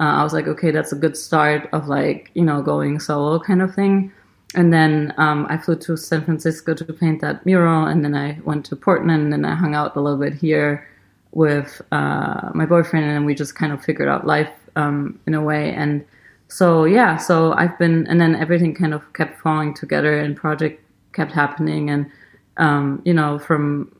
uh, 0.00 0.20
I 0.20 0.22
was 0.22 0.32
like, 0.32 0.46
okay, 0.46 0.70
that's 0.70 0.92
a 0.92 0.96
good 0.96 1.16
start 1.16 1.68
of 1.72 1.88
like, 1.88 2.30
you 2.34 2.44
know, 2.44 2.62
going 2.62 3.00
solo 3.00 3.38
kind 3.38 3.62
of 3.62 3.74
thing. 3.74 4.12
And 4.54 4.72
then 4.72 5.12
um, 5.18 5.46
I 5.50 5.58
flew 5.58 5.76
to 5.76 5.96
San 5.96 6.24
Francisco 6.24 6.74
to 6.74 6.92
paint 6.92 7.20
that 7.20 7.44
mural. 7.44 7.86
And 7.86 8.04
then 8.04 8.14
I 8.14 8.38
went 8.44 8.64
to 8.66 8.76
Portland 8.76 9.22
and 9.22 9.32
then 9.32 9.44
I 9.44 9.54
hung 9.54 9.74
out 9.74 9.94
a 9.96 10.00
little 10.00 10.18
bit 10.18 10.34
here 10.34 10.88
with 11.32 11.82
uh, 11.92 12.50
my 12.54 12.64
boyfriend. 12.64 13.04
And 13.04 13.26
we 13.26 13.34
just 13.34 13.54
kind 13.54 13.72
of 13.72 13.84
figured 13.84 14.08
out 14.08 14.26
life 14.26 14.52
um, 14.76 15.20
in 15.26 15.34
a 15.34 15.42
way. 15.42 15.74
And 15.74 16.04
so 16.48 16.84
yeah 16.84 17.16
so 17.16 17.52
i've 17.52 17.78
been 17.78 18.06
and 18.06 18.20
then 18.20 18.34
everything 18.34 18.74
kind 18.74 18.94
of 18.94 19.12
kept 19.12 19.38
falling 19.40 19.74
together 19.74 20.18
and 20.18 20.36
project 20.36 20.82
kept 21.12 21.32
happening 21.32 21.90
and 21.90 22.10
um, 22.56 23.00
you 23.04 23.14
know 23.14 23.38
from 23.38 23.94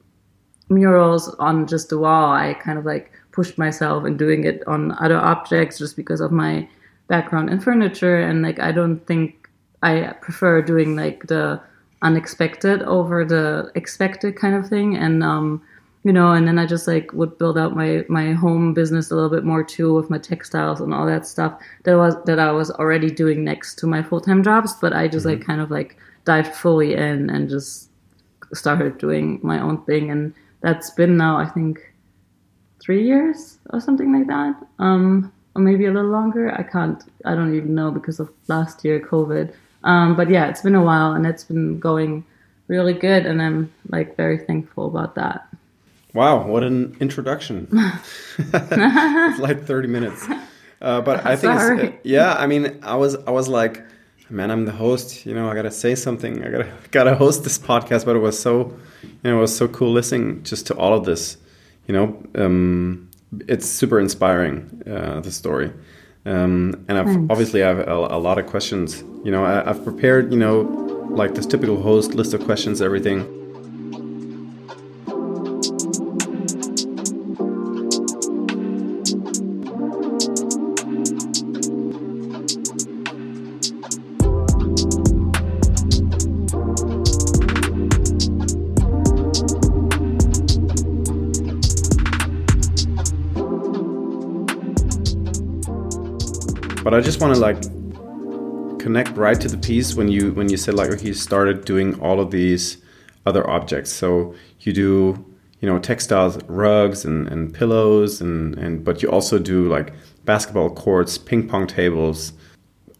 murals 0.70 1.28
on 1.36 1.66
just 1.66 1.90
the 1.90 1.98
wall 1.98 2.32
i 2.32 2.54
kind 2.54 2.78
of 2.78 2.84
like 2.84 3.12
pushed 3.38 3.56
myself 3.56 4.04
in 4.04 4.16
doing 4.16 4.42
it 4.42 4.66
on 4.66 4.90
other 4.98 5.16
objects 5.16 5.78
just 5.78 5.94
because 5.94 6.20
of 6.20 6.32
my 6.32 6.68
background 7.06 7.48
in 7.50 7.60
furniture. 7.60 8.18
And 8.18 8.42
like 8.42 8.58
i 8.58 8.72
don't 8.72 8.98
think 9.06 9.48
i 9.80 9.92
prefer 10.26 10.60
doing 10.60 10.96
like 10.96 11.28
the 11.28 11.60
unexpected 12.02 12.82
over 12.82 13.24
the 13.24 13.70
expected 13.76 14.34
kind 14.34 14.56
of 14.56 14.68
thing. 14.68 14.96
And 14.96 15.22
um 15.22 15.62
you 16.02 16.12
know 16.12 16.32
and 16.32 16.46
then 16.48 16.58
i 16.58 16.66
just 16.74 16.86
like 16.88 17.12
would 17.12 17.38
build 17.38 17.56
out 17.58 17.76
my 17.76 18.04
my 18.08 18.26
home 18.32 18.72
business 18.72 19.10
a 19.10 19.14
little 19.14 19.34
bit 19.36 19.44
more 19.44 19.64
too 19.64 19.92
with 19.94 20.08
my 20.10 20.18
textiles 20.18 20.80
and 20.80 20.94
all 20.94 21.06
that 21.06 21.26
stuff 21.26 21.52
that 21.82 21.96
was 21.96 22.14
that 22.24 22.38
i 22.38 22.52
was 22.52 22.70
already 22.70 23.10
doing 23.10 23.42
next 23.42 23.74
to 23.78 23.86
my 23.86 24.00
full-time 24.02 24.42
jobs. 24.42 24.72
But 24.80 24.92
i 24.92 25.06
just 25.06 25.26
like 25.26 25.46
kind 25.50 25.60
of 25.60 25.70
like 25.70 25.96
dived 26.24 26.54
fully 26.62 26.94
in 26.94 27.30
and 27.30 27.48
just 27.48 27.90
started 28.54 28.98
doing 28.98 29.38
my 29.42 29.60
own 29.60 29.84
thing. 29.84 30.10
And 30.10 30.34
that's 30.60 30.90
been 30.90 31.16
now 31.16 31.36
i 31.46 31.46
think 31.56 31.88
three 32.88 33.04
years 33.04 33.58
or 33.68 33.80
something 33.80 34.14
like 34.16 34.26
that 34.28 34.56
um 34.78 35.30
or 35.54 35.60
maybe 35.60 35.84
a 35.84 35.92
little 35.92 36.10
longer 36.10 36.50
i 36.58 36.62
can't 36.62 37.04
i 37.26 37.34
don't 37.34 37.54
even 37.54 37.74
know 37.74 37.90
because 37.90 38.18
of 38.18 38.30
last 38.46 38.82
year 38.82 38.98
covid 38.98 39.52
um 39.84 40.16
but 40.16 40.30
yeah 40.30 40.48
it's 40.48 40.62
been 40.62 40.74
a 40.74 40.82
while 40.82 41.12
and 41.12 41.26
it's 41.26 41.44
been 41.44 41.78
going 41.78 42.24
really 42.68 42.94
good 42.94 43.26
and 43.26 43.42
i'm 43.42 43.70
like 43.90 44.16
very 44.16 44.38
thankful 44.38 44.86
about 44.86 45.14
that 45.16 45.46
Wow, 46.14 46.46
what 46.46 46.62
an 46.64 46.96
introduction! 47.00 47.68
it's 48.38 49.38
like 49.38 49.66
thirty 49.66 49.88
minutes, 49.88 50.26
uh, 50.80 51.02
but 51.02 51.26
I 51.26 51.36
think 51.36 51.52
uh, 51.52 51.96
yeah. 52.02 52.32
I 52.32 52.46
mean, 52.46 52.80
I 52.82 52.96
was 52.96 53.14
I 53.26 53.30
was 53.30 53.48
like, 53.48 53.84
man, 54.30 54.50
I'm 54.50 54.64
the 54.64 54.72
host. 54.72 55.26
You 55.26 55.34
know, 55.34 55.50
I 55.50 55.54
gotta 55.54 55.70
say 55.70 55.94
something. 55.94 56.42
I 56.42 56.50
gotta 56.50 56.72
gotta 56.90 57.14
host 57.14 57.44
this 57.44 57.58
podcast. 57.58 58.06
But 58.06 58.16
it 58.16 58.20
was 58.20 58.38
so, 58.38 58.74
you 59.02 59.10
know, 59.22 59.36
it 59.36 59.40
was 59.40 59.54
so 59.54 59.68
cool 59.68 59.92
listening 59.92 60.42
just 60.44 60.66
to 60.68 60.74
all 60.76 60.94
of 60.94 61.04
this. 61.04 61.36
You 61.88 61.94
know, 61.94 62.22
um, 62.34 63.08
it's 63.48 63.66
super 63.66 63.98
inspiring 63.98 64.82
uh, 64.86 65.20
the 65.20 65.32
story, 65.32 65.72
Um, 66.26 66.84
and 66.88 66.98
I've, 66.98 67.30
obviously, 67.30 67.62
I 67.64 67.68
have 67.68 67.78
a, 67.78 67.92
a 67.92 68.20
lot 68.20 68.38
of 68.38 68.46
questions. 68.46 69.02
You 69.24 69.30
know, 69.30 69.44
I, 69.44 69.68
I've 69.68 69.82
prepared, 69.82 70.30
you 70.32 70.38
know, 70.38 70.60
like 71.10 71.34
this 71.34 71.46
typical 71.46 71.80
host 71.80 72.14
list 72.14 72.34
of 72.34 72.44
questions, 72.44 72.82
everything. 72.82 73.20
I 96.98 97.00
just 97.00 97.20
want 97.20 97.32
to 97.32 97.40
like 97.40 97.62
connect 98.80 99.16
right 99.16 99.40
to 99.40 99.46
the 99.46 99.56
piece 99.56 99.94
when 99.94 100.08
you 100.08 100.32
when 100.32 100.48
you 100.48 100.56
said 100.56 100.74
like 100.74 100.90
okay, 100.90 101.06
you 101.06 101.14
started 101.14 101.64
doing 101.64 102.00
all 102.00 102.18
of 102.18 102.32
these 102.32 102.78
other 103.24 103.48
objects. 103.48 103.92
So 103.92 104.34
you 104.62 104.72
do 104.72 105.24
you 105.60 105.68
know 105.68 105.78
textiles, 105.78 106.42
rugs 106.48 107.04
and, 107.04 107.28
and 107.28 107.54
pillows 107.54 108.20
and, 108.20 108.58
and 108.58 108.82
but 108.84 109.00
you 109.00 109.08
also 109.10 109.38
do 109.38 109.68
like 109.68 109.92
basketball 110.24 110.70
courts, 110.70 111.18
ping 111.18 111.46
pong 111.46 111.68
tables, 111.68 112.32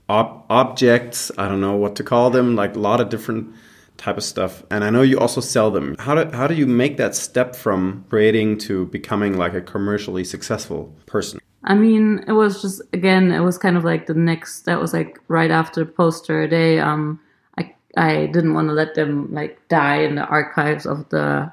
ob- 0.09 0.45
objects. 0.49 1.33
I 1.37 1.49
don't 1.49 1.61
know 1.61 1.75
what 1.75 1.97
to 1.97 2.05
call 2.05 2.31
them. 2.31 2.55
Like 2.55 2.77
a 2.77 2.79
lot 2.79 3.01
of 3.01 3.09
different 3.09 3.53
type 3.97 4.17
of 4.17 4.23
stuff. 4.23 4.63
And 4.71 4.85
I 4.85 4.91
know 4.91 5.03
you 5.03 5.19
also 5.19 5.41
sell 5.41 5.73
them. 5.73 5.97
How 5.99 6.15
do 6.15 6.31
how 6.37 6.47
do 6.47 6.55
you 6.55 6.69
make 6.69 6.99
that 6.99 7.17
step 7.17 7.57
from 7.57 8.05
creating 8.09 8.59
to 8.59 8.87
becoming 8.87 9.37
like 9.37 9.55
a 9.55 9.61
commercially 9.61 10.23
successful 10.23 10.95
person? 11.07 11.41
I 11.69 11.75
mean, 11.75 12.25
it 12.27 12.33
was 12.33 12.63
just 12.63 12.81
again, 12.95 13.31
it 13.31 13.41
was 13.41 13.59
kind 13.59 13.77
of 13.77 13.85
like 13.85 14.07
the 14.07 14.15
next. 14.15 14.63
That 14.63 14.81
was 14.81 14.95
like 14.95 15.21
right 15.29 15.51
after 15.51 15.85
poster 15.85 16.49
day. 16.49 16.81
Um, 16.81 17.21
I 17.59 17.75
I 17.97 18.27
didn't 18.27 18.55
want 18.55 18.69
to 18.69 18.73
let 18.75 18.95
them 18.95 19.33
like 19.33 19.61
die 19.69 20.01
in 20.01 20.15
the 20.15 20.25
archives 20.25 20.87
of 20.87 21.09
the 21.11 21.53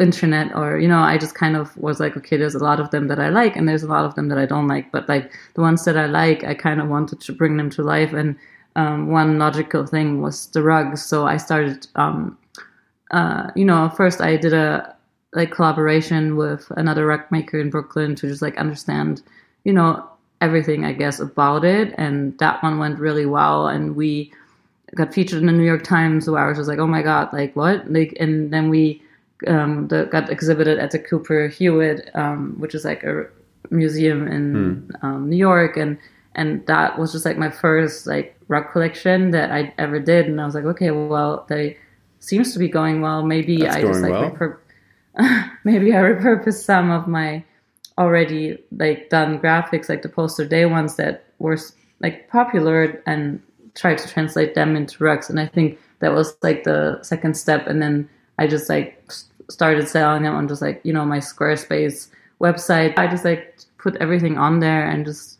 internet, 0.00 0.54
or 0.54 0.78
you 0.78 0.86
know, 0.86 1.00
I 1.00 1.18
just 1.18 1.34
kind 1.34 1.56
of 1.56 1.76
was 1.76 1.98
like, 1.98 2.16
okay, 2.16 2.36
there's 2.36 2.54
a 2.54 2.62
lot 2.62 2.78
of 2.78 2.90
them 2.92 3.08
that 3.08 3.18
I 3.18 3.28
like, 3.28 3.56
and 3.56 3.68
there's 3.68 3.82
a 3.82 3.88
lot 3.88 4.04
of 4.04 4.14
them 4.14 4.28
that 4.28 4.38
I 4.38 4.46
don't 4.46 4.68
like. 4.68 4.92
But 4.92 5.08
like 5.08 5.32
the 5.54 5.62
ones 5.62 5.84
that 5.84 5.96
I 5.96 6.06
like, 6.06 6.44
I 6.44 6.54
kind 6.54 6.80
of 6.80 6.88
wanted 6.88 7.20
to 7.20 7.32
bring 7.32 7.56
them 7.56 7.70
to 7.70 7.82
life. 7.82 8.12
And 8.12 8.36
um, 8.76 9.08
one 9.10 9.38
logical 9.40 9.84
thing 9.84 10.22
was 10.22 10.46
the 10.48 10.62
rugs, 10.62 11.04
so 11.04 11.26
I 11.26 11.38
started. 11.38 11.88
Um, 11.96 12.38
uh, 13.10 13.50
you 13.54 13.64
know, 13.64 13.90
first 13.90 14.20
I 14.20 14.36
did 14.36 14.52
a 14.52 14.93
like 15.34 15.50
collaboration 15.50 16.36
with 16.36 16.70
another 16.76 17.06
rug 17.06 17.22
maker 17.30 17.58
in 17.58 17.70
Brooklyn 17.70 18.14
to 18.16 18.28
just 18.28 18.42
like 18.42 18.56
understand, 18.56 19.22
you 19.64 19.72
know, 19.72 20.08
everything 20.40 20.84
I 20.84 20.92
guess 20.92 21.20
about 21.20 21.64
it. 21.64 21.94
And 21.98 22.36
that 22.38 22.62
one 22.62 22.78
went 22.78 22.98
really 22.98 23.26
well. 23.26 23.66
And 23.66 23.96
we 23.96 24.32
got 24.94 25.12
featured 25.12 25.40
in 25.40 25.46
the 25.46 25.52
New 25.52 25.64
York 25.64 25.82
Times 25.82 26.28
where 26.28 26.44
I 26.44 26.48
was 26.48 26.58
just 26.58 26.68
like, 26.68 26.78
oh 26.78 26.86
my 26.86 27.02
God, 27.02 27.32
like 27.32 27.54
what? 27.56 27.90
Like, 27.90 28.16
and 28.20 28.52
then 28.52 28.68
we 28.68 29.02
um, 29.46 29.88
the, 29.88 30.04
got 30.04 30.30
exhibited 30.30 30.78
at 30.78 30.92
the 30.92 30.98
Cooper 30.98 31.48
Hewitt, 31.48 32.10
um, 32.14 32.54
which 32.58 32.74
is 32.74 32.84
like 32.84 33.02
a 33.02 33.26
museum 33.70 34.28
in 34.28 34.90
um, 35.02 35.28
New 35.28 35.36
York. 35.36 35.76
And, 35.76 35.98
and 36.36 36.64
that 36.66 36.98
was 36.98 37.12
just 37.12 37.24
like 37.24 37.38
my 37.38 37.50
first 37.50 38.06
like 38.06 38.36
rug 38.48 38.70
collection 38.70 39.30
that 39.32 39.50
I 39.50 39.74
ever 39.78 39.98
did. 39.98 40.26
And 40.26 40.40
I 40.40 40.44
was 40.44 40.54
like, 40.54 40.64
okay, 40.64 40.90
well, 40.90 41.46
they 41.48 41.76
seems 42.24 42.52
to 42.52 42.58
be 42.58 42.68
going 42.68 43.00
well. 43.00 43.22
Maybe 43.22 43.58
That's 43.58 43.76
I 43.76 43.82
just 43.82 44.00
like 44.00 44.12
well. 44.12 44.30
repur- 44.30 44.58
maybe 45.64 45.92
I 45.94 46.00
repurposed 46.00 46.64
some 46.64 46.90
of 46.90 47.06
my 47.06 47.44
already 47.98 48.58
like 48.76 49.10
done 49.10 49.38
graphics, 49.38 49.88
like 49.88 50.02
the 50.02 50.08
poster 50.08 50.44
day 50.44 50.66
ones 50.66 50.96
that 50.96 51.24
were 51.38 51.58
like 52.00 52.28
popular, 52.28 53.02
and 53.06 53.40
tried 53.74 53.98
to 53.98 54.08
translate 54.08 54.54
them 54.54 54.76
into 54.76 55.02
rugs. 55.02 55.30
And 55.30 55.38
I 55.38 55.46
think 55.46 55.78
that 56.00 56.12
was 56.12 56.36
like 56.42 56.64
the 56.64 57.02
second 57.02 57.36
step. 57.36 57.66
And 57.66 57.80
then 57.80 58.08
I 58.38 58.46
just 58.46 58.68
like 58.68 59.10
started 59.50 59.88
selling 59.88 60.22
them 60.22 60.34
on 60.34 60.48
just 60.48 60.62
like 60.62 60.80
you 60.84 60.92
know 60.92 61.04
my 61.04 61.18
Squarespace 61.18 62.08
website. 62.40 62.98
I 62.98 63.06
just 63.06 63.24
like 63.24 63.58
put 63.78 63.96
everything 63.96 64.38
on 64.38 64.60
there 64.60 64.88
and 64.88 65.04
just 65.04 65.38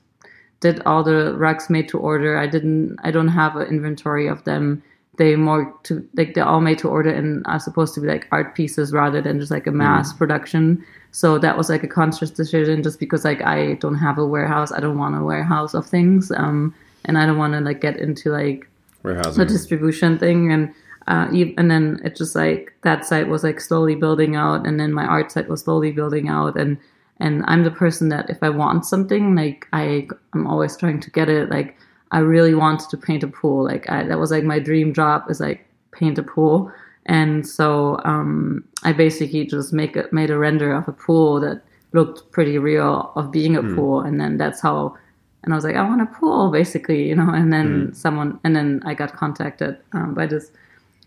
did 0.61 0.83
all 0.87 1.03
the 1.03 1.35
rugs 1.35 1.69
made 1.69 1.89
to 1.89 1.99
order. 1.99 2.39
I 2.39 2.47
didn't. 2.47 2.99
I 3.03 3.11
don't 3.11 3.29
have 3.29 3.57
an 3.57 3.69
inventory 3.69 4.27
of 4.29 4.45
them. 4.45 4.83
They 5.17 5.37
more 5.37 5.73
to 5.85 6.07
like 6.15 6.35
they're 6.35 6.47
all 6.47 6.61
made 6.61 6.79
to 6.79 6.89
order 6.89 7.11
and 7.11 7.45
are 7.47 7.61
supposed 7.61 7.95
to 7.95 8.01
be 8.01 8.09
like 8.09 8.27
art 8.33 8.55
pieces 8.55 8.93
rather 8.93 9.21
than 9.23 9.39
just 9.39 9.51
like 9.51 9.67
a 9.67 9.73
mass 9.73 10.13
production. 10.13 10.85
So 11.13 11.39
that 11.39 11.57
was 11.57 11.69
like 11.69 11.85
a 11.85 11.89
conscious 11.89 12.31
decision, 12.31 12.83
just 12.83 12.99
because 12.99 13.25
like 13.25 13.43
I 13.43 13.75
don't 13.75 13.95
have 13.97 14.19
a 14.19 14.27
warehouse. 14.27 14.73
I 14.73 14.81
don't 14.81 14.99
want 14.99 15.17
a 15.17 15.23
warehouse 15.23 15.75
of 15.75 15.87
things, 15.87 16.33
um, 16.33 16.75
and 17.05 17.17
I 17.17 17.27
don't 17.27 17.39
want 17.39 17.53
to 17.53 17.61
like 17.61 17.81
get 17.81 17.97
into 17.97 18.31
like 18.31 18.69
Warehousing. 19.05 19.39
the 19.39 19.45
distribution 19.45 20.19
thing 20.19 20.51
and 20.51 20.75
uh, 21.07 21.29
and 21.59 21.71
then 21.71 22.01
it 22.03 22.17
just 22.17 22.35
like 22.35 22.73
that 22.83 23.05
site 23.05 23.29
was 23.29 23.45
like 23.45 23.61
slowly 23.61 23.95
building 23.95 24.37
out 24.37 24.67
and 24.67 24.81
then 24.81 24.93
my 24.93 25.05
art 25.05 25.31
site 25.31 25.49
was 25.49 25.61
slowly 25.61 25.93
building 25.93 26.29
out 26.29 26.57
and 26.57 26.79
and 27.21 27.45
I'm 27.47 27.63
the 27.63 27.71
person 27.71 28.09
that 28.09 28.31
if 28.31 28.43
I 28.43 28.49
want 28.49 28.87
something 28.87 29.35
like 29.35 29.69
I 29.73 30.09
I'm 30.33 30.47
always 30.47 30.77
trying 30.77 31.01
to 31.01 31.11
get 31.11 31.29
it 31.29 31.51
like 31.51 31.77
I 32.15 32.21
really 32.21 32.55
wanted 32.55 32.89
to 32.91 32.97
paint 32.97 33.23
a 33.23 33.29
pool 33.29 33.65
like 33.65 33.85
I, 33.91 34.05
that 34.05 34.19
was 34.19 34.31
like 34.31 34.45
my 34.45 34.59
dream 34.59 34.95
job 34.95 35.19
is 35.29 35.41
like 35.41 35.67
paint 35.93 36.19
a 36.19 36.23
pool 36.23 36.73
and 37.07 37.47
so 37.47 38.01
um, 38.05 38.65
I 38.83 38.93
basically 38.93 39.45
just 39.45 39.73
make 39.73 39.95
a, 39.97 40.09
made 40.13 40.31
a 40.31 40.39
render 40.39 40.73
of 40.75 40.89
a 40.89 40.93
pool 40.93 41.41
that 41.41 41.63
looked 41.93 42.33
pretty 42.33 42.57
real 42.59 43.13
of 43.15 43.31
being 43.31 43.57
a 43.57 43.63
pool 43.63 44.01
and 44.01 44.21
then 44.21 44.39
that's 44.39 44.61
how 44.61 44.97
and 45.45 45.53
I 45.53 45.57
was 45.57 45.65
like, 45.65 45.77
I 45.77 45.83
want 45.83 46.01
a 46.01 46.07
pool, 46.07 46.51
basically, 46.51 47.07
you 47.07 47.15
know. 47.15 47.29
And 47.29 47.53
then 47.53 47.93
someone, 47.95 48.41
and 48.45 48.57
then 48.57 48.83
I 48.87 48.95
got 48.95 49.13
contacted 49.13 49.77
um, 49.93 50.15
by 50.15 50.27
this 50.27 50.51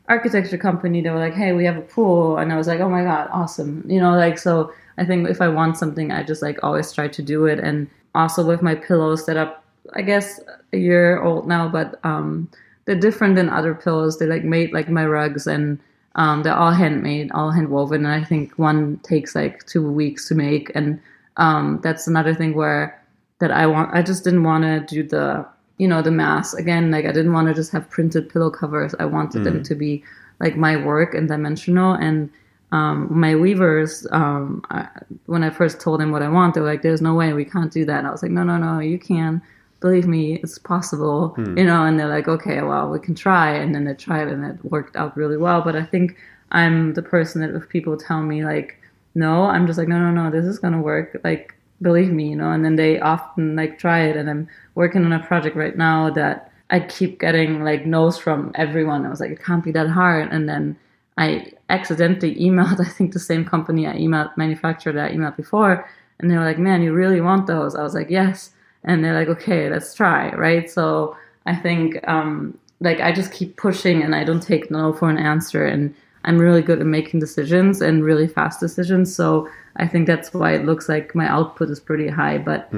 architecture 0.09 0.59
company. 0.59 1.01
They 1.01 1.09
were 1.09 1.19
like, 1.19 1.33
Hey, 1.33 1.53
we 1.53 1.65
have 1.65 1.77
a 1.77 1.81
pool, 1.81 2.37
and 2.37 2.53
I 2.53 2.55
was 2.55 2.67
like, 2.67 2.79
Oh 2.79 2.89
my 2.89 3.03
god, 3.03 3.29
awesome, 3.31 3.83
you 3.87 3.99
know. 3.99 4.15
Like, 4.15 4.37
so 4.37 4.71
I 4.97 5.05
think 5.05 5.27
if 5.27 5.41
I 5.41 5.47
want 5.47 5.77
something, 5.77 6.11
I 6.11 6.23
just 6.23 6.43
like 6.43 6.59
always 6.63 6.93
try 6.93 7.07
to 7.07 7.21
do 7.21 7.45
it. 7.47 7.59
And 7.59 7.89
also 8.13 8.45
with 8.45 8.61
my 8.61 8.75
pillows 8.75 9.25
that 9.25 9.37
are, 9.37 9.55
I 9.93 10.01
guess, 10.01 10.39
a 10.73 10.77
year 10.77 11.21
old 11.21 11.47
now, 11.47 11.67
but 11.67 11.99
um, 12.03 12.49
they're 12.85 12.99
different 12.99 13.35
than 13.35 13.49
other 13.49 13.73
pillows. 13.73 14.17
They 14.17 14.25
like 14.25 14.43
made 14.43 14.73
like 14.73 14.89
my 14.89 15.05
rugs 15.05 15.47
and. 15.47 15.79
Um, 16.15 16.41
they're 16.41 16.55
all 16.55 16.71
handmade, 16.71 17.31
all 17.31 17.51
hand 17.51 17.69
woven, 17.69 18.03
and 18.03 18.11
I 18.11 18.23
think 18.23 18.57
one 18.57 18.97
takes 19.03 19.35
like 19.35 19.63
two 19.67 19.87
weeks 19.87 20.27
to 20.29 20.33
make. 20.33 20.71
And 20.73 20.99
um, 21.37 21.79
that's 21.83 22.07
another 22.07 22.33
thing 22.33 22.55
where 22.55 22.99
that 23.39 23.51
I 23.51 23.67
want. 23.67 23.93
I 23.93 24.01
just 24.01 24.23
didn't 24.23 24.43
want 24.43 24.63
to 24.63 24.95
do 24.95 25.07
the, 25.07 25.45
you 25.77 25.87
know, 25.87 26.01
the 26.01 26.11
mass 26.11 26.53
again. 26.53 26.91
Like 26.91 27.05
I 27.05 27.11
didn't 27.11 27.33
want 27.33 27.47
to 27.47 27.53
just 27.53 27.71
have 27.71 27.89
printed 27.89 28.29
pillow 28.29 28.49
covers. 28.49 28.95
I 28.99 29.05
wanted 29.05 29.43
them 29.43 29.63
to 29.63 29.75
be 29.75 30.03
like 30.39 30.57
my 30.57 30.75
work 30.75 31.13
and 31.13 31.27
dimensional. 31.27 31.93
And 31.93 32.31
um, 32.71 33.07
my 33.09 33.35
weavers, 33.35 34.07
um, 34.11 34.63
I, 34.69 34.87
when 35.25 35.43
I 35.43 35.49
first 35.49 35.79
told 35.79 35.99
them 35.99 36.11
what 36.11 36.21
I 36.21 36.29
want, 36.29 36.55
they 36.55 36.61
were 36.61 36.67
like, 36.67 36.81
"There's 36.81 37.01
no 37.01 37.13
way 37.13 37.31
we 37.33 37.45
can't 37.45 37.71
do 37.71 37.85
that." 37.85 37.99
And 37.99 38.07
I 38.07 38.11
was 38.11 38.23
like, 38.23 38.31
"No, 38.31 38.43
no, 38.43 38.57
no, 38.57 38.79
you 38.79 38.97
can." 38.99 39.41
Believe 39.79 40.07
me, 40.07 40.35
it's 40.35 40.57
possible, 40.57 41.29
hmm. 41.29 41.57
you 41.57 41.63
know. 41.63 41.83
And 41.83 41.99
they're 41.99 42.09
like, 42.09 42.27
"Okay, 42.27 42.61
well, 42.61 42.89
we 42.89 42.99
can 42.99 43.15
try." 43.15 43.53
And 43.53 43.73
then 43.75 43.85
they 43.85 43.93
tried, 43.93 44.27
and 44.27 44.43
it 44.45 44.63
worked 44.65 44.95
out 44.95 45.15
really 45.15 45.37
well. 45.37 45.61
But 45.61 45.75
I 45.75 45.83
think 45.83 46.17
I'm 46.51 46.93
the 46.93 47.03
person 47.03 47.41
that 47.41 47.55
if 47.55 47.69
people 47.69 47.97
tell 47.97 48.23
me 48.23 48.43
like, 48.43 48.79
"No," 49.15 49.43
I'm 49.43 49.67
just 49.67 49.77
like, 49.77 49.87
"No, 49.87 49.99
no, 49.99 50.11
no, 50.11 50.31
this 50.31 50.45
is 50.45 50.59
gonna 50.59 50.81
work." 50.81 51.19
Like, 51.23 51.53
believe 51.81 52.11
me, 52.11 52.29
you 52.29 52.35
know, 52.35 52.51
and 52.51 52.65
then 52.65 52.75
they 52.75 52.99
often 52.99 53.55
like 53.55 53.77
try 53.77 54.03
it. 54.03 54.17
And 54.17 54.29
I'm 54.29 54.47
working 54.75 55.05
on 55.05 55.13
a 55.13 55.19
project 55.19 55.55
right 55.55 55.77
now 55.77 56.09
that 56.11 56.51
I 56.69 56.79
keep 56.81 57.19
getting 57.19 57.63
like 57.63 57.85
no's 57.85 58.17
from 58.17 58.51
everyone. 58.55 59.05
I 59.05 59.09
was 59.09 59.19
like, 59.19 59.31
it 59.31 59.43
can't 59.43 59.63
be 59.63 59.71
that 59.71 59.89
hard. 59.89 60.31
And 60.31 60.49
then 60.49 60.77
I 61.17 61.53
accidentally 61.69 62.35
emailed, 62.35 62.79
I 62.85 62.89
think 62.89 63.13
the 63.13 63.19
same 63.19 63.45
company 63.45 63.87
I 63.87 63.95
emailed, 63.95 64.35
manufacturer 64.37 64.93
that 64.93 65.11
I 65.11 65.13
emailed 65.13 65.37
before. 65.37 65.89
And 66.19 66.29
they 66.29 66.37
were 66.37 66.43
like, 66.43 66.59
man, 66.59 66.81
you 66.81 66.93
really 66.93 67.21
want 67.21 67.47
those? 67.47 67.75
I 67.75 67.83
was 67.83 67.93
like, 67.93 68.09
yes. 68.09 68.51
And 68.87 69.03
they're 69.03 69.13
like, 69.13 69.27
okay, 69.27 69.69
let's 69.69 69.93
try. 69.93 70.31
Right. 70.31 70.69
So 70.69 71.15
I 71.45 71.55
think, 71.55 71.99
um, 72.07 72.57
like 72.79 72.99
I 72.99 73.11
just 73.11 73.31
keep 73.31 73.57
pushing 73.57 74.01
and 74.03 74.15
I 74.15 74.23
don't 74.23 74.41
take 74.41 74.71
no 74.71 74.93
for 74.93 75.09
an 75.09 75.17
answer. 75.17 75.65
And 75.65 75.93
I'm 76.23 76.37
really 76.37 76.61
good 76.61 76.79
at 76.79 76.85
making 76.85 77.19
decisions 77.19 77.81
and 77.81 78.03
really 78.03 78.27
fast 78.27 78.59
decisions. 78.59 79.15
So 79.15 79.49
I 79.77 79.87
think 79.87 80.07
that's 80.07 80.33
why 80.33 80.53
it 80.53 80.65
looks 80.65 80.89
like 80.89 81.15
my 81.15 81.27
output 81.27 81.69
is 81.69 81.79
pretty 81.79 82.07
high. 82.07 82.37
But 82.37 82.69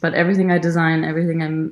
but 0.00 0.14
everything 0.14 0.50
I 0.52 0.58
design, 0.58 1.04
everything 1.04 1.42
i 1.42 1.70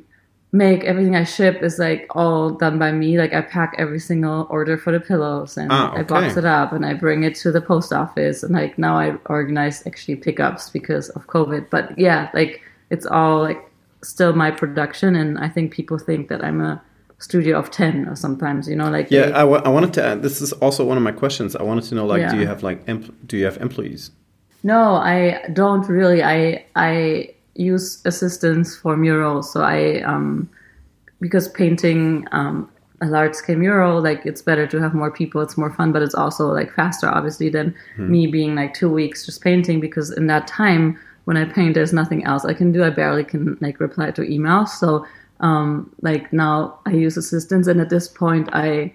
make, 0.54 0.84
everything 0.84 1.16
I 1.16 1.24
ship 1.24 1.62
is 1.62 1.78
like 1.78 2.06
all 2.10 2.50
done 2.50 2.78
by 2.78 2.92
me. 2.92 3.18
Like 3.18 3.32
I 3.32 3.40
pack 3.40 3.74
every 3.78 3.98
single 3.98 4.46
order 4.50 4.76
for 4.76 4.92
the 4.92 5.00
pillows 5.00 5.56
and 5.56 5.70
Ah, 5.72 5.92
I 5.94 6.02
box 6.02 6.36
it 6.36 6.44
up 6.44 6.72
and 6.72 6.84
I 6.84 6.94
bring 6.94 7.24
it 7.24 7.34
to 7.36 7.50
the 7.52 7.60
post 7.60 7.92
office. 7.92 8.42
And 8.42 8.52
like 8.54 8.78
now 8.78 8.98
I 8.98 9.16
organize 9.26 9.86
actually 9.86 10.16
pickups 10.16 10.70
because 10.70 11.08
of 11.10 11.26
COVID. 11.26 11.70
But 11.70 11.98
yeah, 11.98 12.30
like 12.34 12.62
it's 12.92 13.06
all 13.06 13.40
like 13.48 13.60
still 14.02 14.32
my 14.44 14.50
production. 14.50 15.16
And 15.16 15.38
I 15.46 15.48
think 15.48 15.72
people 15.72 15.98
think 15.98 16.28
that 16.28 16.44
I'm 16.44 16.60
a 16.60 16.80
studio 17.18 17.58
of 17.58 17.70
10 17.70 18.08
or 18.08 18.16
sometimes, 18.16 18.68
you 18.68 18.76
know, 18.76 18.90
like 18.90 19.10
Yeah, 19.10 19.26
they- 19.26 19.32
I, 19.32 19.44
wanted 19.76 19.92
to. 19.94 20.04
Add, 20.04 20.22
this 20.22 20.40
is 20.42 20.52
also 20.64 20.84
one 20.84 20.96
of 20.96 21.02
my 21.02 21.12
questions. 21.12 21.56
I 21.56 21.62
wanted 21.62 21.84
to 21.90 21.94
know, 21.94 22.06
like, 22.06 22.28
do 22.30 22.36
you 22.38 22.46
have 22.46 22.62
like, 22.62 22.84
empl- 22.86 23.14
do 23.26 23.36
you 23.38 23.44
have 23.44 23.56
employees? 23.58 24.10
No, 24.64 24.94
I 24.94 25.42
don't 25.52 25.88
really. 25.88 26.22
I 26.22 26.64
I 26.76 27.30
use 27.54 28.00
assistants 28.04 28.76
for 28.76 28.96
murals. 28.96 29.52
So 29.52 29.60
I 29.62 30.02
um, 30.02 30.48
because 31.20 31.48
painting 31.48 32.26
um, 32.32 32.70
a 33.00 33.06
large 33.06 33.34
scale 33.34 33.58
mural, 33.58 34.00
like 34.00 34.24
it's 34.24 34.42
better 34.42 34.66
to 34.68 34.80
have 34.80 34.94
more 34.94 35.10
people. 35.10 35.40
It's 35.42 35.58
more 35.58 35.72
fun, 35.72 35.92
but 35.92 36.02
it's 36.02 36.14
also 36.14 36.46
like 36.52 36.72
faster, 36.74 37.08
obviously, 37.08 37.48
than 37.48 37.74
me 37.96 38.26
being 38.28 38.54
like 38.54 38.72
two 38.74 38.88
weeks 38.90 39.26
just 39.26 39.40
painting. 39.42 39.80
Because 39.80 40.12
in 40.12 40.28
that 40.28 40.46
time 40.46 40.96
when 41.24 41.36
I 41.36 41.44
paint, 41.44 41.74
there's 41.74 41.92
nothing 41.92 42.24
else 42.24 42.44
I 42.44 42.54
can 42.54 42.72
do. 42.72 42.82
I 42.82 42.90
barely 42.90 43.24
can 43.24 43.56
like 43.60 43.80
reply 43.80 44.10
to 44.12 44.22
emails. 44.22 44.68
So 44.68 45.06
um, 45.40 45.94
like 46.02 46.32
now 46.32 46.80
I 46.86 46.92
use 46.92 47.16
assistants, 47.16 47.68
and 47.68 47.80
at 47.80 47.90
this 47.90 48.08
point, 48.08 48.48
I 48.52 48.94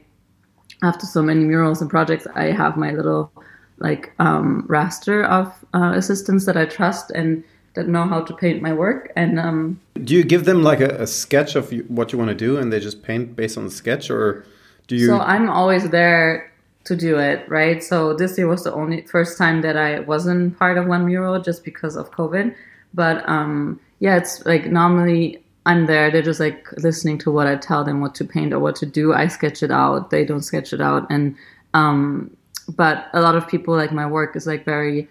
after 0.84 1.06
so 1.06 1.22
many 1.22 1.44
murals 1.44 1.82
and 1.82 1.90
projects, 1.90 2.28
I 2.36 2.52
have 2.52 2.78
my 2.78 2.92
little 2.92 3.32
like 3.80 4.14
um, 4.20 4.66
raster 4.68 5.26
of 5.26 5.54
uh, 5.74 5.94
assistants 5.96 6.46
that 6.46 6.58
I 6.58 6.66
trust 6.66 7.12
and 7.12 7.44
that 7.76 7.88
know 7.88 8.08
how 8.08 8.22
to 8.22 8.34
paint 8.34 8.62
my 8.62 8.74
work. 8.74 9.12
And 9.16 9.40
um, 9.40 9.80
Do 10.04 10.16
you 10.16 10.24
give 10.24 10.46
them 10.46 10.64
like 10.64 10.80
a, 10.80 11.04
a 11.04 11.08
sketch 11.08 11.56
of 11.56 11.72
what 11.88 12.12
you 12.12 12.18
want 12.18 12.30
to 12.30 12.36
do, 12.36 12.58
and 12.58 12.74
they 12.74 12.80
just 12.80 13.04
paint 13.04 13.36
based 13.36 13.58
on 13.58 13.66
the 13.66 13.72
sketch, 13.72 14.10
or 14.10 14.46
do 14.88 14.96
you? 14.96 15.08
so 15.08 15.20
I'm 15.20 15.50
always 15.50 15.90
there 15.90 16.52
to 16.88 16.96
do 16.96 17.18
it, 17.18 17.48
right? 17.50 17.84
So 17.84 18.14
this 18.14 18.38
year 18.38 18.48
was 18.48 18.64
the 18.64 18.74
only 18.74 19.02
first 19.04 19.38
time 19.38 19.62
that 19.62 19.78
I 19.78 20.00
wasn't 20.02 20.58
part 20.58 20.78
of 20.78 20.88
one 20.88 21.06
mural 21.06 21.42
just 21.42 21.64
because 21.64 21.96
of 21.96 22.12
COVID. 22.12 22.56
But 22.94 23.28
um, 23.30 23.80
yeah, 24.00 24.18
it's 24.18 24.46
like 24.46 24.66
normally 24.68 25.44
I'm 25.66 25.86
there. 25.86 26.10
They're 26.10 26.22
just 26.22 26.40
like 26.40 26.72
listening 26.78 27.18
to 27.20 27.32
what 27.32 27.48
I 27.48 27.56
tell 27.56 27.84
them 27.84 28.02
what 28.02 28.16
to 28.16 28.26
paint 28.26 28.54
or 28.54 28.60
what 28.60 28.76
to 28.78 28.86
do. 28.86 29.14
I 29.14 29.28
sketch 29.28 29.62
it 29.62 29.72
out. 29.72 30.10
They 30.10 30.26
don't 30.26 30.42
sketch 30.42 30.74
it 30.74 30.82
out. 30.82 31.06
And 31.10 31.36
um, 31.74 32.36
but 32.76 33.10
a 33.14 33.22
lot 33.22 33.36
of 33.36 33.48
people 33.48 33.76
like 33.76 33.92
my 33.92 34.06
work 34.06 34.36
is 34.36 34.48
like 34.48 34.66
very 34.66 35.08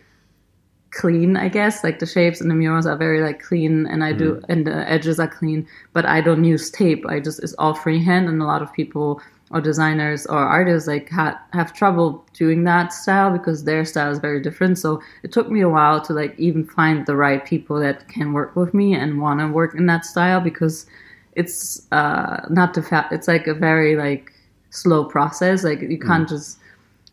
clean, 0.90 1.36
I 1.36 1.48
guess. 1.48 1.84
Like 1.84 1.98
the 1.98 2.06
shapes 2.06 2.40
and 2.40 2.50
the 2.50 2.54
murals 2.54 2.86
are 2.86 2.96
very 2.96 3.20
like 3.22 3.42
clean, 3.42 3.86
and 3.86 4.02
I 4.02 4.12
do, 4.12 4.42
and 4.48 4.66
the 4.66 4.88
edges 4.90 5.20
are 5.20 5.28
clean. 5.28 5.68
But 5.92 6.06
I 6.06 6.20
don't 6.20 6.44
use 6.44 6.70
tape. 6.70 7.04
I 7.06 7.20
just 7.20 7.42
it's 7.42 7.54
all 7.58 7.74
freehand, 7.74 8.28
and 8.28 8.40
a 8.40 8.46
lot 8.46 8.62
of 8.62 8.72
people 8.72 9.20
or 9.50 9.60
designers 9.60 10.26
or 10.26 10.38
artists 10.38 10.88
like 10.88 11.08
ha- 11.08 11.40
have 11.52 11.72
trouble 11.72 12.24
doing 12.32 12.64
that 12.64 12.92
style 12.92 13.30
because 13.30 13.64
their 13.64 13.84
style 13.84 14.10
is 14.10 14.18
very 14.18 14.40
different. 14.40 14.76
So 14.78 15.00
it 15.22 15.32
took 15.32 15.50
me 15.50 15.60
a 15.60 15.68
while 15.68 16.00
to 16.02 16.12
like 16.12 16.38
even 16.38 16.66
find 16.66 17.06
the 17.06 17.14
right 17.14 17.44
people 17.44 17.78
that 17.80 18.08
can 18.08 18.32
work 18.32 18.56
with 18.56 18.74
me 18.74 18.94
and 18.94 19.20
want 19.20 19.40
to 19.40 19.46
work 19.48 19.74
in 19.74 19.86
that 19.86 20.04
style 20.04 20.40
because 20.40 20.86
it's 21.34 21.86
uh 21.92 22.44
not 22.50 22.74
the 22.74 22.82
fa- 22.82 23.08
it's 23.12 23.28
like 23.28 23.46
a 23.46 23.54
very 23.54 23.94
like 23.94 24.32
slow 24.70 25.04
process. 25.04 25.62
Like 25.62 25.80
you 25.80 25.98
can't 25.98 26.28
just 26.28 26.58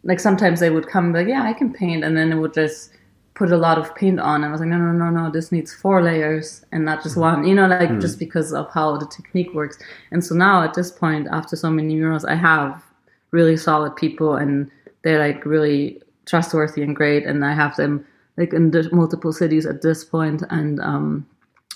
like 0.04 0.20
sometimes 0.20 0.60
they 0.60 0.70
would 0.70 0.88
come 0.88 1.14
like 1.14 1.28
yeah 1.28 1.44
I 1.44 1.54
can 1.54 1.72
paint 1.72 2.04
and 2.04 2.18
then 2.18 2.32
it 2.32 2.36
would 2.36 2.54
just 2.54 2.90
put 3.36 3.52
a 3.52 3.58
lot 3.58 3.78
of 3.78 3.96
paint 3.96 4.20
on 4.20 4.44
and 4.44 4.46
I 4.46 4.52
was 4.52 4.60
like 4.60 4.70
no 4.70 4.78
no 4.78 4.92
no 4.92 5.10
no 5.10 5.32
this 5.32 5.52
needs 5.52 5.74
four 5.74 6.04
layers 6.04 6.66
and 6.72 6.86
not 6.86 7.02
just 7.02 7.18
one 7.18 7.46
you 7.46 7.56
know 7.56 7.68
like 7.68 8.00
just 8.00 8.20
because 8.20 8.54
of 8.54 8.70
how 8.72 8.98
the 8.98 9.08
technique 9.08 9.54
works 9.54 9.78
and 10.12 10.24
so 10.24 10.36
now 10.36 10.64
at 10.64 10.76
this 10.76 10.92
point 10.92 11.28
after 11.32 11.56
so 11.56 11.72
many 11.72 11.96
murals 11.96 12.26
I 12.26 12.36
have 12.36 12.84
really 13.32 13.58
solid 13.58 13.96
people 13.96 14.36
and 14.36 14.70
they're 15.02 15.20
like 15.20 15.46
really 15.46 16.02
trustworthy 16.26 16.84
and 16.84 16.96
great 16.96 17.26
and 17.26 17.44
I 17.44 17.54
have 17.54 17.76
them 17.76 18.06
like 18.38 18.54
in 18.54 18.72
multiple 18.92 19.34
cities 19.34 19.66
at 19.66 19.82
this 19.82 20.04
point. 20.04 20.40
point 20.42 20.52
and 20.52 20.80
um 20.82 21.26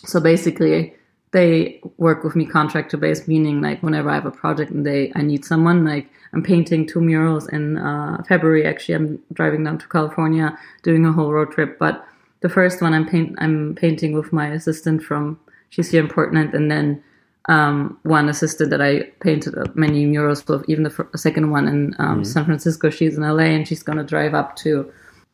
so 0.06 0.20
basically 0.20 0.94
they 1.32 1.82
work 1.98 2.24
with 2.24 2.36
me 2.36 2.46
contractor 2.46 2.98
based 2.98 3.28
meaning 3.28 3.62
like 3.62 3.82
whenever 3.84 4.10
i 4.10 4.16
have 4.16 4.26
a 4.26 4.32
project 4.32 4.72
and 4.72 4.86
they 4.86 5.12
i 5.16 5.22
need 5.22 5.44
someone 5.44 5.84
like 5.84 6.08
i'm 6.34 6.44
painting 6.44 6.86
two 6.86 7.02
murals 7.02 7.48
in 7.50 7.78
uh, 7.78 8.22
february 8.28 8.66
actually 8.66 8.96
i'm 8.96 9.20
driving 9.34 9.64
down 9.64 9.78
to 9.78 9.88
california 9.88 10.58
doing 10.84 11.06
a 11.06 11.12
whole 11.12 11.32
road 11.32 11.52
trip 11.52 11.78
but 11.80 12.06
the 12.42 12.50
first 12.50 12.82
one 12.82 12.94
i'm 12.94 13.08
paint 13.08 13.36
i'm 13.40 13.76
painting 13.76 14.14
with 14.14 14.32
my 14.34 14.48
assistant 14.48 15.02
from 15.04 15.40
she's 15.70 15.92
here 15.92 16.02
in 16.02 16.10
portland 16.10 16.54
and 16.54 16.70
then 16.72 17.02
um, 17.50 17.98
one 18.04 18.28
assistant 18.28 18.72
that 18.72 18.82
I 18.82 19.04
painted 19.22 19.58
uh, 19.58 19.66
many 19.74 20.06
murals 20.06 20.46
with, 20.48 20.66
even 20.68 20.84
the 20.84 21.10
second 21.16 21.52
one 21.52 21.68
in 21.68 21.96
um, 21.98 22.26
San 22.26 22.46
Francisco. 22.46 22.90
She's 22.90 23.16
in 23.16 23.24
LA 23.24 23.44
and 23.44 23.68
she's 23.68 23.84
gonna 23.84 24.04
drive 24.04 24.34
up 24.34 24.56
to 24.58 24.92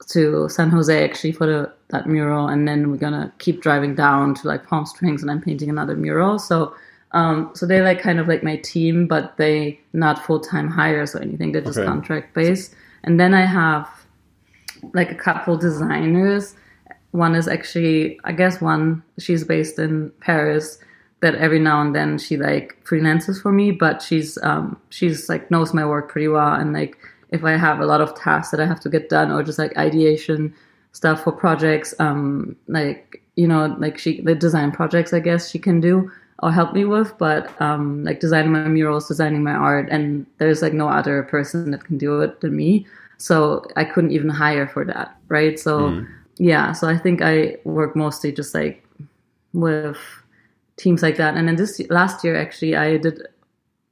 to 0.10 0.50
San 0.50 0.70
Jose 0.70 1.04
actually 1.04 1.32
for 1.32 1.46
the, 1.46 1.74
that 1.90 2.08
mural, 2.08 2.50
and 2.50 2.68
then 2.68 2.92
we're 2.92 2.98
gonna 2.98 3.34
keep 3.40 3.62
driving 3.62 3.96
down 3.96 4.36
to 4.36 4.48
like 4.48 4.68
Palm 4.68 4.86
Springs, 4.86 5.22
and 5.22 5.32
I'm 5.32 5.42
painting 5.42 5.70
another 5.70 5.96
mural. 5.96 6.38
So, 6.40 6.76
um, 7.14 7.52
so 7.54 7.66
they're 7.66 7.84
like 7.84 8.02
kind 8.02 8.20
of 8.20 8.28
like 8.28 8.44
my 8.44 8.56
team, 8.58 9.08
but 9.08 9.38
they 9.38 9.80
not 9.94 10.24
full 10.26 10.40
time 10.40 10.68
hires 10.70 11.16
or 11.16 11.22
anything. 11.22 11.52
They're 11.52 11.62
just 11.62 11.78
Okay. 11.78 11.88
contract 11.88 12.34
based. 12.34 12.74
And 13.04 13.20
then 13.20 13.34
I 13.34 13.46
have 13.46 13.88
like 14.94 15.12
a 15.12 15.16
couple 15.16 15.58
designers. 15.58 16.56
One 17.12 17.36
is 17.36 17.48
actually, 17.48 18.20
I 18.24 18.32
guess, 18.32 18.60
one 18.62 19.04
she's 19.20 19.44
based 19.44 19.80
in 19.80 20.12
Paris. 20.22 20.80
That 21.22 21.36
every 21.36 21.60
now 21.60 21.80
and 21.80 21.96
then 21.96 22.18
she 22.18 22.36
like 22.36 22.78
freelances 22.84 23.42
for 23.42 23.50
me, 23.54 23.72
but 23.72 24.02
she's 24.02 24.38
um 24.44 24.76
she's 24.90 25.30
like 25.30 25.50
knows 25.50 25.74
my 25.74 25.86
work 25.86 26.10
pretty 26.10 26.28
well, 26.28 26.54
and 26.54 26.74
like 26.74 26.98
if 27.30 27.46
I 27.46 27.52
have 27.52 27.80
a 27.80 27.86
lot 27.86 28.02
of 28.02 28.14
tasks 28.16 28.52
that 28.52 28.60
I 28.60 28.66
have 28.66 28.82
to 28.82 28.90
get 28.90 29.08
done 29.08 29.32
or 29.32 29.42
just 29.42 29.58
like 29.58 29.78
ideation 29.78 30.54
stuff 30.92 31.24
for 31.24 31.32
projects, 31.32 31.94
um 32.00 32.58
like 32.68 33.24
you 33.38 33.48
know 33.48 33.74
like 33.80 33.98
she 33.98 34.20
the 34.20 34.36
design 34.36 34.74
projects 34.74 35.14
I 35.14 35.22
guess 35.22 35.50
she 35.50 35.60
can 35.60 35.80
do 35.80 36.12
or 36.40 36.52
help 36.52 36.74
me 36.74 36.86
with, 36.86 37.18
but 37.18 37.50
um 37.62 38.04
like 38.04 38.20
designing 38.20 38.52
my 38.52 38.68
murals, 38.68 39.08
designing 39.08 39.44
my 39.44 39.54
art, 39.54 39.88
and 39.90 40.26
there's 40.38 40.62
like 40.62 40.74
no 40.74 40.90
other 40.90 41.24
person 41.24 41.72
that 41.72 41.84
can 41.84 41.98
do 41.98 42.22
it 42.22 42.42
than 42.42 42.56
me. 42.56 42.86
So 43.18 43.66
I 43.76 43.86
couldn't 43.86 44.12
even 44.12 44.30
hire 44.30 44.68
for 44.68 44.84
that, 44.86 45.16
right? 45.30 45.60
So 45.60 46.06
yeah, 46.38 46.72
so 46.74 46.90
I 46.90 46.98
think 46.98 47.22
I 47.22 47.58
work 47.64 47.96
mostly 47.96 48.32
just 48.32 48.54
like 48.54 48.84
with 49.54 49.98
teams 50.78 51.04
like 51.04 51.18
that. 51.18 51.36
And 51.36 51.48
then 51.48 51.56
this 51.56 51.80
last 51.90 52.24
year, 52.24 52.36
actually, 52.36 52.76
I 52.76 52.98
did 52.98 53.22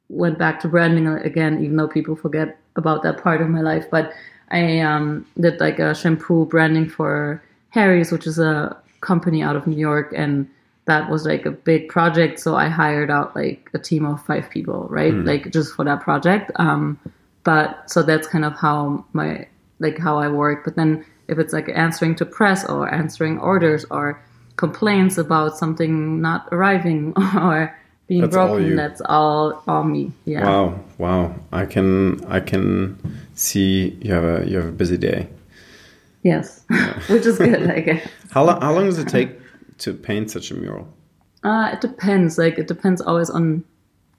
went 0.10 0.38
back 0.38 0.60
to 0.62 0.68
branding 0.68 1.08
again, 1.08 1.64
even 1.64 1.78
though 1.78 1.88
people 1.88 2.16
forget 2.16 2.60
about 2.76 3.04
that 3.04 3.22
part 3.24 3.42
of 3.42 3.50
my 3.50 3.62
life. 3.62 3.89
But 3.89 4.12
I 4.50 4.80
um, 4.80 5.26
did 5.39 5.60
like 5.60 5.80
a 5.80 5.96
shampoo 5.96 6.46
branding 6.46 6.89
for 6.89 7.42
Harry's, 7.70 8.12
which 8.12 8.28
is 8.28 8.39
a 8.39 8.76
company 9.00 9.42
out 9.42 9.56
of 9.56 9.66
New 9.68 9.78
York, 9.78 10.14
and 10.16 10.48
that 10.92 11.10
was 11.10 11.26
like 11.26 11.46
a 11.46 11.52
big 11.52 11.88
project. 11.88 12.39
So 12.39 12.56
I 12.56 12.68
hired 12.68 13.10
out 13.10 13.34
like 13.34 13.70
a 13.74 13.80
team 13.80 14.06
of 14.06 14.22
five 14.26 14.50
people, 14.50 14.88
right? 14.89 15.14
Like 15.14 15.50
just 15.50 15.74
for 15.74 15.86
that 15.86 16.02
project. 16.02 16.52
Um, 16.58 17.00
but 17.44 17.89
so 17.89 18.04
that's 18.04 18.28
kind 18.28 18.44
of 18.44 18.54
how 18.58 19.06
my 19.14 19.48
like 19.80 19.98
how 19.98 20.20
I 20.20 20.28
work. 20.28 20.66
But 20.66 20.76
then 20.76 21.06
if 21.30 21.39
it's 21.39 21.54
like 21.54 21.70
answering 21.74 22.16
to 22.16 22.26
press 22.26 22.68
or 22.68 22.94
answering 22.94 23.39
orders 23.39 23.86
or 23.89 24.22
complaints 24.58 25.18
about 25.18 25.58
something 25.58 26.22
not 26.22 26.50
arriving 26.52 27.14
or 27.39 27.74
being 28.08 28.22
That's 28.22 28.34
broken, 28.36 28.68
you. 28.68 28.76
that's 28.76 29.02
all 29.06 29.64
all 29.70 29.86
me. 29.86 30.12
Yeah. 30.26 30.44
Wow, 30.44 30.80
wow! 30.98 31.36
I 31.54 31.66
can 31.66 32.20
I 32.26 32.42
can 32.42 33.00
see 33.34 33.98
you 34.02 34.12
have 34.14 34.26
a 34.26 34.46
you 34.46 34.58
have 34.58 34.68
a 34.68 34.78
busy 34.84 34.98
day. 34.98 35.30
Yes. 36.24 36.66
Which 37.08 37.26
is 37.26 37.38
good, 37.38 37.72
I 37.72 37.80
guess. 37.80 38.06
How 38.32 38.44
long 38.44 38.60
how 38.60 38.74
long 38.74 38.86
does 38.86 39.00
it 39.00 39.08
take 39.08 39.41
to 39.82 39.94
paint 39.94 40.32
such 40.32 40.52
a 40.52 40.56
mural? 40.56 40.88
Uh, 41.44 41.72
it 41.74 41.82
depends. 41.82 42.38
Like 42.38 42.58
it 42.58 42.68
depends 42.68 43.02
always 43.02 43.30
on 43.30 43.64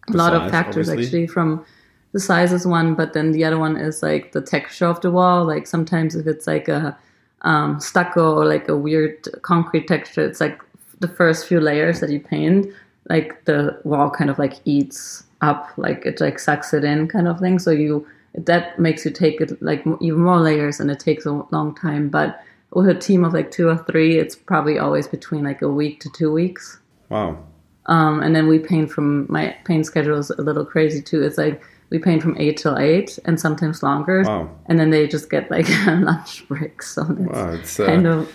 a 0.09 0.17
lot 0.17 0.33
size, 0.33 0.43
of 0.43 0.51
factors 0.51 0.89
obviously. 0.89 1.23
actually. 1.23 1.27
From 1.29 1.65
the 2.13 2.21
size 2.21 2.53
is 2.53 2.67
one, 2.67 2.95
but 2.95 3.13
then 3.13 3.33
the 3.33 3.45
other 3.45 3.59
one 3.59 3.77
is 3.77 4.03
like 4.03 4.33
the 4.33 4.41
texture 4.41 4.87
of 4.87 5.01
the 5.01 5.11
wall. 5.11 5.45
Like 5.45 5.67
sometimes 5.67 6.15
if 6.15 6.27
it's 6.27 6.47
like 6.47 6.69
a 6.69 6.97
um, 7.43 7.81
stucco 7.81 8.35
or 8.35 8.45
like 8.45 8.69
a 8.69 8.77
weird 8.77 9.29
concrete 9.43 9.89
texture, 9.89 10.25
it's 10.25 10.41
like 10.41 10.61
the 11.01 11.09
first 11.09 11.47
few 11.47 11.61
layers 11.61 12.01
that 12.01 12.11
you 12.11 12.21
paint, 12.21 12.67
like 13.09 13.45
the 13.45 13.81
wall 13.85 14.11
kind 14.11 14.31
of 14.31 14.39
like 14.39 14.55
eats 14.65 15.25
up, 15.41 15.71
like 15.77 16.05
it 16.07 16.21
like 16.21 16.39
sucks 16.39 16.73
it 16.75 16.85
in, 16.85 17.09
kind 17.09 17.29
of 17.29 17.41
thing. 17.41 17.59
So 17.59 17.71
you 17.71 18.07
that 18.35 18.79
makes 18.79 19.05
you 19.05 19.11
take 19.11 19.41
it 19.41 19.61
like 19.63 19.85
even 20.01 20.21
more 20.21 20.41
layers, 20.41 20.81
and 20.81 20.91
it 20.91 21.01
takes 21.01 21.27
a 21.27 21.33
long 21.51 21.75
time. 21.75 22.09
But 22.09 22.43
with 22.73 22.89
a 22.89 22.95
team 22.95 23.25
of 23.25 23.33
like 23.33 23.51
two 23.51 23.69
or 23.69 23.77
three, 23.77 24.19
it's 24.19 24.35
probably 24.37 24.79
always 24.79 25.07
between 25.07 25.45
like 25.45 25.63
a 25.63 25.69
week 25.69 26.01
to 26.01 26.11
two 26.11 26.33
weeks. 26.33 26.79
Wow, 27.09 27.39
Um, 27.87 28.23
and 28.23 28.35
then 28.35 28.47
we 28.49 28.59
paint 28.59 28.91
from 28.91 29.27
my 29.29 29.55
paint 29.65 29.85
schedule 29.87 30.19
is 30.19 30.31
a 30.31 30.41
little 30.43 30.65
crazy 30.65 31.03
too. 31.03 31.23
It's 31.23 31.37
like 31.39 31.63
we 31.91 31.99
paint 31.99 32.23
from 32.23 32.37
eight 32.39 32.57
till 32.57 32.79
eight, 32.79 33.19
and 33.27 33.39
sometimes 33.39 33.83
longer. 33.83 34.23
Wow. 34.23 34.49
And 34.67 34.79
then 34.81 34.91
they 34.91 35.07
just 35.07 35.29
get 35.29 35.51
like 35.51 35.69
a 35.87 36.01
lunch 36.03 36.49
break, 36.49 36.83
so 36.83 37.05
that's 37.05 37.33
wow! 37.35 37.53
It's 37.53 37.79
uh, 37.81 37.87
kind 37.87 38.07
of 38.07 38.33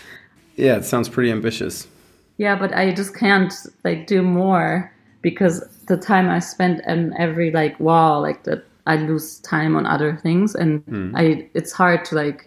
yeah, 0.55 0.75
it 0.77 0.85
sounds 0.85 1.09
pretty 1.09 1.31
ambitious. 1.31 1.87
yeah. 2.37 2.55
But 2.55 2.73
I 2.75 2.91
just 2.93 3.15
can't 3.15 3.53
like 3.83 4.05
do 4.07 4.21
more 4.21 4.91
because 5.21 5.67
the 5.87 5.97
time 5.97 6.29
I 6.29 6.39
spend 6.39 6.81
on 6.87 7.13
every 7.17 7.49
like 7.51 7.79
wall, 7.79 8.21
like 8.21 8.43
that, 8.43 8.63
I 8.85 8.97
lose 8.97 9.39
time 9.39 9.75
on 9.75 9.85
other 9.87 10.15
things, 10.21 10.53
and 10.53 10.83
I 11.15 11.49
it's 11.55 11.71
hard 11.71 12.05
to 12.05 12.15
like, 12.15 12.46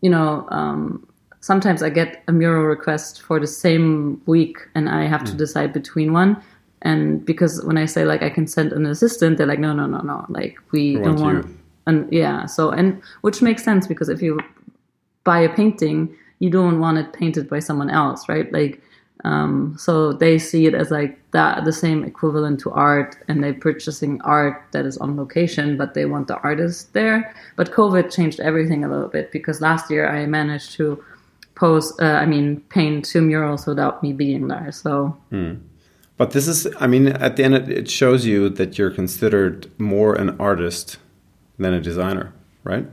you 0.00 0.10
know. 0.10 0.46
Um, 0.50 1.06
sometimes 1.40 1.80
I 1.80 1.90
get 1.90 2.24
a 2.26 2.32
mural 2.32 2.64
request 2.64 3.22
for 3.22 3.38
the 3.38 3.46
same 3.46 4.20
week, 4.26 4.58
and 4.74 4.88
I 4.88 5.06
have 5.06 5.24
to 5.24 5.32
decide 5.32 5.72
between 5.72 6.12
one. 6.12 6.42
And 6.82 7.24
because 7.24 7.64
when 7.64 7.78
I 7.78 7.86
say 7.86 8.04
like 8.04 8.22
I 8.22 8.30
can 8.30 8.46
send 8.46 8.72
an 8.72 8.84
assistant, 8.86 9.38
they're 9.38 9.46
like, 9.46 9.58
no, 9.58 9.72
no, 9.72 9.86
no, 9.86 10.00
no, 10.00 10.26
like 10.28 10.56
we 10.72 10.94
don't 10.94 11.20
want 11.20 11.20
want. 11.20 11.46
you. 11.46 11.58
And 11.86 12.12
yeah, 12.12 12.46
so 12.46 12.70
and 12.70 13.00
which 13.22 13.42
makes 13.42 13.62
sense 13.62 13.86
because 13.86 14.08
if 14.08 14.20
you 14.20 14.40
buy 15.24 15.40
a 15.40 15.48
painting, 15.48 16.14
you 16.40 16.50
don't 16.50 16.80
want 16.80 16.98
it 16.98 17.12
painted 17.12 17.48
by 17.48 17.60
someone 17.60 17.90
else, 17.90 18.28
right? 18.28 18.52
Like 18.52 18.82
Um, 19.24 19.74
so 19.78 20.12
they 20.12 20.38
see 20.38 20.66
it 20.66 20.74
as 20.74 20.90
like 20.90 21.18
that 21.32 21.64
the 21.64 21.72
same 21.72 22.04
equivalent 22.04 22.60
to 22.60 22.70
art, 22.70 23.16
and 23.28 23.42
they're 23.42 23.54
purchasing 23.54 24.20
art 24.22 24.62
that 24.72 24.84
is 24.86 24.98
on 24.98 25.16
location, 25.16 25.76
but 25.76 25.94
they 25.94 26.06
want 26.06 26.28
the 26.28 26.38
artist 26.38 26.92
there. 26.92 27.34
But 27.56 27.72
COVID 27.72 28.14
changed 28.14 28.40
everything 28.40 28.84
a 28.84 28.88
little 28.88 29.08
bit 29.08 29.32
because 29.32 29.60
last 29.60 29.90
year 29.90 30.08
I 30.08 30.26
managed 30.26 30.72
to 30.72 31.02
post, 31.54 32.00
uh, 32.00 32.04
I 32.04 32.26
mean, 32.26 32.60
paint 32.68 33.04
two 33.04 33.22
murals 33.22 33.66
without 33.66 34.02
me 34.02 34.12
being 34.12 34.48
there. 34.48 34.70
So. 34.70 35.16
But 36.18 36.30
this 36.30 36.48
is, 36.48 36.66
I 36.80 36.86
mean, 36.86 37.08
at 37.08 37.36
the 37.36 37.44
end, 37.44 37.54
it 37.54 37.90
shows 37.90 38.24
you 38.24 38.48
that 38.48 38.78
you're 38.78 38.90
considered 38.90 39.70
more 39.78 40.14
an 40.14 40.38
artist 40.40 40.96
than 41.58 41.74
a 41.74 41.80
designer, 41.80 42.32
right? 42.64 42.86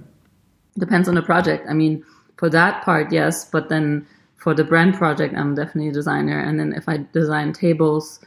depends 0.78 1.08
on 1.08 1.16
the 1.16 1.22
project. 1.22 1.66
I 1.70 1.74
mean, 1.74 2.04
for 2.38 2.50
that 2.50 2.84
part, 2.84 3.12
yes, 3.12 3.46
but 3.46 3.70
then 3.70 4.08
for 4.44 4.54
the 4.54 4.64
brand 4.66 4.96
project, 4.96 5.34
I'm 5.36 5.56
definitely 5.56 5.88
a 5.88 5.94
designer. 5.94 6.38
And 6.38 6.60
then 6.60 6.74
if 6.74 6.90
I 6.90 7.06
design 7.14 7.54
tables, 7.54 8.20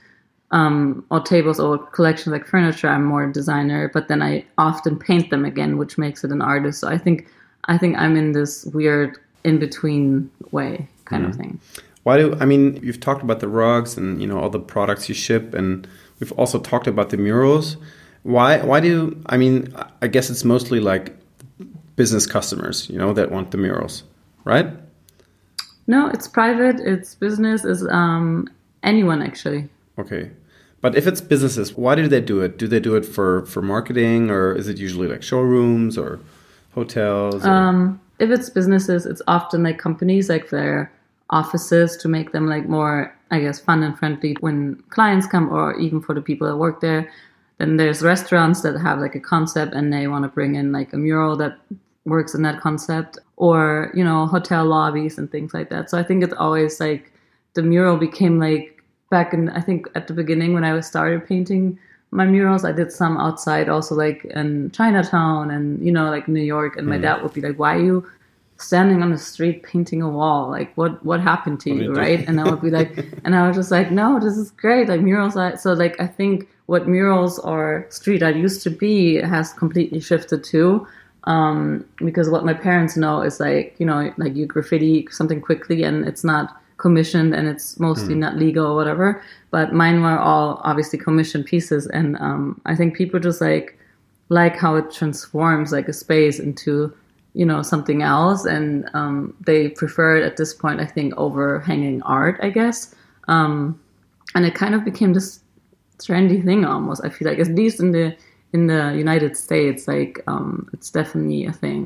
um, 0.50 1.04
or 1.10 1.20
tables 1.20 1.60
or 1.60 1.76
collections 1.78 2.32
like 2.32 2.46
furniture, 2.46 2.88
I'm 2.88 3.04
more 3.04 3.24
a 3.24 3.32
designer. 3.32 3.90
But 3.92 4.08
then 4.08 4.22
I 4.22 4.44
often 4.56 4.98
paint 4.98 5.28
them 5.28 5.44
again, 5.44 5.76
which 5.76 5.98
makes 5.98 6.24
it 6.24 6.30
an 6.30 6.40
artist. 6.40 6.80
So 6.80 6.88
I 6.88 6.96
think 6.96 7.28
I 7.64 7.76
think 7.76 7.98
I'm 7.98 8.16
in 8.16 8.32
this 8.32 8.64
weird 8.66 9.18
in 9.44 9.58
between 9.58 10.30
way 10.52 10.88
kind 11.04 11.26
of 11.26 11.34
thing. 11.34 11.60
Why 12.04 12.16
do 12.16 12.34
I 12.40 12.46
mean 12.46 12.80
you've 12.82 13.00
talked 13.00 13.22
about 13.22 13.40
the 13.40 13.48
rugs 13.48 13.98
and 13.98 14.20
you 14.20 14.26
know 14.26 14.38
all 14.38 14.50
the 14.50 14.60
products 14.60 15.08
you 15.08 15.14
ship 15.14 15.52
and 15.52 15.86
we've 16.20 16.32
also 16.32 16.58
talked 16.58 16.86
about 16.86 17.10
the 17.10 17.16
murals. 17.16 17.76
Why 18.22 18.62
why 18.62 18.80
do 18.80 19.20
I 19.26 19.36
mean 19.36 19.74
I 20.00 20.06
guess 20.06 20.30
it's 20.30 20.44
mostly 20.44 20.80
like 20.80 21.14
business 21.96 22.26
customers, 22.26 22.88
you 22.88 22.98
know, 22.98 23.12
that 23.12 23.30
want 23.30 23.50
the 23.50 23.58
murals, 23.58 24.04
right? 24.44 24.68
No, 25.86 26.08
it's 26.08 26.26
private. 26.28 26.80
It's 26.80 27.14
business. 27.14 27.64
Is 27.64 27.86
um, 27.88 28.48
anyone 28.82 29.22
actually? 29.22 29.68
Okay. 29.98 30.30
But 30.80 30.94
if 30.96 31.06
it's 31.06 31.20
businesses, 31.20 31.74
why 31.74 31.94
do 31.94 32.06
they 32.06 32.20
do 32.20 32.40
it? 32.42 32.58
Do 32.58 32.68
they 32.68 32.80
do 32.80 32.96
it 32.96 33.04
for 33.04 33.46
for 33.46 33.62
marketing 33.62 34.30
or 34.30 34.52
is 34.54 34.68
it 34.68 34.78
usually 34.78 35.08
like 35.08 35.22
showrooms 35.22 35.96
or 35.98 36.20
hotels? 36.74 37.44
or- 37.44 37.50
Um, 37.50 38.00
if 38.18 38.30
it's 38.30 38.50
businesses, 38.50 39.06
it's 39.06 39.22
often 39.26 39.62
like 39.62 39.78
companies, 39.78 40.28
like 40.28 40.50
their 40.50 40.90
offices 41.30 41.96
to 41.98 42.08
make 42.08 42.32
them 42.32 42.46
like 42.46 42.68
more, 42.68 43.14
I 43.30 43.40
guess, 43.40 43.58
fun 43.60 43.82
and 43.82 43.98
friendly 43.98 44.36
when 44.40 44.76
clients 44.90 45.26
come, 45.26 45.52
or 45.52 45.74
even 45.78 46.00
for 46.00 46.14
the 46.14 46.22
people 46.22 46.46
that 46.46 46.56
work 46.56 46.80
there. 46.80 47.10
Then 47.58 47.76
there's 47.78 48.02
restaurants 48.02 48.60
that 48.62 48.78
have 48.80 49.00
like 49.00 49.14
a 49.14 49.20
concept 49.20 49.74
and 49.74 49.92
they 49.92 50.06
want 50.06 50.24
to 50.24 50.28
bring 50.28 50.54
in 50.54 50.72
like 50.72 50.92
a 50.92 50.96
mural 50.96 51.36
that 51.36 51.58
works 52.04 52.34
in 52.34 52.42
that 52.42 52.60
concept, 52.60 53.18
or 53.36 53.92
you 53.94 54.02
know, 54.02 54.26
hotel 54.26 54.64
lobbies 54.64 55.18
and 55.18 55.30
things 55.30 55.52
like 55.54 55.70
that. 55.70 55.90
So 55.90 55.98
I 55.98 56.02
think 56.02 56.24
it's 56.24 56.34
always 56.34 56.80
like 56.80 57.12
the 57.54 57.62
mural 57.62 57.96
became 57.96 58.38
like 58.38 58.82
back 59.10 59.32
in 59.32 59.48
I 59.50 59.60
think 59.60 59.86
at 59.94 60.06
the 60.06 60.14
beginning 60.14 60.54
when 60.54 60.64
I 60.64 60.72
was 60.72 60.86
started 60.86 61.26
painting 61.26 61.78
my 62.10 62.24
murals, 62.24 62.64
I 62.64 62.72
did 62.72 62.92
some 62.92 63.18
outside 63.18 63.68
also 63.68 63.94
like 63.94 64.24
in 64.26 64.70
Chinatown 64.70 65.50
and 65.50 65.84
you 65.84 65.92
know 65.92 66.10
like 66.10 66.28
New 66.28 66.42
York 66.42 66.76
and 66.76 66.86
my 66.86 66.98
dad 66.98 67.22
would 67.22 67.34
be 67.34 67.40
like, 67.40 67.58
Why 67.58 67.76
are 67.76 67.82
you 67.82 68.10
standing 68.58 69.02
on 69.02 69.10
the 69.10 69.18
street 69.18 69.62
painting 69.64 70.00
a 70.00 70.08
wall? 70.08 70.48
Like 70.48 70.74
what 70.76 71.04
what 71.04 71.20
happened 71.20 71.60
to 71.60 71.72
What 71.72 71.82
you? 71.82 71.94
Right? 71.94 72.26
And 72.26 72.40
I 72.40 72.48
would 72.48 72.62
be 72.62 72.70
like 72.70 72.96
and 73.24 73.34
I 73.34 73.46
was 73.46 73.56
just 73.56 73.70
like, 73.70 73.90
No, 73.90 74.18
this 74.18 74.36
is 74.36 74.50
great. 74.52 74.88
Like 74.88 75.00
murals 75.00 75.36
are 75.36 75.56
so 75.56 75.72
like 75.72 76.00
I 76.00 76.06
think 76.06 76.48
what 76.66 76.88
murals 76.88 77.38
or 77.40 77.86
street 77.90 78.22
art 78.22 78.36
used 78.36 78.62
to 78.62 78.70
be 78.70 79.16
has 79.16 79.52
completely 79.52 80.00
shifted 80.00 80.42
too 80.42 80.86
um, 81.26 81.84
because 81.98 82.30
what 82.30 82.44
my 82.44 82.54
parents 82.54 82.96
know 82.96 83.20
is 83.20 83.40
like 83.40 83.74
you 83.78 83.86
know 83.86 84.12
like 84.16 84.34
you 84.36 84.46
graffiti 84.46 85.06
something 85.10 85.40
quickly 85.40 85.82
and 85.82 86.06
it's 86.06 86.24
not 86.24 86.60
commissioned 86.76 87.34
and 87.34 87.48
it's 87.48 87.80
mostly 87.80 88.14
not 88.14 88.36
legal 88.36 88.66
or 88.66 88.76
whatever. 88.76 89.22
But 89.50 89.72
mine 89.72 90.02
were 90.02 90.18
all 90.18 90.60
obviously 90.62 90.98
commissioned 90.98 91.46
pieces 91.46 91.86
and 91.86 92.16
um, 92.18 92.60
i 92.66 92.76
think 92.76 92.96
people 92.96 93.18
just 93.18 93.40
like 93.40 93.78
like 94.28 94.56
how 94.56 94.74
it 94.76 94.90
transforms 94.90 95.72
like 95.72 95.88
a 95.88 95.92
space 95.92 96.38
into 96.38 96.94
you 97.34 97.44
know 97.44 97.62
something 97.62 98.02
else. 98.02 98.44
And 98.44 98.88
um, 98.94 99.34
they 99.40 99.68
prefer 99.70 100.16
it 100.18 100.24
at 100.24 100.36
this 100.36 100.54
point 100.54 100.80
i 100.80 100.86
think 100.86 101.14
over 101.16 101.60
hanging 101.60 102.02
art 102.02 102.38
i 102.42 102.50
guess. 102.50 102.94
Um, 103.28 103.80
and 104.34 104.44
it 104.44 104.54
kind 104.54 104.74
of 104.74 104.84
became 104.84 105.12
this 105.12 105.40
trendy 105.98 106.44
thing 106.44 106.64
almost 106.64 107.04
i 107.04 107.08
feel 107.08 107.28
like. 107.28 107.40
At 107.40 107.48
least 107.48 107.80
in 107.80 107.90
the 107.90 108.16
in 108.56 108.66
the 108.72 108.82
united 109.04 109.36
states 109.44 109.82
like 109.94 110.14
um 110.32 110.48
it's 110.74 110.90
definitely 110.98 111.42
a 111.52 111.52
thing. 111.52 111.84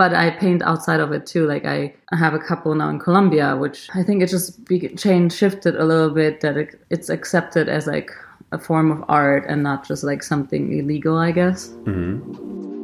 But 0.00 0.10
i 0.24 0.26
paint 0.44 0.62
outside 0.70 1.00
of 1.04 1.12
it 1.16 1.24
too 1.32 1.44
like 1.52 1.64
i, 1.76 1.78
have 2.24 2.34
a 2.34 2.42
couple 2.48 2.74
now 2.74 2.88
in 2.94 2.98
colombia 2.98 3.48
which 3.64 3.78
i 3.94 4.02
think 4.06 4.22
it 4.22 4.28
just 4.36 4.64
be, 4.68 4.78
changed 5.04 5.34
shifted 5.42 5.74
a 5.76 5.84
little 5.92 6.10
bit 6.22 6.40
that 6.40 6.56
it, 6.62 6.70
it's 6.94 7.08
accepted 7.16 7.68
as 7.68 7.86
like 7.86 8.10
a 8.56 8.58
form 8.58 8.90
of 8.94 9.00
art 9.08 9.44
and 9.48 9.62
not 9.62 9.86
just 9.86 10.02
like 10.10 10.22
something 10.32 10.64
illegal 10.80 11.16
i 11.28 11.30
guess. 11.40 11.60
I 11.86 12.81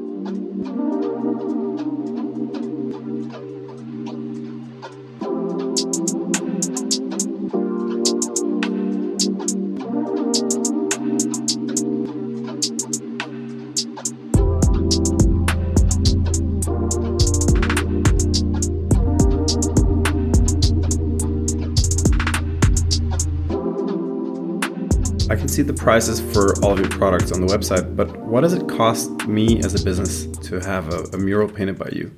see 25.58 25.62
the 25.64 25.72
prices 25.72 26.20
for 26.20 26.54
all 26.64 26.70
of 26.70 26.78
your 26.78 26.88
products 26.88 27.32
on 27.32 27.40
the 27.40 27.46
website, 27.48 27.96
but 27.96 28.16
what 28.18 28.42
does 28.42 28.52
it 28.52 28.68
cost 28.68 29.26
me 29.26 29.58
as 29.58 29.74
a 29.74 29.84
business 29.84 30.26
to 30.48 30.60
have 30.60 30.88
a, 30.94 30.98
a 31.16 31.18
mural 31.18 31.48
painted 31.48 31.76
by 31.76 31.88
you? 31.92 32.14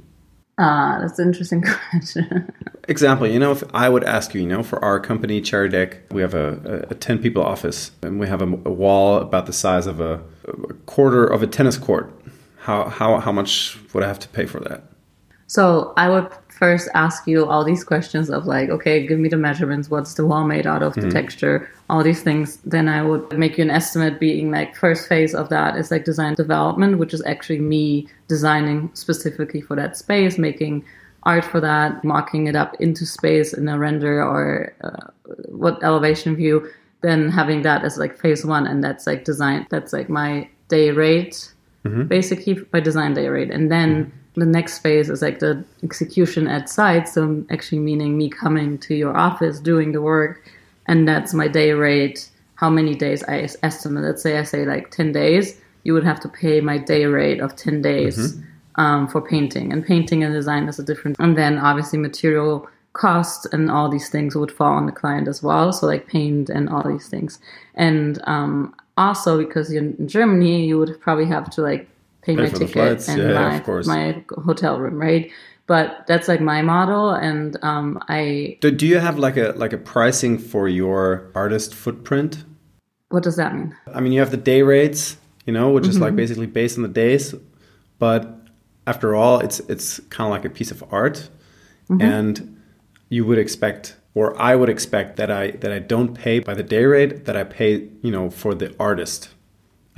ah 0.59 0.99
that's 1.01 1.19
an 1.19 1.29
interesting 1.29 1.63
question 1.91 2.53
Example, 2.89 3.27
you 3.27 3.39
know, 3.39 3.53
if 3.53 3.63
I 3.73 3.89
would 3.89 4.05
ask 4.05 4.35
you, 4.35 4.43
you 4.43 4.49
know, 4.49 4.63
for 4.63 4.85
our 4.85 4.99
company, 5.01 5.41
Cherrydeck, 5.41 6.13
we 6.13 6.21
have 6.23 6.35
a, 6.35 6.87
a, 6.91 6.93
a 6.93 6.95
10 6.95 7.19
people 7.21 7.43
office 7.43 7.93
and 8.03 8.19
we 8.19 8.27
have 8.27 8.43
a, 8.43 8.47
a 8.47 8.73
wall 8.83 9.19
about 9.19 9.47
the 9.47 9.53
size 9.53 9.87
of 9.87 10.01
a, 10.01 10.21
a 10.49 10.75
quarter 10.85 11.25
of 11.25 11.43
a 11.43 11.47
tennis 11.47 11.79
court. 11.79 12.13
How, 12.59 12.89
how, 12.89 13.21
how 13.21 13.33
much 13.33 13.79
would 13.95 14.03
I 14.03 14.09
have 14.09 14.19
to 14.19 14.29
pay 14.29 14.45
for 14.45 14.61
that? 14.61 14.83
So 15.47 15.95
I 15.97 16.09
would 16.09 16.29
first 16.61 16.91
ask 16.95 17.27
you 17.27 17.47
all 17.47 17.65
these 17.65 17.83
questions 17.83 18.29
of 18.29 18.45
like, 18.45 18.69
okay, 18.69 19.07
give 19.07 19.19
me 19.19 19.31
the 19.31 19.37
measurements. 19.39 19.91
What's 19.91 20.15
the 20.15 20.27
wall 20.27 20.45
made 20.45 20.67
out 20.67 20.83
of? 20.83 20.95
The 20.95 21.09
hmm. 21.09 21.09
texture, 21.09 21.69
all 21.89 22.05
these 22.05 22.23
things. 22.23 22.59
Then 22.59 22.87
I 22.87 23.03
would 23.03 23.37
make 23.37 23.57
you 23.57 23.65
an 23.65 23.71
estimate. 23.71 24.21
Being 24.21 24.51
like 24.51 24.77
first 24.77 25.09
phase 25.09 25.35
of 25.35 25.49
that 25.49 25.77
is 25.77 25.91
like 25.91 26.05
design 26.05 26.35
development, 26.35 26.99
which 26.99 27.15
is 27.15 27.25
actually 27.25 27.61
me 27.61 28.07
designing 28.29 28.91
specifically 28.93 29.63
for 29.63 29.75
that 29.75 29.97
space, 29.97 30.37
making 30.37 30.85
art 31.23 31.47
for 31.47 31.61
that, 31.61 32.05
mocking 32.05 32.47
it 32.47 32.55
up 32.55 32.77
into 32.79 33.07
space 33.07 33.55
in 33.55 33.67
a 33.67 33.79
render 33.79 34.23
or 34.23 34.75
uh, 34.85 35.11
what 35.49 35.83
elevation 35.83 36.37
view. 36.37 36.71
Then 37.01 37.31
having 37.31 37.63
that 37.63 37.83
as 37.85 37.97
like 37.97 38.19
phase 38.19 38.45
one, 38.45 38.67
and 38.67 38.85
that's 38.85 39.07
like 39.07 39.25
design. 39.25 39.67
That's 39.71 39.95
like 39.95 40.11
my 40.11 40.47
day 40.69 40.91
rate 40.91 41.53
mm-hmm. 41.85 42.05
basically 42.05 42.59
my 42.73 42.81
design 42.81 43.15
day 43.15 43.29
rate. 43.29 43.51
And 43.51 43.71
then 43.71 44.05
mm-hmm. 44.05 44.17
The 44.35 44.47
next 44.47 44.79
phase 44.79 45.11
is 45.11 45.23
like 45.23 45.41
the 45.41 45.65
execution 45.83 46.47
at 46.47 46.69
site. 46.69 47.09
So 47.09 47.45
actually 47.51 47.81
meaning 47.81 48.17
me 48.17 48.29
coming 48.29 48.79
to 48.79 48.95
your 48.95 49.17
office, 49.17 49.61
doing 49.61 49.93
the 49.93 50.01
work. 50.01 50.49
And 50.87 51.07
that's 51.07 51.35
my 51.35 51.49
day 51.49 51.73
rate. 51.73 52.29
How 52.55 52.71
many 52.71 52.95
days 52.95 53.25
I 53.25 53.41
es- 53.41 53.57
estimate. 53.63 54.05
Let's 54.05 54.23
say 54.23 54.39
I 54.39 54.45
say 54.45 54.65
like 54.65 54.91
10 54.91 55.13
days. 55.13 55.61
You 55.85 55.95
would 55.95 56.05
have 56.05 56.21
to 56.21 56.29
pay 56.29 56.61
my 56.61 56.79
day 56.79 57.07
rate 57.07 57.41
of 57.41 57.57
10 57.57 57.83
days 57.83 58.37
um, 58.77 59.09
for 59.09 59.21
painting. 59.21 59.73
And 59.73 59.85
painting 59.85 60.23
and 60.23 60.35
design 60.35 60.69
is 60.69 60.79
a 60.79 60.83
different. 60.83 61.17
And 61.19 61.37
then 61.37 61.59
obviously 61.59 61.99
material 61.99 62.69
costs 62.93 63.47
and 63.53 63.71
all 63.71 63.89
these 63.89 64.11
things 64.11 64.35
would 64.37 64.53
fall 64.53 64.73
on 64.73 64.87
the 64.87 64.93
client 64.93 65.29
as 65.29 65.43
well. 65.43 65.73
So 65.73 65.87
like 65.87 66.07
paint 66.07 66.51
and 66.51 66.69
all 66.69 66.87
these 66.87 67.09
things. 67.09 67.39
And 67.75 68.21
um, 68.27 68.75
also 68.97 69.39
because 69.39 69.73
you're 69.73 69.83
in 69.83 70.09
Germany, 70.09 70.67
you 70.67 70.79
would 70.79 71.01
probably 71.01 71.27
have 71.27 71.51
to 71.51 71.63
like 71.63 71.89
pay, 72.23 72.37
Pay 72.37 72.43
my 72.43 72.49
ticket 72.49 72.71
flights. 72.71 73.09
and 73.09 73.23
Yeah, 73.23 73.33
my, 73.33 73.57
of 73.57 73.65
course. 73.65 73.87
my 73.87 74.25
hotel 74.45 74.79
room, 74.79 74.99
right? 74.99 75.31
But 75.67 76.05
that's 76.09 76.27
like 76.27 76.41
my 76.41 76.63
model, 76.63 77.11
and 77.11 77.57
um, 77.63 78.03
I. 78.09 78.59
Do, 78.61 78.71
do 78.73 78.87
you 78.87 78.99
have 78.99 79.19
like 79.19 79.37
a 79.37 79.53
like 79.57 79.73
a 79.73 79.79
pricing 79.79 80.37
for 80.39 80.69
your 80.69 81.31
artist 81.35 81.75
footprint? 81.75 82.45
What 83.11 83.23
does 83.23 83.37
that 83.37 83.55
mean? 83.55 83.77
I 83.95 84.01
mean, 84.01 84.13
you 84.13 84.19
have 84.21 84.33
the 84.33 84.37
day 84.37 84.63
rates, 84.63 85.17
you 85.47 85.53
know, 85.53 85.71
which 85.71 85.87
is 85.87 85.99
like 86.01 86.17
basically 86.17 86.47
based 86.47 86.77
on 86.77 86.83
the 86.83 86.89
days, 86.89 87.35
but 88.01 88.37
after 88.87 89.15
all, 89.15 89.39
it's 89.41 89.61
it's 89.69 90.01
kind 90.11 90.27
of 90.27 90.33
like 90.33 90.45
a 90.45 90.51
piece 90.51 90.71
of 90.73 90.83
art, 90.93 91.29
and 92.01 92.61
you 93.09 93.25
would 93.25 93.39
expect, 93.39 93.97
or 94.15 94.41
I 94.41 94.57
would 94.57 94.69
expect 94.69 95.17
that 95.17 95.31
I 95.31 95.53
that 95.53 95.71
I 95.71 95.79
don't 95.79 96.15
pay 96.15 96.41
by 96.41 96.55
the 96.55 96.63
day 96.65 96.85
rate, 96.85 97.25
that 97.27 97.37
I 97.37 97.45
pay, 97.45 97.89
you 98.03 98.11
know, 98.11 98.29
for 98.31 98.55
the 98.55 98.75
artist 98.81 99.29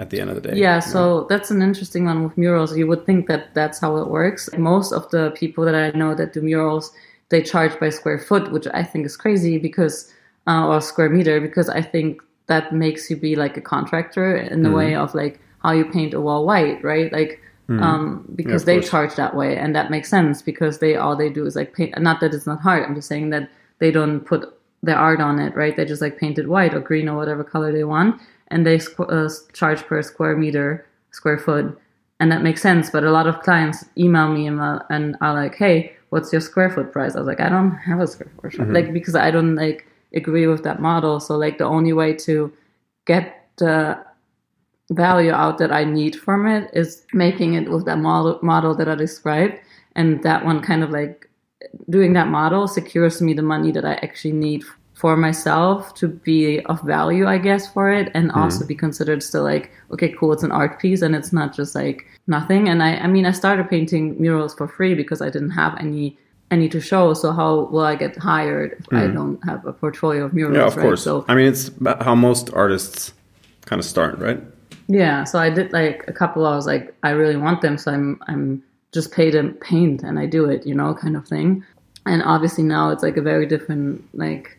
at 0.02 0.10
the 0.10 0.20
end 0.20 0.30
of 0.30 0.36
the 0.36 0.44
day. 0.48 0.56
Yeah, 0.66 0.80
so 0.80 1.26
that's 1.30 1.50
an 1.50 1.62
interesting 1.62 2.04
one 2.10 2.22
with 2.24 2.36
murals. 2.36 2.76
You 2.76 2.86
would 2.90 3.06
think 3.06 3.26
that 3.28 3.54
that's 3.54 3.78
how 3.84 3.96
it 4.02 4.08
works. 4.08 4.42
Most 4.58 4.92
of 4.92 5.08
the 5.10 5.30
people 5.40 5.64
that 5.64 5.74
I 5.74 5.96
know 5.96 6.14
that 6.14 6.32
do 6.34 6.40
murals, 6.42 6.92
they 7.30 7.42
charge 7.42 7.74
by 7.80 7.88
square 7.90 8.18
foot, 8.18 8.52
which 8.52 8.66
I 8.80 8.82
think 8.90 9.06
is 9.06 9.16
crazy 9.16 9.58
because 9.58 10.12
uh, 10.46 10.66
or 10.68 10.80
square 10.80 11.08
meter 11.08 11.40
because 11.40 11.68
I 11.68 11.82
think 11.92 12.20
that 12.48 12.72
makes 12.84 13.08
you 13.08 13.16
be 13.16 13.36
like 13.36 13.56
a 13.56 13.60
contractor 13.74 14.36
in 14.36 14.62
the 14.62 14.68
Mm-hmm. 14.68 14.76
way 14.76 14.94
of 14.96 15.14
like 15.14 15.40
how 15.64 15.72
you 15.72 15.84
paint 15.84 16.12
a 16.14 16.20
wall 16.20 16.44
white, 16.44 16.82
right? 16.84 17.10
Like 17.12 17.40
um, 17.68 18.26
because 18.34 18.62
of 18.62 18.66
they 18.66 18.78
course. 18.80 18.90
charge 18.90 19.14
that 19.14 19.34
way, 19.34 19.56
and 19.56 19.74
that 19.74 19.90
makes 19.90 20.10
sense 20.10 20.42
because 20.42 20.78
they 20.80 20.96
all 20.96 21.16
they 21.16 21.30
do 21.30 21.46
is 21.46 21.56
like 21.56 21.72
paint. 21.72 21.96
Not 21.98 22.20
that 22.20 22.34
it's 22.34 22.46
not 22.46 22.60
hard. 22.60 22.82
I'm 22.84 22.94
just 22.94 23.08
saying 23.08 23.30
that 23.30 23.48
they 23.78 23.90
don't 23.90 24.20
put 24.20 24.42
their 24.82 24.98
art 24.98 25.20
on 25.20 25.38
it, 25.38 25.54
right? 25.56 25.74
They 25.76 25.86
just 25.86 26.02
like 26.02 26.18
paint 26.18 26.38
it 26.38 26.48
white 26.48 26.74
or 26.74 26.80
green 26.80 27.08
or 27.08 27.16
whatever 27.16 27.44
color 27.44 27.72
they 27.72 27.84
want, 27.84 28.20
and 28.52 28.64
they 28.66 28.78
squ- 28.78 29.10
uh, 29.10 29.28
charge 29.52 29.82
per 29.88 30.00
square 30.02 30.36
meter, 30.36 30.86
square 31.10 31.38
foot, 31.38 31.66
and 32.20 32.30
that 32.30 32.42
makes 32.42 32.62
sense. 32.62 32.90
But 32.90 33.02
a 33.04 33.10
lot 33.10 33.26
of 33.26 33.40
clients 33.40 33.84
email 33.96 34.28
me 34.36 34.46
and, 34.46 34.60
uh, 34.60 34.80
and 34.90 35.16
are 35.20 35.34
like, 35.34 35.54
"Hey, 35.56 35.76
what's 36.10 36.30
your 36.32 36.40
square 36.40 36.70
foot 36.70 36.92
price?" 36.92 37.16
I 37.16 37.18
was 37.18 37.26
like, 37.26 37.40
"I 37.40 37.48
don't 37.48 37.72
have 37.88 38.00
a 38.00 38.06
square 38.06 38.30
foot, 38.40 38.52
Mm-hmm. 38.52 38.74
like 38.76 38.92
because 38.92 39.16
I 39.16 39.30
don't 39.32 39.56
like 39.56 39.86
agree 40.14 40.46
with 40.46 40.62
that 40.62 40.78
model. 40.80 41.18
So 41.20 41.36
like 41.44 41.56
the 41.58 41.64
only 41.76 41.92
way 41.92 42.10
to 42.26 42.52
get 43.06 43.24
the 43.56 43.98
value 44.90 45.32
out 45.32 45.56
that 45.58 45.72
I 45.72 45.84
need 45.84 46.14
from 46.16 46.46
it 46.46 46.70
is 46.74 47.06
making 47.14 47.54
it 47.54 47.70
with 47.72 47.84
that 47.86 47.98
model 47.98 48.38
model 48.42 48.74
that 48.76 48.88
I 48.88 48.94
described, 48.94 49.54
and 49.96 50.22
that 50.22 50.44
one 50.44 50.60
kind 50.60 50.82
of 50.84 50.90
like 50.90 51.28
doing 51.88 52.12
that 52.12 52.28
model 52.28 52.68
secures 52.68 53.22
me 53.22 53.32
the 53.34 53.42
money 53.54 53.72
that 53.72 53.84
I 53.84 53.94
actually 54.06 54.32
need 54.34 54.62
for 55.02 55.16
myself 55.16 55.92
to 55.94 56.06
be 56.06 56.60
of 56.66 56.80
value, 56.82 57.26
I 57.26 57.36
guess, 57.36 57.66
for 57.66 57.90
it, 57.90 58.08
and 58.14 58.30
hmm. 58.30 58.38
also 58.38 58.64
be 58.64 58.76
considered 58.76 59.20
still 59.20 59.42
like 59.42 59.72
okay, 59.90 60.10
cool, 60.16 60.32
it's 60.32 60.44
an 60.44 60.52
art 60.52 60.78
piece, 60.78 61.02
and 61.02 61.16
it's 61.16 61.32
not 61.32 61.52
just 61.52 61.74
like 61.74 62.06
nothing. 62.28 62.68
And 62.68 62.84
I, 62.84 62.90
I 62.98 63.08
mean, 63.08 63.26
I 63.26 63.32
started 63.32 63.68
painting 63.68 64.14
murals 64.22 64.54
for 64.54 64.68
free 64.68 64.94
because 64.94 65.20
I 65.20 65.28
didn't 65.28 65.50
have 65.62 65.76
any 65.80 66.16
any 66.52 66.68
to 66.68 66.80
show. 66.80 67.14
So 67.14 67.32
how 67.32 67.64
will 67.72 67.88
I 67.92 67.96
get 67.96 68.16
hired 68.16 68.76
if 68.78 68.86
I 68.92 69.06
hmm. 69.08 69.14
don't 69.14 69.44
have 69.44 69.66
a 69.66 69.72
portfolio 69.72 70.26
of 70.26 70.34
murals? 70.34 70.56
Yeah, 70.56 70.66
of 70.66 70.76
right? 70.76 70.84
course. 70.84 71.02
So 71.02 71.24
I 71.26 71.34
mean, 71.34 71.48
it's 71.48 71.72
how 72.00 72.14
most 72.14 72.54
artists 72.54 73.12
kind 73.64 73.80
of 73.80 73.84
start, 73.84 74.20
right? 74.20 74.40
Yeah, 74.86 75.24
so 75.24 75.40
I 75.40 75.50
did 75.50 75.72
like 75.72 76.04
a 76.06 76.12
couple. 76.12 76.46
I 76.46 76.54
was 76.54 76.68
like, 76.68 76.94
I 77.02 77.10
really 77.10 77.36
want 77.36 77.60
them, 77.60 77.76
so 77.76 77.90
I'm 77.90 78.22
I'm 78.28 78.62
just 78.92 79.10
paid 79.10 79.32
to 79.32 79.48
paint 79.60 80.04
and 80.04 80.20
I 80.20 80.26
do 80.26 80.44
it, 80.44 80.64
you 80.64 80.76
know, 80.76 80.94
kind 80.94 81.16
of 81.16 81.26
thing. 81.26 81.64
And 82.06 82.22
obviously 82.22 82.62
now 82.62 82.90
it's 82.90 83.02
like 83.02 83.16
a 83.16 83.22
very 83.22 83.46
different 83.46 84.04
like 84.14 84.58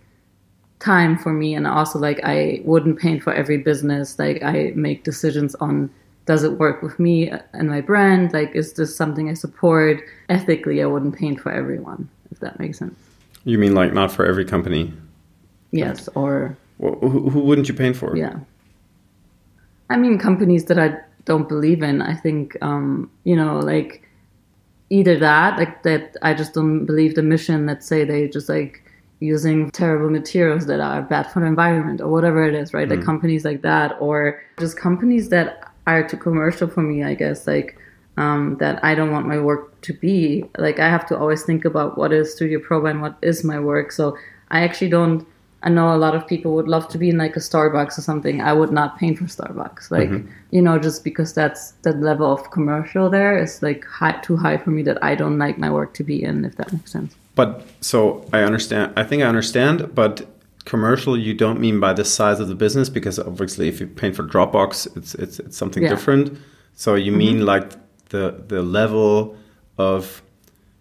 time 0.84 1.18
for 1.18 1.34
me, 1.34 1.56
and 1.56 1.66
also 1.66 1.98
like 1.98 2.20
I 2.24 2.62
wouldn't 2.66 3.00
paint 3.00 3.24
for 3.24 3.34
every 3.34 3.58
business. 3.58 4.20
Like 4.20 4.44
I 4.44 4.74
make 4.76 5.04
decisions 5.04 5.56
on 5.56 5.90
does 6.26 6.44
it 6.44 6.54
work 6.54 6.82
with 6.82 7.00
me 7.00 7.32
and 7.54 7.70
my 7.70 7.82
brand? 7.82 8.34
Like 8.34 8.56
is 8.56 8.74
this 8.74 8.96
something 8.96 9.30
I 9.30 9.34
support? 9.34 10.02
Ethically, 10.30 10.82
I 10.82 10.86
wouldn't 10.86 11.16
paint 11.16 11.40
for 11.40 11.52
everyone, 11.52 12.10
if 12.32 12.40
that 12.40 12.60
makes 12.60 12.80
sense. 12.80 12.98
You 13.46 13.58
mean 13.58 13.74
like 13.74 13.94
not 13.94 14.12
for 14.12 14.26
every 14.26 14.46
company? 14.46 14.94
Yes, 15.72 16.08
or 16.16 16.56
Wh- 16.78 17.00
Who, 17.02 17.30
who 17.30 17.40
wouldn't 17.42 17.68
you 17.68 17.74
paint 17.74 17.96
for? 17.96 18.16
Yeah. 18.16 18.40
I 19.90 19.98
mean, 19.98 20.18
companies 20.18 20.66
that 20.66 20.80
I 20.80 20.98
don't 21.26 21.48
believe 21.48 21.84
in, 21.84 22.02
I 22.02 22.16
think, 22.16 22.58
um, 22.62 23.12
you 23.24 23.36
know, 23.36 23.60
like 23.60 24.08
either 24.90 25.18
that, 25.20 25.58
like 25.58 25.84
that 25.84 26.18
I 26.22 26.34
just 26.34 26.54
don't 26.54 26.86
believe 26.86 27.16
the 27.16 27.24
mission 27.24 27.66
that 27.68 27.84
say 27.84 28.04
they 28.04 28.28
just 28.28 28.50
like 28.50 28.84
using 29.20 29.72
terrible 29.72 30.10
materials 30.10 30.66
that 30.66 30.80
are 30.80 31.02
bad 31.02 31.32
for 31.32 31.40
the 31.40 31.46
environment 31.46 32.02
or 32.02 32.10
whatever 32.10 32.44
it 32.44 32.54
is, 32.54 32.74
right? 32.74 32.90
Like 32.90 33.04
companies 33.04 33.46
like 33.46 33.62
that, 33.62 33.96
or 34.00 34.42
just 34.60 34.78
companies 34.78 35.30
that 35.30 35.72
are 35.88 36.08
too 36.08 36.18
commercial 36.18 36.68
for 36.68 36.82
me, 36.82 37.04
I 37.04 37.14
guess, 37.14 37.48
like 37.48 37.78
um, 38.18 38.58
that 38.60 38.84
I 38.84 38.96
don't 38.96 39.12
want 39.12 39.28
my 39.28 39.40
work 39.40 39.80
to 39.82 39.94
be. 39.94 40.46
Like 40.58 40.80
I 40.80 40.90
have 40.90 41.06
to 41.08 41.18
always 41.18 41.44
think 41.44 41.66
about 41.66 41.98
what 41.98 42.12
is 42.14 42.34
Studio 42.34 42.60
Proba 42.60 42.92
and 42.92 43.02
what 43.02 43.18
is 43.22 43.44
my 43.44 43.60
work. 43.60 43.92
So 43.92 44.18
I 44.52 44.62
actually 44.64 44.90
don't. 44.90 45.26
I 45.66 45.70
know 45.70 45.96
a 45.96 45.98
lot 45.98 46.14
of 46.14 46.28
people 46.28 46.56
would 46.56 46.68
love 46.68 46.90
to 46.90 46.98
be 46.98 47.10
in 47.10 47.18
like 47.18 47.38
a 47.38 47.40
Starbucks 47.40 47.98
or 47.98 48.02
something. 48.02 48.42
I 48.42 48.52
would 48.52 48.74
not 48.74 48.98
paint 48.98 49.18
for 49.18 49.24
Starbucks, 49.24 49.92
like 49.92 50.10
you 50.52 50.62
know, 50.62 50.78
just 50.78 51.06
because 51.06 51.34
that's 51.34 51.72
the 51.84 51.94
level 51.94 52.32
of 52.32 52.52
commercial 52.52 53.10
there 53.10 53.38
is 53.38 53.64
like 53.64 53.86
high, 53.86 54.20
too 54.22 54.36
high 54.36 54.58
for 54.58 54.72
me 54.72 54.84
that 54.84 55.02
I 55.02 55.16
don't 55.16 55.38
like 55.38 55.58
my 55.58 55.72
work 55.72 55.94
to 55.94 56.04
be 56.04 56.22
in. 56.22 56.44
If 56.44 56.58
that 56.58 56.74
makes 56.74 56.92
sense. 56.92 57.16
But 57.36 57.66
so 57.82 58.26
I 58.32 58.44
understand. 58.44 58.94
I 58.96 59.04
think 59.04 59.24
I 59.24 59.26
understand. 59.26 59.94
But 59.96 60.28
commercial, 60.66 61.18
you 61.18 61.34
don't 61.34 61.60
mean 61.60 61.80
by 61.80 61.94
the 61.94 62.06
size 62.06 62.40
of 62.40 62.48
the 62.48 62.56
business 62.56 62.90
because 62.90 63.20
obviously, 63.20 63.68
if 63.68 63.80
you 63.80 63.88
paint 63.88 64.16
for 64.16 64.24
Dropbox, 64.24 64.96
it's 64.98 65.16
it's, 65.16 65.40
it's 65.40 65.58
something 65.58 65.84
Yeah. 65.84 65.90
different. 65.90 66.38
So 66.76 66.96
you 66.96 67.12
mm-hmm. 67.12 67.18
mean 67.18 67.46
like 67.46 67.72
the 68.10 68.44
the 68.48 68.62
level 68.62 69.36
of 69.78 70.22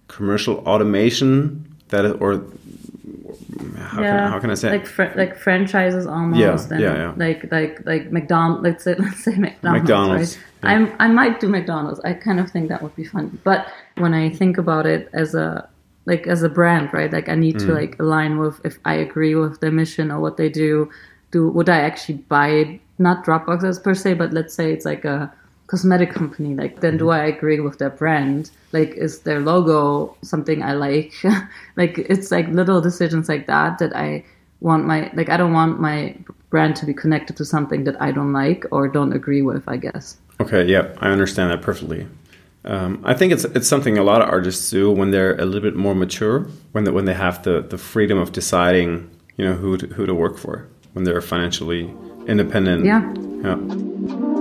commercial 0.09 0.59
automation 0.67 1.67
that 1.89 2.05
or 2.21 2.45
how 3.77 4.03
can 4.03 4.31
how 4.31 4.39
can 4.39 4.51
I 4.51 4.55
say 4.55 4.71
like 4.71 4.87
fr- 4.87 5.15
like 5.17 5.37
franchises 5.37 6.07
almost? 6.07 6.41
Yeah, 6.41 6.75
and 6.75 6.81
yeah, 6.81 6.95
yeah. 6.95 7.15
Like 7.17 7.51
like 7.51 7.85
like 7.87 8.13
McDonald's. 8.13 8.63
Let's 8.63 8.85
say 8.85 8.95
let's 8.99 9.25
say 9.25 9.37
McDonald's. 9.37 9.83
McDonald's, 9.83 10.37
Right? 10.63 10.71
yeah. 10.71 10.71
I'm 10.71 10.97
I 10.99 11.09
might 11.09 11.41
do 11.41 11.49
McDonald's. 11.49 12.01
I 12.01 12.15
kind 12.15 12.41
of 12.41 12.51
think 12.51 12.69
that 12.69 12.83
would 12.83 12.95
be 12.97 13.05
fun. 13.05 13.39
But 13.45 13.71
when 13.97 14.15
I 14.15 14.31
think 14.31 14.59
about 14.59 14.87
it 14.87 15.09
as 15.13 15.35
a 15.35 15.69
like 16.07 16.27
as 16.27 16.43
a 16.43 16.49
brand, 16.49 16.93
right? 16.93 17.13
Like 17.13 17.29
I 17.29 17.35
need 17.35 17.57
Mm. 17.57 17.67
to 17.67 17.73
like 17.73 17.97
align 17.99 18.39
with 18.39 18.61
if 18.65 18.79
I 18.85 18.95
agree 18.95 19.35
with 19.35 19.61
their 19.61 19.73
mission 19.73 20.11
or 20.11 20.21
what 20.21 20.37
they 20.37 20.49
do. 20.49 20.91
Do 21.31 21.49
would 21.49 21.69
I 21.69 21.81
actually 21.81 22.19
buy 22.29 22.81
not 22.99 23.25
Dropboxes 23.25 23.83
per 23.83 23.95
se, 23.95 24.15
but 24.15 24.33
let's 24.33 24.55
say 24.55 24.73
it's 24.73 24.85
like 24.85 25.05
a 25.05 25.33
cosmetic 25.69 26.11
company 26.11 26.55
like 26.55 26.81
then 26.81 26.99
do 26.99 27.09
i 27.09 27.25
agree 27.25 27.59
with 27.59 27.79
their 27.79 27.89
brand 27.89 28.51
like 28.73 28.91
is 28.91 29.21
their 29.21 29.41
logo 29.41 30.15
something 30.23 30.63
i 30.63 30.75
like 30.75 31.15
like 31.77 31.97
it's 31.97 32.31
like 32.31 32.47
little 32.49 32.79
decisions 32.79 33.27
like 33.27 33.47
that 33.47 33.79
that 33.79 33.97
i 33.97 34.23
want 34.61 34.85
my 34.85 35.11
like 35.15 35.31
i 35.31 35.37
don't 35.39 35.55
want 35.55 35.81
my 35.81 36.15
brand 36.51 36.77
to 36.77 36.85
be 36.85 36.93
connected 36.93 37.39
to 37.39 37.45
something 37.45 37.85
that 37.85 37.97
i 38.03 38.13
don't 38.13 38.35
like 38.35 38.67
or 38.71 38.87
don't 38.87 39.15
agree 39.15 39.41
with 39.41 39.65
i 39.67 39.79
guess 39.79 40.19
Okay, 40.41 40.65
yeah, 40.65 40.89
I 40.99 41.11
understand 41.11 41.53
that 41.53 41.63
perfectly. 41.63 42.07
Um, 42.65 43.01
I 43.05 43.15
think 43.15 43.33
it's 43.33 43.45
it's 43.45 43.67
something 43.67 43.99
a 43.99 44.05
lot 44.05 44.23
of 44.23 44.29
artists 44.29 44.71
do 44.71 44.91
when 44.91 45.11
they're 45.11 45.35
a 45.37 45.45
little 45.45 45.61
bit 45.61 45.75
more 45.77 45.95
mature, 45.95 46.47
when 46.73 46.85
they, 46.85 46.93
when 46.93 47.07
they 47.07 47.15
have 47.15 47.43
the, 47.43 47.61
the 47.63 47.79
freedom 47.79 48.19
of 48.19 48.33
deciding, 48.33 49.11
you 49.37 49.45
know, 49.45 49.55
who 49.55 49.77
to, 49.77 49.87
who 49.89 50.07
to 50.07 50.15
work 50.15 50.39
for, 50.39 50.69
when 50.93 51.05
they're 51.05 51.21
financially 51.21 51.93
independent. 52.27 52.85
Yeah. 52.85 53.13
Yeah. 53.43 54.32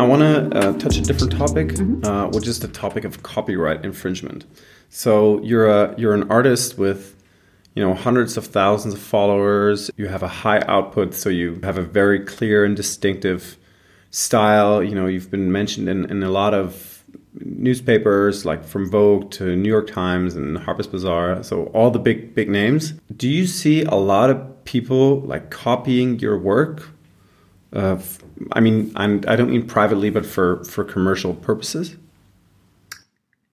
I, 0.00 0.06
want 0.06 0.22
to 0.22 0.58
uh, 0.58 0.72
touch 0.78 0.96
a 0.96 1.02
different 1.02 1.32
topic, 1.32 1.78
uh, 2.04 2.28
which 2.28 2.48
is 2.48 2.60
the 2.60 2.68
topic 2.68 3.04
of 3.04 3.22
copyright 3.22 3.84
infringement. 3.84 4.46
So 4.88 5.42
you're 5.42 5.68
a 5.68 5.94
you're 5.98 6.14
an 6.14 6.30
artist 6.30 6.78
with 6.78 7.22
you 7.74 7.84
know 7.84 7.92
hundreds 7.92 8.38
of 8.38 8.46
thousands 8.46 8.94
of 8.94 9.00
followers. 9.00 9.90
You 9.98 10.08
have 10.08 10.22
a 10.22 10.28
high 10.28 10.60
output, 10.60 11.12
so 11.12 11.28
you 11.28 11.60
have 11.64 11.76
a 11.76 11.82
very 11.82 12.20
clear 12.20 12.64
and 12.64 12.74
distinctive 12.74 13.58
style. 14.10 14.82
You 14.82 14.94
know 14.94 15.06
you've 15.06 15.30
been 15.30 15.52
mentioned 15.52 15.88
in, 15.88 16.10
in 16.10 16.22
a 16.22 16.30
lot 16.30 16.54
of 16.54 17.04
newspapers 17.34 18.44
like 18.46 18.64
from 18.64 18.90
Vogue 18.90 19.30
to 19.32 19.54
New 19.54 19.68
York 19.68 19.90
Times 19.90 20.34
and 20.34 20.56
Harper's 20.56 20.86
Bazaar. 20.86 21.42
So 21.42 21.66
all 21.66 21.90
the 21.90 21.98
big 21.98 22.34
big 22.34 22.48
names. 22.48 22.94
Do 23.14 23.28
you 23.28 23.46
see 23.46 23.82
a 23.82 23.96
lot 23.96 24.30
of 24.30 24.64
people 24.64 25.20
like 25.20 25.50
copying 25.50 26.18
your 26.20 26.38
work? 26.38 26.88
Uh, 27.72 27.98
I 28.52 28.60
mean, 28.60 28.92
I'm, 28.96 29.22
I 29.28 29.36
don't 29.36 29.50
mean 29.50 29.66
privately, 29.66 30.10
but 30.10 30.26
for, 30.26 30.64
for 30.64 30.84
commercial 30.84 31.34
purposes. 31.34 31.96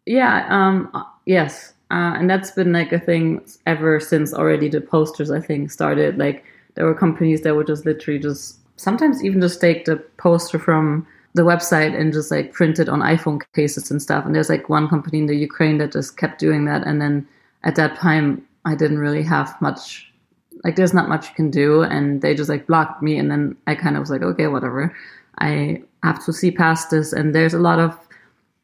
Yeah, 0.06 0.48
um, 0.50 0.92
yes. 1.26 1.74
Uh, 1.92 2.16
and 2.18 2.30
that's 2.30 2.52
been 2.52 2.74
like 2.74 2.92
a 2.92 3.00
thing 3.00 3.46
ever 3.66 4.00
since 4.00 4.34
already 4.34 4.70
the 4.70 4.82
posters, 4.82 5.32
I 5.32 5.40
think, 5.40 5.72
started. 5.72 6.18
Like, 6.18 6.44
there 6.76 6.86
were 6.86 6.94
companies 6.94 7.42
that 7.42 7.56
would 7.56 7.68
just 7.68 7.86
literally 7.86 8.20
just 8.20 8.60
sometimes 8.78 9.24
even 9.24 9.42
just 9.42 9.60
take 9.60 9.86
the 9.86 9.98
poster 10.18 10.60
from 10.60 11.08
the 11.34 11.42
website 11.42 12.00
and 12.00 12.14
just 12.14 12.32
like 12.32 12.54
print 12.54 12.80
it 12.80 12.88
on 12.88 13.00
iPhone 13.00 13.42
cases 13.54 13.90
and 13.92 14.02
stuff. 14.02 14.26
And 14.26 14.36
there's 14.36 14.50
like 14.50 14.70
one 14.70 14.88
company 14.88 15.20
in 15.20 15.26
the 15.26 15.36
Ukraine 15.36 15.78
that 15.80 15.92
just 15.92 16.18
kept 16.18 16.40
doing 16.40 16.66
that. 16.66 16.86
And 16.86 17.02
then 17.02 17.28
at 17.64 17.76
that 17.76 17.96
time, 17.96 18.46
I 18.66 18.76
didn't 18.76 19.00
really 19.00 19.24
have 19.24 19.60
much 19.62 20.12
like 20.64 20.76
there's 20.76 20.94
not 20.94 21.10
much 21.10 21.30
you 21.30 21.36
can 21.36 21.52
do 21.52 21.84
and 21.84 22.22
they 22.22 22.34
just 22.34 22.50
like 22.50 22.68
blocked 22.68 23.02
me 23.02 23.18
and 23.18 23.30
then 23.30 23.56
i 23.68 23.76
kind 23.76 23.96
of 23.96 24.02
was 24.02 24.10
like 24.10 24.22
okay 24.22 24.48
whatever. 24.48 24.96
I 25.40 25.84
have 26.02 26.24
to 26.26 26.34
see 26.34 26.50
past 26.50 26.90
this 26.90 27.14
and 27.14 27.36
there's 27.36 27.54
a 27.54 27.60
lot 27.60 27.80
of 27.80 27.96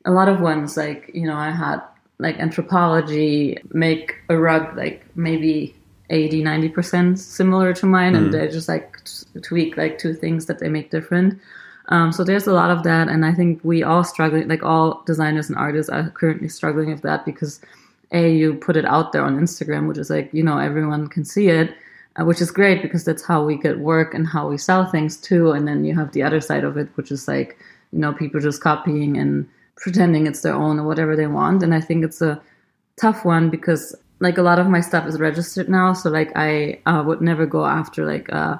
a 0.06 0.12
lot 0.12 0.28
of 0.28 0.42
ones 0.42 0.76
like 0.76 1.12
you 1.14 1.28
know 1.28 1.38
i 1.38 1.52
had 1.52 1.80
like 2.20 2.38
Anthropologie 2.38 3.58
make 3.74 4.16
a 4.30 4.38
rug 4.38 4.76
like 4.78 5.06
maybe 5.16 5.76
80 6.10 6.44
90% 6.44 7.18
similar 7.18 7.74
to 7.74 7.86
mine 7.86 8.16
and 8.16 8.34
they 8.34 8.48
just 8.48 8.70
like 8.70 9.04
t- 9.04 9.40
tweak 9.42 9.78
like 9.78 9.98
two 9.98 10.14
things 10.14 10.46
that 10.46 10.60
they 10.60 10.70
make 10.70 10.92
different. 10.92 11.40
Um, 11.90 12.12
so 12.12 12.24
there's 12.24 12.48
a 12.48 12.54
lot 12.54 12.70
of 12.72 12.84
that 12.84 13.10
and 13.10 13.26
i 13.26 13.34
think 13.34 13.60
we 13.64 13.84
all 13.84 14.06
struggling 14.06 14.48
like 14.48 14.64
all 14.64 15.04
designers 15.06 15.50
and 15.50 15.58
artists 15.58 15.90
are 15.90 16.10
currently 16.12 16.48
struggling 16.48 16.90
with 16.90 17.02
that 17.02 17.26
because 17.26 17.60
a 18.14 18.32
you 18.32 18.54
put 18.54 18.76
it 18.76 18.86
out 18.86 19.12
there 19.12 19.24
on 19.24 19.40
instagram 19.40 19.88
which 19.88 19.98
is 19.98 20.10
like 20.10 20.30
you 20.34 20.44
know 20.44 20.58
everyone 20.58 21.08
can 21.08 21.26
see 21.26 21.50
it 21.50 21.76
uh, 22.20 22.26
which 22.26 22.42
is 22.42 22.52
great 22.52 22.82
because 22.82 23.04
that's 23.04 23.24
how 23.26 23.44
we 23.44 23.58
get 23.58 23.80
work 23.80 24.14
and 24.14 24.28
how 24.28 24.48
we 24.48 24.58
sell 24.58 24.86
things 24.86 25.18
too. 25.18 25.52
And 25.52 25.68
then 25.68 25.84
you 25.84 25.96
have 25.96 26.12
the 26.12 26.24
other 26.24 26.42
side 26.42 26.64
of 26.64 26.78
it 26.78 26.90
which 26.96 27.12
is 27.12 27.28
like 27.28 27.58
you 27.92 28.00
know 28.00 28.14
people 28.14 28.40
just 28.40 28.62
copying 28.62 29.18
and 29.18 29.48
pretending 29.78 30.28
it's 30.28 30.42
their 30.42 30.54
own 30.54 30.80
or 30.80 30.84
whatever 30.88 31.16
they 31.16 31.28
want. 31.28 31.64
And 31.64 31.74
i 31.74 31.82
think 31.82 32.04
it's 32.04 32.22
a 32.22 32.40
tough 32.98 33.26
one 33.26 33.50
because 33.50 33.96
like 34.20 34.38
a 34.38 34.44
lot 34.44 34.60
of 34.60 34.68
my 34.68 34.80
stuff 34.80 35.08
is 35.08 35.20
registered 35.20 35.70
now. 35.70 35.94
So 35.94 36.10
like 36.10 36.32
i 36.36 36.80
uh, 36.86 37.04
would 37.06 37.22
never 37.22 37.46
go 37.46 37.66
after 37.66 38.06
like 38.06 38.32
uh 38.32 38.58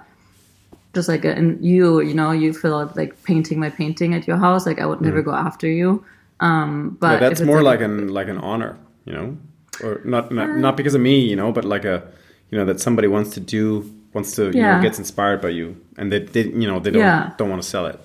just 0.96 1.10
like 1.10 1.26
a, 1.26 1.34
and 1.34 1.64
you 1.64 2.02
you 2.02 2.14
know 2.14 2.32
you 2.32 2.54
feel 2.54 2.92
like 2.96 3.24
painting 3.24 3.60
my 3.60 3.70
painting 3.70 4.16
at 4.16 4.28
your 4.28 4.38
house. 4.38 4.66
Like 4.66 4.80
i 4.80 4.86
would 4.86 5.02
never 5.02 5.22
go 5.22 5.34
after 5.34 5.68
you. 5.68 6.04
Um 6.40 6.98
but 7.00 7.22
Yeah, 7.22 7.30
that's 7.30 7.42
more 7.42 7.60
a- 7.60 7.64
like 7.64 7.82
an 7.82 8.08
like 8.08 8.30
an 8.30 8.40
honor, 8.40 8.78
you 9.06 9.14
know, 9.14 9.38
or 9.84 10.02
not 10.06 10.32
not, 10.32 10.50
um, 10.50 10.62
not 10.62 10.78
because 10.78 10.96
of 10.96 11.02
me, 11.02 11.20
you 11.20 11.36
know, 11.36 11.52
but 11.52 11.66
like 11.66 11.86
a 11.86 12.04
you 12.52 12.58
know 12.58 12.66
that 12.66 12.80
somebody 12.80 13.08
wants 13.08 13.32
to 13.36 13.40
do 13.40 13.90
wants 14.14 14.36
to 14.36 14.46
you 14.52 14.62
know 14.62 14.82
gets 14.82 15.00
inspired 15.00 15.42
by 15.42 15.50
you, 15.50 15.76
and 15.98 16.12
they, 16.12 16.20
they 16.20 16.44
you 16.44 16.68
know 16.68 16.80
they 16.80 16.92
don't 16.92 17.02
Yeah. 17.02 17.32
don't 17.38 17.50
want 17.50 17.62
to 17.62 17.68
sell 17.68 17.86
it. 17.88 18.00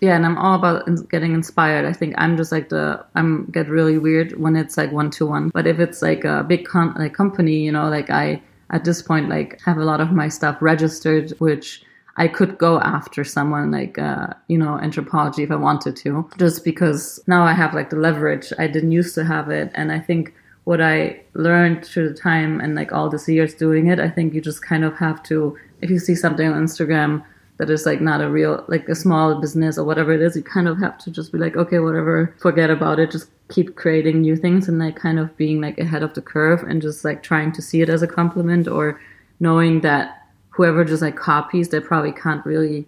yeah 0.00 0.16
and 0.16 0.26
i'm 0.26 0.36
all 0.36 0.56
about 0.56 0.84
getting 1.08 1.32
inspired 1.32 1.84
i 1.86 1.92
think 1.92 2.14
i'm 2.18 2.36
just 2.36 2.50
like 2.52 2.68
the 2.68 2.84
i'm 3.14 3.46
get 3.56 3.68
really 3.68 3.96
weird 3.96 4.28
when 4.44 4.54
it's 4.56 4.76
like 4.76 4.90
one 4.92 5.08
to 5.16 5.24
one 5.36 5.48
but 5.54 5.66
if 5.66 5.78
it's 5.78 6.02
like 6.02 6.24
a 6.24 6.42
big 6.52 6.66
con- 6.66 6.94
like 6.98 7.14
company 7.14 7.56
you 7.66 7.72
know 7.76 7.88
like 7.88 8.10
i 8.10 8.26
at 8.70 8.82
this 8.84 9.00
point 9.00 9.28
like 9.28 9.60
have 9.64 9.78
a 9.78 9.84
lot 9.84 10.00
of 10.00 10.10
my 10.12 10.28
stuff 10.28 10.56
registered 10.60 11.30
which 11.38 11.82
i 12.16 12.28
could 12.28 12.58
go 12.58 12.80
after 12.80 13.24
someone 13.24 13.70
like 13.70 13.98
uh 13.98 14.28
you 14.48 14.58
know 14.58 14.78
Anthropologie 14.82 15.44
if 15.44 15.50
i 15.50 15.56
wanted 15.56 15.96
to 15.96 16.28
just 16.38 16.64
because 16.64 17.20
now 17.26 17.44
i 17.44 17.52
have 17.52 17.74
like 17.74 17.90
the 17.90 17.96
leverage. 17.96 18.52
I 18.58 18.66
didn't 18.66 18.92
used 18.92 19.14
to 19.16 19.24
have 19.24 19.50
it. 19.50 19.70
And 19.74 19.92
i 19.92 19.98
think 19.98 20.34
what 20.64 20.80
i 20.80 21.20
learned 21.34 21.84
through 21.84 22.08
the 22.08 22.14
time 22.14 22.60
and 22.60 22.74
like 22.74 22.92
all 22.92 23.10
these 23.10 23.28
years 23.28 23.54
doing 23.54 23.88
it 23.88 24.00
i 24.00 24.08
think 24.08 24.32
you 24.32 24.40
just 24.40 24.62
kind 24.62 24.84
of 24.84 24.96
have 24.96 25.22
to 25.24 25.56
if 25.82 25.90
you 25.90 25.98
see 25.98 26.14
something 26.14 26.48
on 26.48 26.64
instagram 26.64 27.22
that 27.58 27.70
is 27.70 27.86
like 27.86 28.00
not 28.00 28.20
a 28.20 28.28
real 28.28 28.64
like 28.68 28.88
a 28.88 28.94
small 28.94 29.40
business 29.40 29.78
or 29.78 29.84
whatever 29.84 30.12
it 30.12 30.22
is 30.22 30.34
you 30.34 30.42
kind 30.42 30.66
of 30.66 30.78
have 30.78 30.96
to 30.98 31.10
just 31.10 31.32
be 31.32 31.38
like 31.38 31.56
okay 31.56 31.78
whatever 31.78 32.34
forget 32.38 32.70
about 32.70 32.98
it. 32.98 33.10
Just 33.10 33.28
keep 33.48 33.76
creating 33.76 34.22
new 34.22 34.36
things 34.36 34.68
and 34.68 34.78
like 34.78 34.96
kind 34.96 35.18
of 35.18 35.36
being 35.36 35.60
like 35.60 35.78
ahead 35.78 36.02
of 36.02 36.14
the 36.14 36.22
curve 36.22 36.62
and 36.62 36.80
just 36.80 37.04
like 37.04 37.22
trying 37.22 37.52
to 37.52 37.62
see 37.62 37.82
it 37.82 37.88
as 37.88 38.02
a 38.02 38.06
compliment 38.06 38.66
or 38.66 39.00
knowing 39.38 39.80
that 39.82 40.23
whoever 40.54 40.84
just 40.84 41.02
like 41.02 41.16
copies 41.16 41.68
they 41.68 41.80
probably 41.80 42.12
can't 42.12 42.44
really 42.46 42.86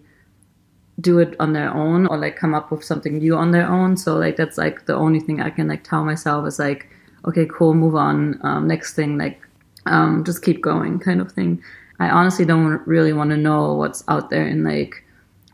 do 0.99 1.19
it 1.19 1.35
on 1.39 1.53
their 1.53 1.71
own 1.73 2.07
or 2.07 2.17
like 2.17 2.35
come 2.35 2.55
up 2.55 2.71
with 2.71 2.83
something 2.83 3.19
new 3.19 3.35
on 3.35 3.51
their 3.51 3.67
own. 3.67 3.95
So 3.97 4.15
like 4.15 4.35
that's 4.35 4.57
like 4.57 4.85
the 4.85 4.95
only 4.95 5.19
thing 5.19 5.41
i 5.41 5.49
can 5.49 5.67
like 5.67 5.83
tell 5.83 6.03
myself 6.03 6.47
is 6.47 6.59
like 6.59 6.89
okay 7.25 7.45
cool 7.45 7.73
move 7.73 7.95
on 7.95 8.39
um, 8.43 8.67
next 8.67 8.93
thing 8.93 9.17
like 9.17 9.41
um, 9.85 10.23
just 10.23 10.43
keep 10.43 10.61
going 10.61 10.99
kind 10.99 11.21
of 11.21 11.31
thing. 11.31 11.61
I 11.99 12.09
honestly 12.09 12.45
don't 12.45 12.85
really 12.85 13.13
want 13.13 13.29
to 13.31 13.37
know 13.37 13.73
what's 13.73 14.03
out 14.07 14.29
there 14.29 14.45
in 14.45 14.63
like 14.63 15.03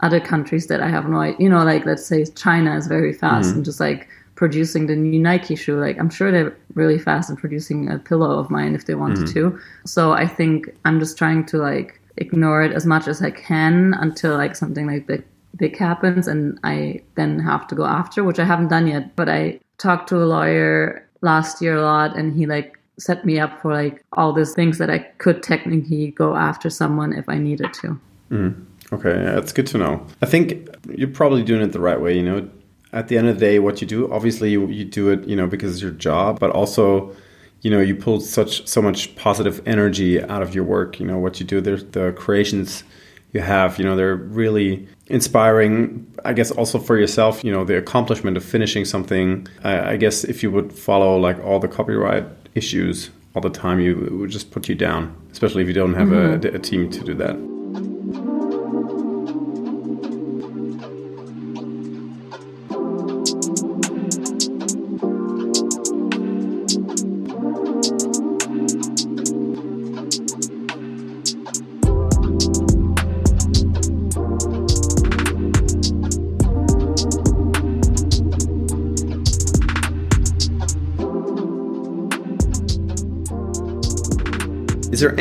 other 0.03 0.19
countries 0.19 0.67
that 0.67 0.81
i 0.81 0.89
have 0.89 1.07
no 1.07 1.19
idea 1.21 1.37
you 1.39 1.49
know 1.49 1.63
like 1.63 1.85
let's 1.85 2.05
say 2.05 2.25
china 2.25 2.75
is 2.75 2.87
very 2.87 3.13
fast 3.13 3.55
and 3.55 3.63
just 3.63 3.79
like 3.79 4.07
producing 4.35 4.85
the 4.85 4.95
new 4.95 5.19
nike 5.19 5.55
shoe 5.55 5.79
like 5.79 5.97
i'm 5.97 6.09
sure 6.09 6.29
they're 6.29 6.55
really 6.73 6.99
fast 6.99 7.29
in 7.29 7.37
producing 7.37 7.89
a 7.89 7.97
pillow 7.97 8.37
of 8.37 8.49
mine 8.49 8.75
if 8.75 8.85
they 8.85 8.95
wanted 8.95 9.27
to. 9.27 9.57
So 9.85 10.11
i 10.11 10.27
think 10.27 10.69
i'm 10.83 10.99
just 10.99 11.17
trying 11.17 11.45
to 11.45 11.57
like 11.57 12.01
ignore 12.17 12.63
it 12.63 12.71
as 12.71 12.85
much 12.85 13.07
as 13.07 13.21
i 13.21 13.31
can 13.31 13.93
until 13.95 14.35
like 14.37 14.55
something 14.55 14.87
like 14.87 15.07
big 15.07 15.23
big 15.57 15.77
happens 15.77 16.27
and 16.27 16.59
i 16.63 17.01
then 17.15 17.39
have 17.39 17.67
to 17.67 17.75
go 17.75 17.85
after 17.85 18.23
which 18.23 18.39
i 18.39 18.43
haven't 18.43 18.69
done 18.69 18.87
yet 18.87 19.15
but 19.15 19.29
i 19.29 19.59
talked 19.77 20.09
to 20.09 20.17
a 20.17 20.25
lawyer 20.25 21.07
last 21.21 21.61
year 21.61 21.75
a 21.75 21.81
lot 21.81 22.15
and 22.15 22.35
he 22.35 22.45
like 22.45 22.79
set 22.99 23.25
me 23.25 23.39
up 23.39 23.61
for 23.61 23.73
like 23.73 24.03
all 24.13 24.33
these 24.33 24.53
things 24.53 24.77
that 24.77 24.89
i 24.89 24.99
could 24.99 25.41
technically 25.41 26.11
go 26.11 26.35
after 26.35 26.69
someone 26.69 27.13
if 27.13 27.27
i 27.27 27.37
needed 27.37 27.73
to 27.73 27.99
Mm. 28.33 28.65
Okay, 28.91 29.11
it's 29.37 29.53
good 29.53 29.67
to 29.67 29.77
know. 29.77 30.05
I 30.21 30.25
think 30.25 30.67
you're 30.89 31.07
probably 31.07 31.43
doing 31.43 31.61
it 31.61 31.71
the 31.71 31.79
right 31.79 31.99
way. 31.99 32.15
You 32.15 32.23
know, 32.23 32.49
at 32.91 33.07
the 33.07 33.17
end 33.17 33.27
of 33.27 33.35
the 33.35 33.39
day, 33.39 33.59
what 33.59 33.81
you 33.81 33.87
do, 33.87 34.11
obviously, 34.11 34.51
you, 34.51 34.67
you 34.67 34.85
do 34.85 35.09
it, 35.09 35.23
you 35.25 35.35
know, 35.35 35.47
because 35.47 35.73
it's 35.73 35.81
your 35.81 35.91
job, 35.91 36.39
but 36.39 36.51
also, 36.51 37.15
you 37.63 37.71
know, 37.71 37.79
you 37.79 37.95
pull 37.95 38.19
such 38.19 38.67
so 38.67 38.81
much 38.81 39.15
positive 39.15 39.61
energy 39.65 40.21
out 40.21 40.41
of 40.41 40.53
your 40.53 40.65
work. 40.65 40.99
You 40.99 41.07
know, 41.07 41.17
what 41.17 41.39
you 41.39 41.45
do, 41.45 41.61
there's 41.61 41.85
the 41.85 42.11
creations 42.11 42.83
you 43.31 43.39
have. 43.39 43.79
You 43.79 43.85
know, 43.85 43.95
they're 43.95 44.15
really 44.15 44.87
inspiring. 45.07 46.05
I 46.25 46.33
guess 46.33 46.51
also 46.51 46.77
for 46.77 46.97
yourself. 46.97 47.41
You 47.43 47.53
know, 47.53 47.63
the 47.63 47.77
accomplishment 47.77 48.35
of 48.35 48.43
finishing 48.43 48.83
something. 48.83 49.47
I, 49.63 49.93
I 49.93 49.97
guess 49.97 50.25
if 50.25 50.43
you 50.43 50.51
would 50.51 50.73
follow 50.73 51.17
like 51.17 51.39
all 51.43 51.59
the 51.59 51.69
copyright 51.69 52.25
issues 52.53 53.09
all 53.33 53.41
the 53.41 53.49
time, 53.49 53.79
you 53.79 54.05
it 54.05 54.11
would 54.11 54.29
just 54.29 54.51
put 54.51 54.67
you 54.67 54.75
down. 54.75 55.15
Especially 55.31 55.61
if 55.61 55.67
you 55.69 55.73
don't 55.73 55.93
have 55.93 56.11
a, 56.11 56.37
mm-hmm. 56.37 56.55
a 56.55 56.59
team 56.59 56.91
to 56.91 56.99
do 56.99 57.13
that. 57.15 57.52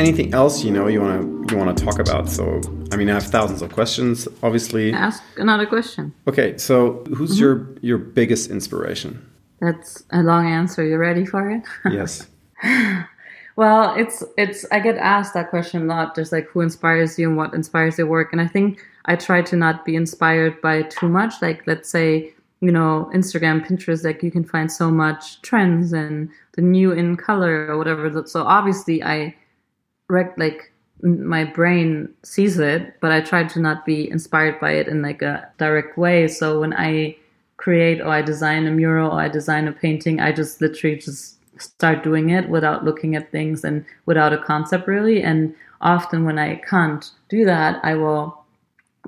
Anything 0.03 0.33
else 0.33 0.63
you 0.63 0.71
know 0.71 0.87
you 0.87 1.01
want 1.01 1.21
to 1.21 1.55
you 1.55 1.59
want 1.59 1.75
to 1.75 1.83
talk 1.83 1.99
about? 1.99 2.29
So, 2.29 2.61
I 2.91 2.95
mean, 2.97 3.09
I 3.09 3.13
have 3.13 3.25
thousands 3.25 3.61
of 3.61 3.71
questions, 3.71 4.27
obviously. 4.41 4.93
ask 4.93 5.23
another 5.37 5.65
question 5.65 6.13
Okay, 6.27 6.57
so 6.57 7.03
who's 7.15 7.31
mm-hmm. 7.31 7.43
your 7.43 7.53
your 7.81 7.97
biggest 7.97 8.51
inspiration? 8.51 9.29
that's 9.63 10.03
a 10.11 10.21
long 10.21 10.45
answer 10.45 10.83
you 10.83 10.97
ready 10.97 11.25
for 11.25 11.49
it 11.49 11.63
Yes. 11.89 12.27
Well, 13.55 13.93
it's 13.95 14.23
it's 14.35 14.65
I 14.71 14.79
get 14.79 14.97
asked 14.97 15.35
that 15.35 15.49
question 15.51 15.83
a 15.83 15.85
lot. 15.85 16.15
There's 16.15 16.31
like 16.31 16.47
who 16.47 16.61
inspires 16.61 17.19
you 17.19 17.27
and 17.27 17.37
what 17.37 17.53
inspires 17.53 17.97
your 17.97 18.07
work, 18.07 18.31
and 18.31 18.41
I 18.41 18.47
think 18.47 18.83
I 19.05 19.15
try 19.15 19.43
to 19.43 19.55
not 19.55 19.85
be 19.85 19.95
inspired 19.95 20.59
by 20.61 20.83
too 20.83 21.07
much. 21.07 21.35
Like 21.41 21.67
let's 21.67 21.87
say 21.87 22.33
you 22.61 22.71
know 22.71 23.11
Instagram, 23.13 23.63
Pinterest, 23.65 24.03
like 24.03 24.23
you 24.23 24.31
can 24.31 24.43
find 24.43 24.71
so 24.71 24.89
much 24.89 25.39
trends 25.43 25.93
and 25.93 26.29
the 26.53 26.63
new 26.63 26.93
in 26.93 27.15
color 27.15 27.67
or 27.67 27.77
whatever. 27.77 28.25
So 28.25 28.43
obviously 28.43 29.03
I 29.03 29.35
rec- 30.07 30.37
like 30.37 30.71
my 31.01 31.43
brain 31.43 32.09
sees 32.23 32.59
it, 32.59 32.95
but 33.01 33.11
I 33.11 33.21
try 33.21 33.43
to 33.43 33.59
not 33.59 33.85
be 33.85 34.09
inspired 34.09 34.59
by 34.59 34.71
it 34.71 34.87
in 34.87 35.01
like 35.01 35.21
a 35.21 35.49
direct 35.57 35.97
way. 35.97 36.27
So 36.27 36.61
when 36.61 36.73
I 36.73 37.17
create 37.57 38.01
or 38.01 38.07
I 38.07 38.21
design 38.21 38.67
a 38.67 38.71
mural 38.71 39.11
or 39.11 39.19
I 39.19 39.27
design 39.27 39.67
a 39.67 39.71
painting, 39.71 40.19
I 40.19 40.31
just 40.31 40.61
literally 40.61 40.97
just 40.97 41.37
start 41.59 42.03
doing 42.03 42.29
it 42.29 42.49
without 42.49 42.83
looking 42.85 43.15
at 43.15 43.31
things 43.31 43.63
and 43.63 43.85
without 44.05 44.33
a 44.33 44.37
concept 44.37 44.87
really. 44.87 45.21
And 45.21 45.53
often 45.81 46.25
when 46.25 46.39
I 46.39 46.55
can't 46.55 47.09
do 47.29 47.45
that, 47.45 47.79
I 47.83 47.95
will 47.95 48.43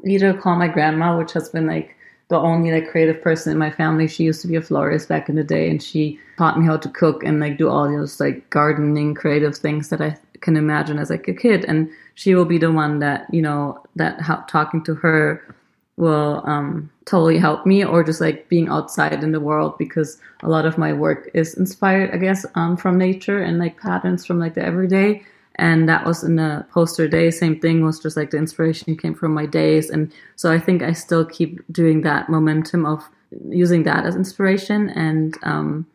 either 0.05 0.33
call 0.33 0.55
my 0.57 0.67
grandma, 0.67 1.17
which 1.17 1.33
has 1.33 1.49
been 1.49 1.65
like 1.65 1.95
the 2.27 2.37
only 2.37 2.71
like 2.71 2.89
creative 2.89 3.21
person 3.21 3.51
in 3.51 3.57
my 3.57 3.71
family. 3.71 4.07
She 4.07 4.23
used 4.23 4.41
to 4.41 4.47
be 4.47 4.55
a 4.55 4.61
florist 4.61 5.07
back 5.07 5.29
in 5.29 5.35
the 5.35 5.43
day 5.43 5.69
and 5.69 5.81
she 5.81 6.19
taught 6.37 6.59
me 6.59 6.65
how 6.65 6.77
to 6.77 6.89
cook 6.89 7.23
and 7.23 7.39
like 7.39 7.57
do 7.57 7.69
all 7.69 7.89
those 7.89 8.19
like 8.19 8.49
gardening 8.49 9.13
creative 9.13 9.55
things 9.55 9.89
that 9.89 10.01
I 10.01 10.17
can 10.41 10.57
imagine 10.57 10.99
as 10.99 11.09
like 11.09 11.27
a 11.27 11.33
kid. 11.33 11.65
And 11.65 11.89
she 12.15 12.35
will 12.35 12.45
be 12.45 12.57
the 12.57 12.71
one 12.71 12.99
that, 12.99 13.31
you 13.33 13.41
know, 13.41 13.83
that 13.95 14.19
talking 14.47 14.83
to 14.83 14.95
her 14.95 15.55
will 15.97 16.41
um, 16.45 16.89
totally 17.05 17.37
help 17.37 17.65
me 17.65 17.83
or 17.85 18.03
just 18.03 18.19
like 18.19 18.49
being 18.49 18.67
outside 18.67 19.23
in 19.23 19.31
the 19.31 19.39
world 19.39 19.77
because 19.77 20.19
a 20.43 20.49
lot 20.49 20.65
of 20.65 20.77
my 20.77 20.91
work 20.91 21.29
is 21.33 21.53
inspired 21.53 22.11
i 22.13 22.17
guess 22.17 22.45
um, 22.55 22.75
from 22.75 22.97
nature 22.97 23.41
and 23.41 23.59
like 23.59 23.79
patterns 23.79 24.25
from 24.25 24.39
like 24.39 24.53
the 24.55 24.63
everyday. 24.63 25.23
And 25.57 25.87
that 25.87 26.05
was 26.05 26.21
in 26.21 26.35
the 26.35 26.65
poster 26.69 27.07
day. 27.07 27.31
Same 27.31 27.57
thing 27.61 27.85
was 27.85 27.97
just 27.97 28.17
like 28.17 28.31
the 28.31 28.37
inspiration 28.37 28.97
came 28.97 29.15
from 29.15 29.33
my 29.33 29.45
days. 29.45 29.89
And 29.89 30.11
so 30.35 30.51
i 30.51 30.59
think 30.59 30.83
i 30.83 30.91
still 30.91 31.25
keep 31.25 31.61
doing 31.71 32.01
that 32.01 32.27
momentum 32.27 32.85
of 32.85 33.07
using 33.47 33.83
that 33.83 34.05
as 34.05 34.17
inspiration. 34.17 34.89
And 34.89 35.37
um, 35.43 35.87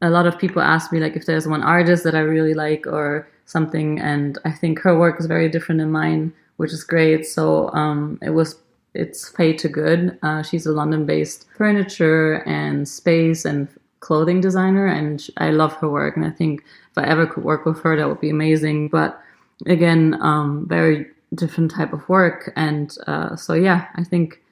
a 0.00 0.08
lot 0.08 0.26
of 0.26 0.38
people 0.38 0.62
ask 0.62 0.92
me 0.92 1.00
like 1.00 1.14
if 1.14 1.26
there's 1.26 1.46
one 1.46 1.62
artist 1.62 2.04
that 2.04 2.14
i 2.14 2.20
really 2.20 2.54
like 2.54 2.86
or 2.86 3.28
something 3.46 3.98
and 3.98 4.38
i 4.44 4.50
think 4.50 4.78
her 4.78 4.96
work 4.98 5.18
is 5.18 5.26
very 5.26 5.48
different 5.48 5.80
than 5.80 5.90
mine 5.90 6.32
which 6.56 6.72
is 6.72 6.84
great 6.84 7.26
so 7.26 7.70
um, 7.72 8.18
it 8.22 8.30
was 8.30 8.56
it's 8.96 9.28
Faye 9.28 9.54
Toogood. 9.54 10.18
Uh, 10.22 10.42
she's 10.42 10.66
a 10.66 10.72
London-based 10.72 11.46
furniture 11.56 12.42
and 12.46 12.88
space 12.88 13.44
and 13.44 13.68
clothing 14.00 14.40
designer, 14.40 14.86
and 14.86 15.26
I 15.36 15.50
love 15.50 15.74
her 15.74 15.88
work. 15.88 16.16
And 16.16 16.24
I 16.24 16.30
think 16.30 16.62
if 16.90 16.98
I 16.98 17.04
ever 17.04 17.26
could 17.26 17.44
work 17.44 17.66
with 17.66 17.80
her, 17.82 17.96
that 17.96 18.08
would 18.08 18.20
be 18.20 18.30
amazing. 18.30 18.88
But 18.88 19.20
again, 19.66 20.18
um, 20.20 20.66
very 20.68 21.06
different 21.34 21.70
type 21.70 21.92
of 21.92 22.08
work, 22.08 22.52
and 22.56 22.96
uh, 23.06 23.36
so 23.36 23.54
yeah, 23.54 23.88
I 23.94 24.04
think 24.04 24.42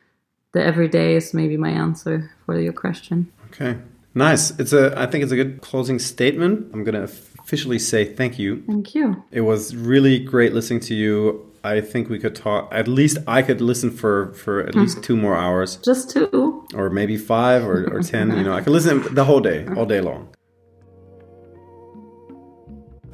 the 0.52 0.62
everyday 0.62 1.16
is 1.16 1.34
maybe 1.34 1.56
my 1.56 1.70
answer 1.70 2.30
for 2.44 2.58
your 2.58 2.72
question. 2.72 3.30
Okay, 3.46 3.78
nice. 4.14 4.50
It's 4.58 4.72
a. 4.72 4.98
I 4.98 5.06
think 5.06 5.22
it's 5.22 5.32
a 5.32 5.36
good 5.36 5.60
closing 5.60 5.98
statement. 5.98 6.70
I'm 6.72 6.84
gonna 6.84 7.08
officially 7.44 7.78
say 7.78 8.04
thank 8.04 8.38
you. 8.38 8.62
Thank 8.66 8.94
you. 8.94 9.22
It 9.30 9.42
was 9.42 9.76
really 9.76 10.18
great 10.18 10.52
listening 10.54 10.80
to 10.80 10.94
you. 10.94 11.50
I 11.62 11.80
think 11.80 12.08
we 12.10 12.18
could 12.18 12.34
talk. 12.34 12.68
At 12.72 12.88
least 12.88 13.18
I 13.26 13.40
could 13.42 13.60
listen 13.60 13.90
for 13.90 14.32
for 14.34 14.60
at 14.68 14.74
least 14.74 15.02
two 15.02 15.16
more 15.16 15.36
hours, 15.36 15.76
Just 15.76 16.10
two. 16.10 16.66
or 16.74 16.90
maybe 16.90 17.16
five 17.16 17.64
or, 17.64 17.78
or 17.94 18.00
ten. 18.02 18.36
You 18.36 18.44
know, 18.44 18.52
I 18.52 18.60
could 18.60 18.72
listen 18.72 19.02
the 19.14 19.24
whole 19.24 19.40
day, 19.40 19.66
all 19.76 19.86
day 19.86 20.00
long. 20.00 20.28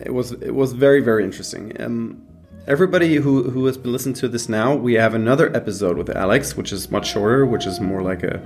It 0.00 0.12
was 0.14 0.32
it 0.32 0.54
was 0.54 0.72
very 0.72 1.00
very 1.00 1.22
interesting. 1.22 1.64
Um, 1.80 2.22
everybody 2.66 3.16
who 3.16 3.50
who 3.50 3.66
has 3.66 3.76
been 3.76 3.92
listening 3.92 4.14
to 4.16 4.28
this 4.28 4.48
now, 4.48 4.74
we 4.74 4.94
have 4.94 5.14
another 5.14 5.54
episode 5.54 5.96
with 5.96 6.10
Alex, 6.10 6.56
which 6.56 6.72
is 6.72 6.90
much 6.90 7.06
shorter, 7.12 7.46
which 7.46 7.66
is 7.66 7.80
more 7.80 8.02
like 8.02 8.22
a, 8.24 8.36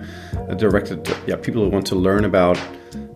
a 0.48 0.54
directed 0.54 1.04
to, 1.06 1.16
yeah 1.26 1.36
people 1.36 1.62
who 1.64 1.70
want 1.70 1.86
to 1.86 1.94
learn 1.94 2.24
about 2.24 2.58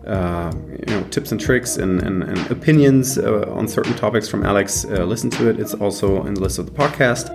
uh, 0.05 0.51
you 0.69 0.93
know 0.93 1.03
tips 1.09 1.31
and 1.31 1.39
tricks 1.39 1.77
and 1.77 2.01
and, 2.01 2.23
and 2.23 2.51
opinions 2.51 3.17
uh, 3.17 3.45
on 3.51 3.67
certain 3.67 3.93
topics 3.95 4.27
from 4.27 4.45
Alex. 4.45 4.85
Uh, 4.85 5.03
listen 5.05 5.29
to 5.31 5.49
it. 5.49 5.59
It's 5.59 5.73
also 5.73 6.25
in 6.25 6.33
the 6.33 6.41
list 6.41 6.59
of 6.59 6.65
the 6.65 6.71
podcast. 6.71 7.29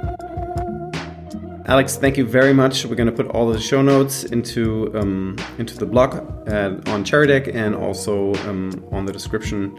Alex, 1.67 1.97
thank 1.97 2.19
you 2.19 2.27
very 2.27 2.53
much. 2.53 2.85
We're 2.85 2.95
going 2.95 3.07
to 3.07 3.13
put 3.13 3.29
all 3.29 3.49
the 3.49 3.59
show 3.59 3.81
notes 3.81 4.25
into 4.25 4.93
um, 4.95 5.37
into 5.59 5.77
the 5.79 5.87
blog 5.87 6.15
and 6.47 6.87
on 6.89 7.05
Cherrydeck 7.05 7.55
and 7.55 7.75
also 7.75 8.35
um, 8.49 8.87
on 8.93 9.07
the 9.07 9.13
description 9.13 9.79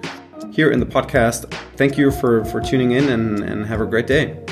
here 0.52 0.72
in 0.72 0.80
the 0.80 0.86
podcast. 0.86 1.52
Thank 1.76 1.98
you 1.98 2.10
for 2.10 2.44
for 2.46 2.60
tuning 2.60 2.92
in 2.92 3.10
and, 3.10 3.44
and 3.44 3.66
have 3.66 3.82
a 3.82 3.86
great 3.86 4.08
day. 4.08 4.44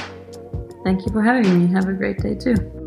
Thank 0.84 1.06
you 1.06 1.12
for 1.12 1.24
having 1.24 1.60
me. 1.60 1.74
Have 1.74 1.88
a 1.88 1.94
great 1.94 2.20
day 2.20 2.36
too. 2.36 2.83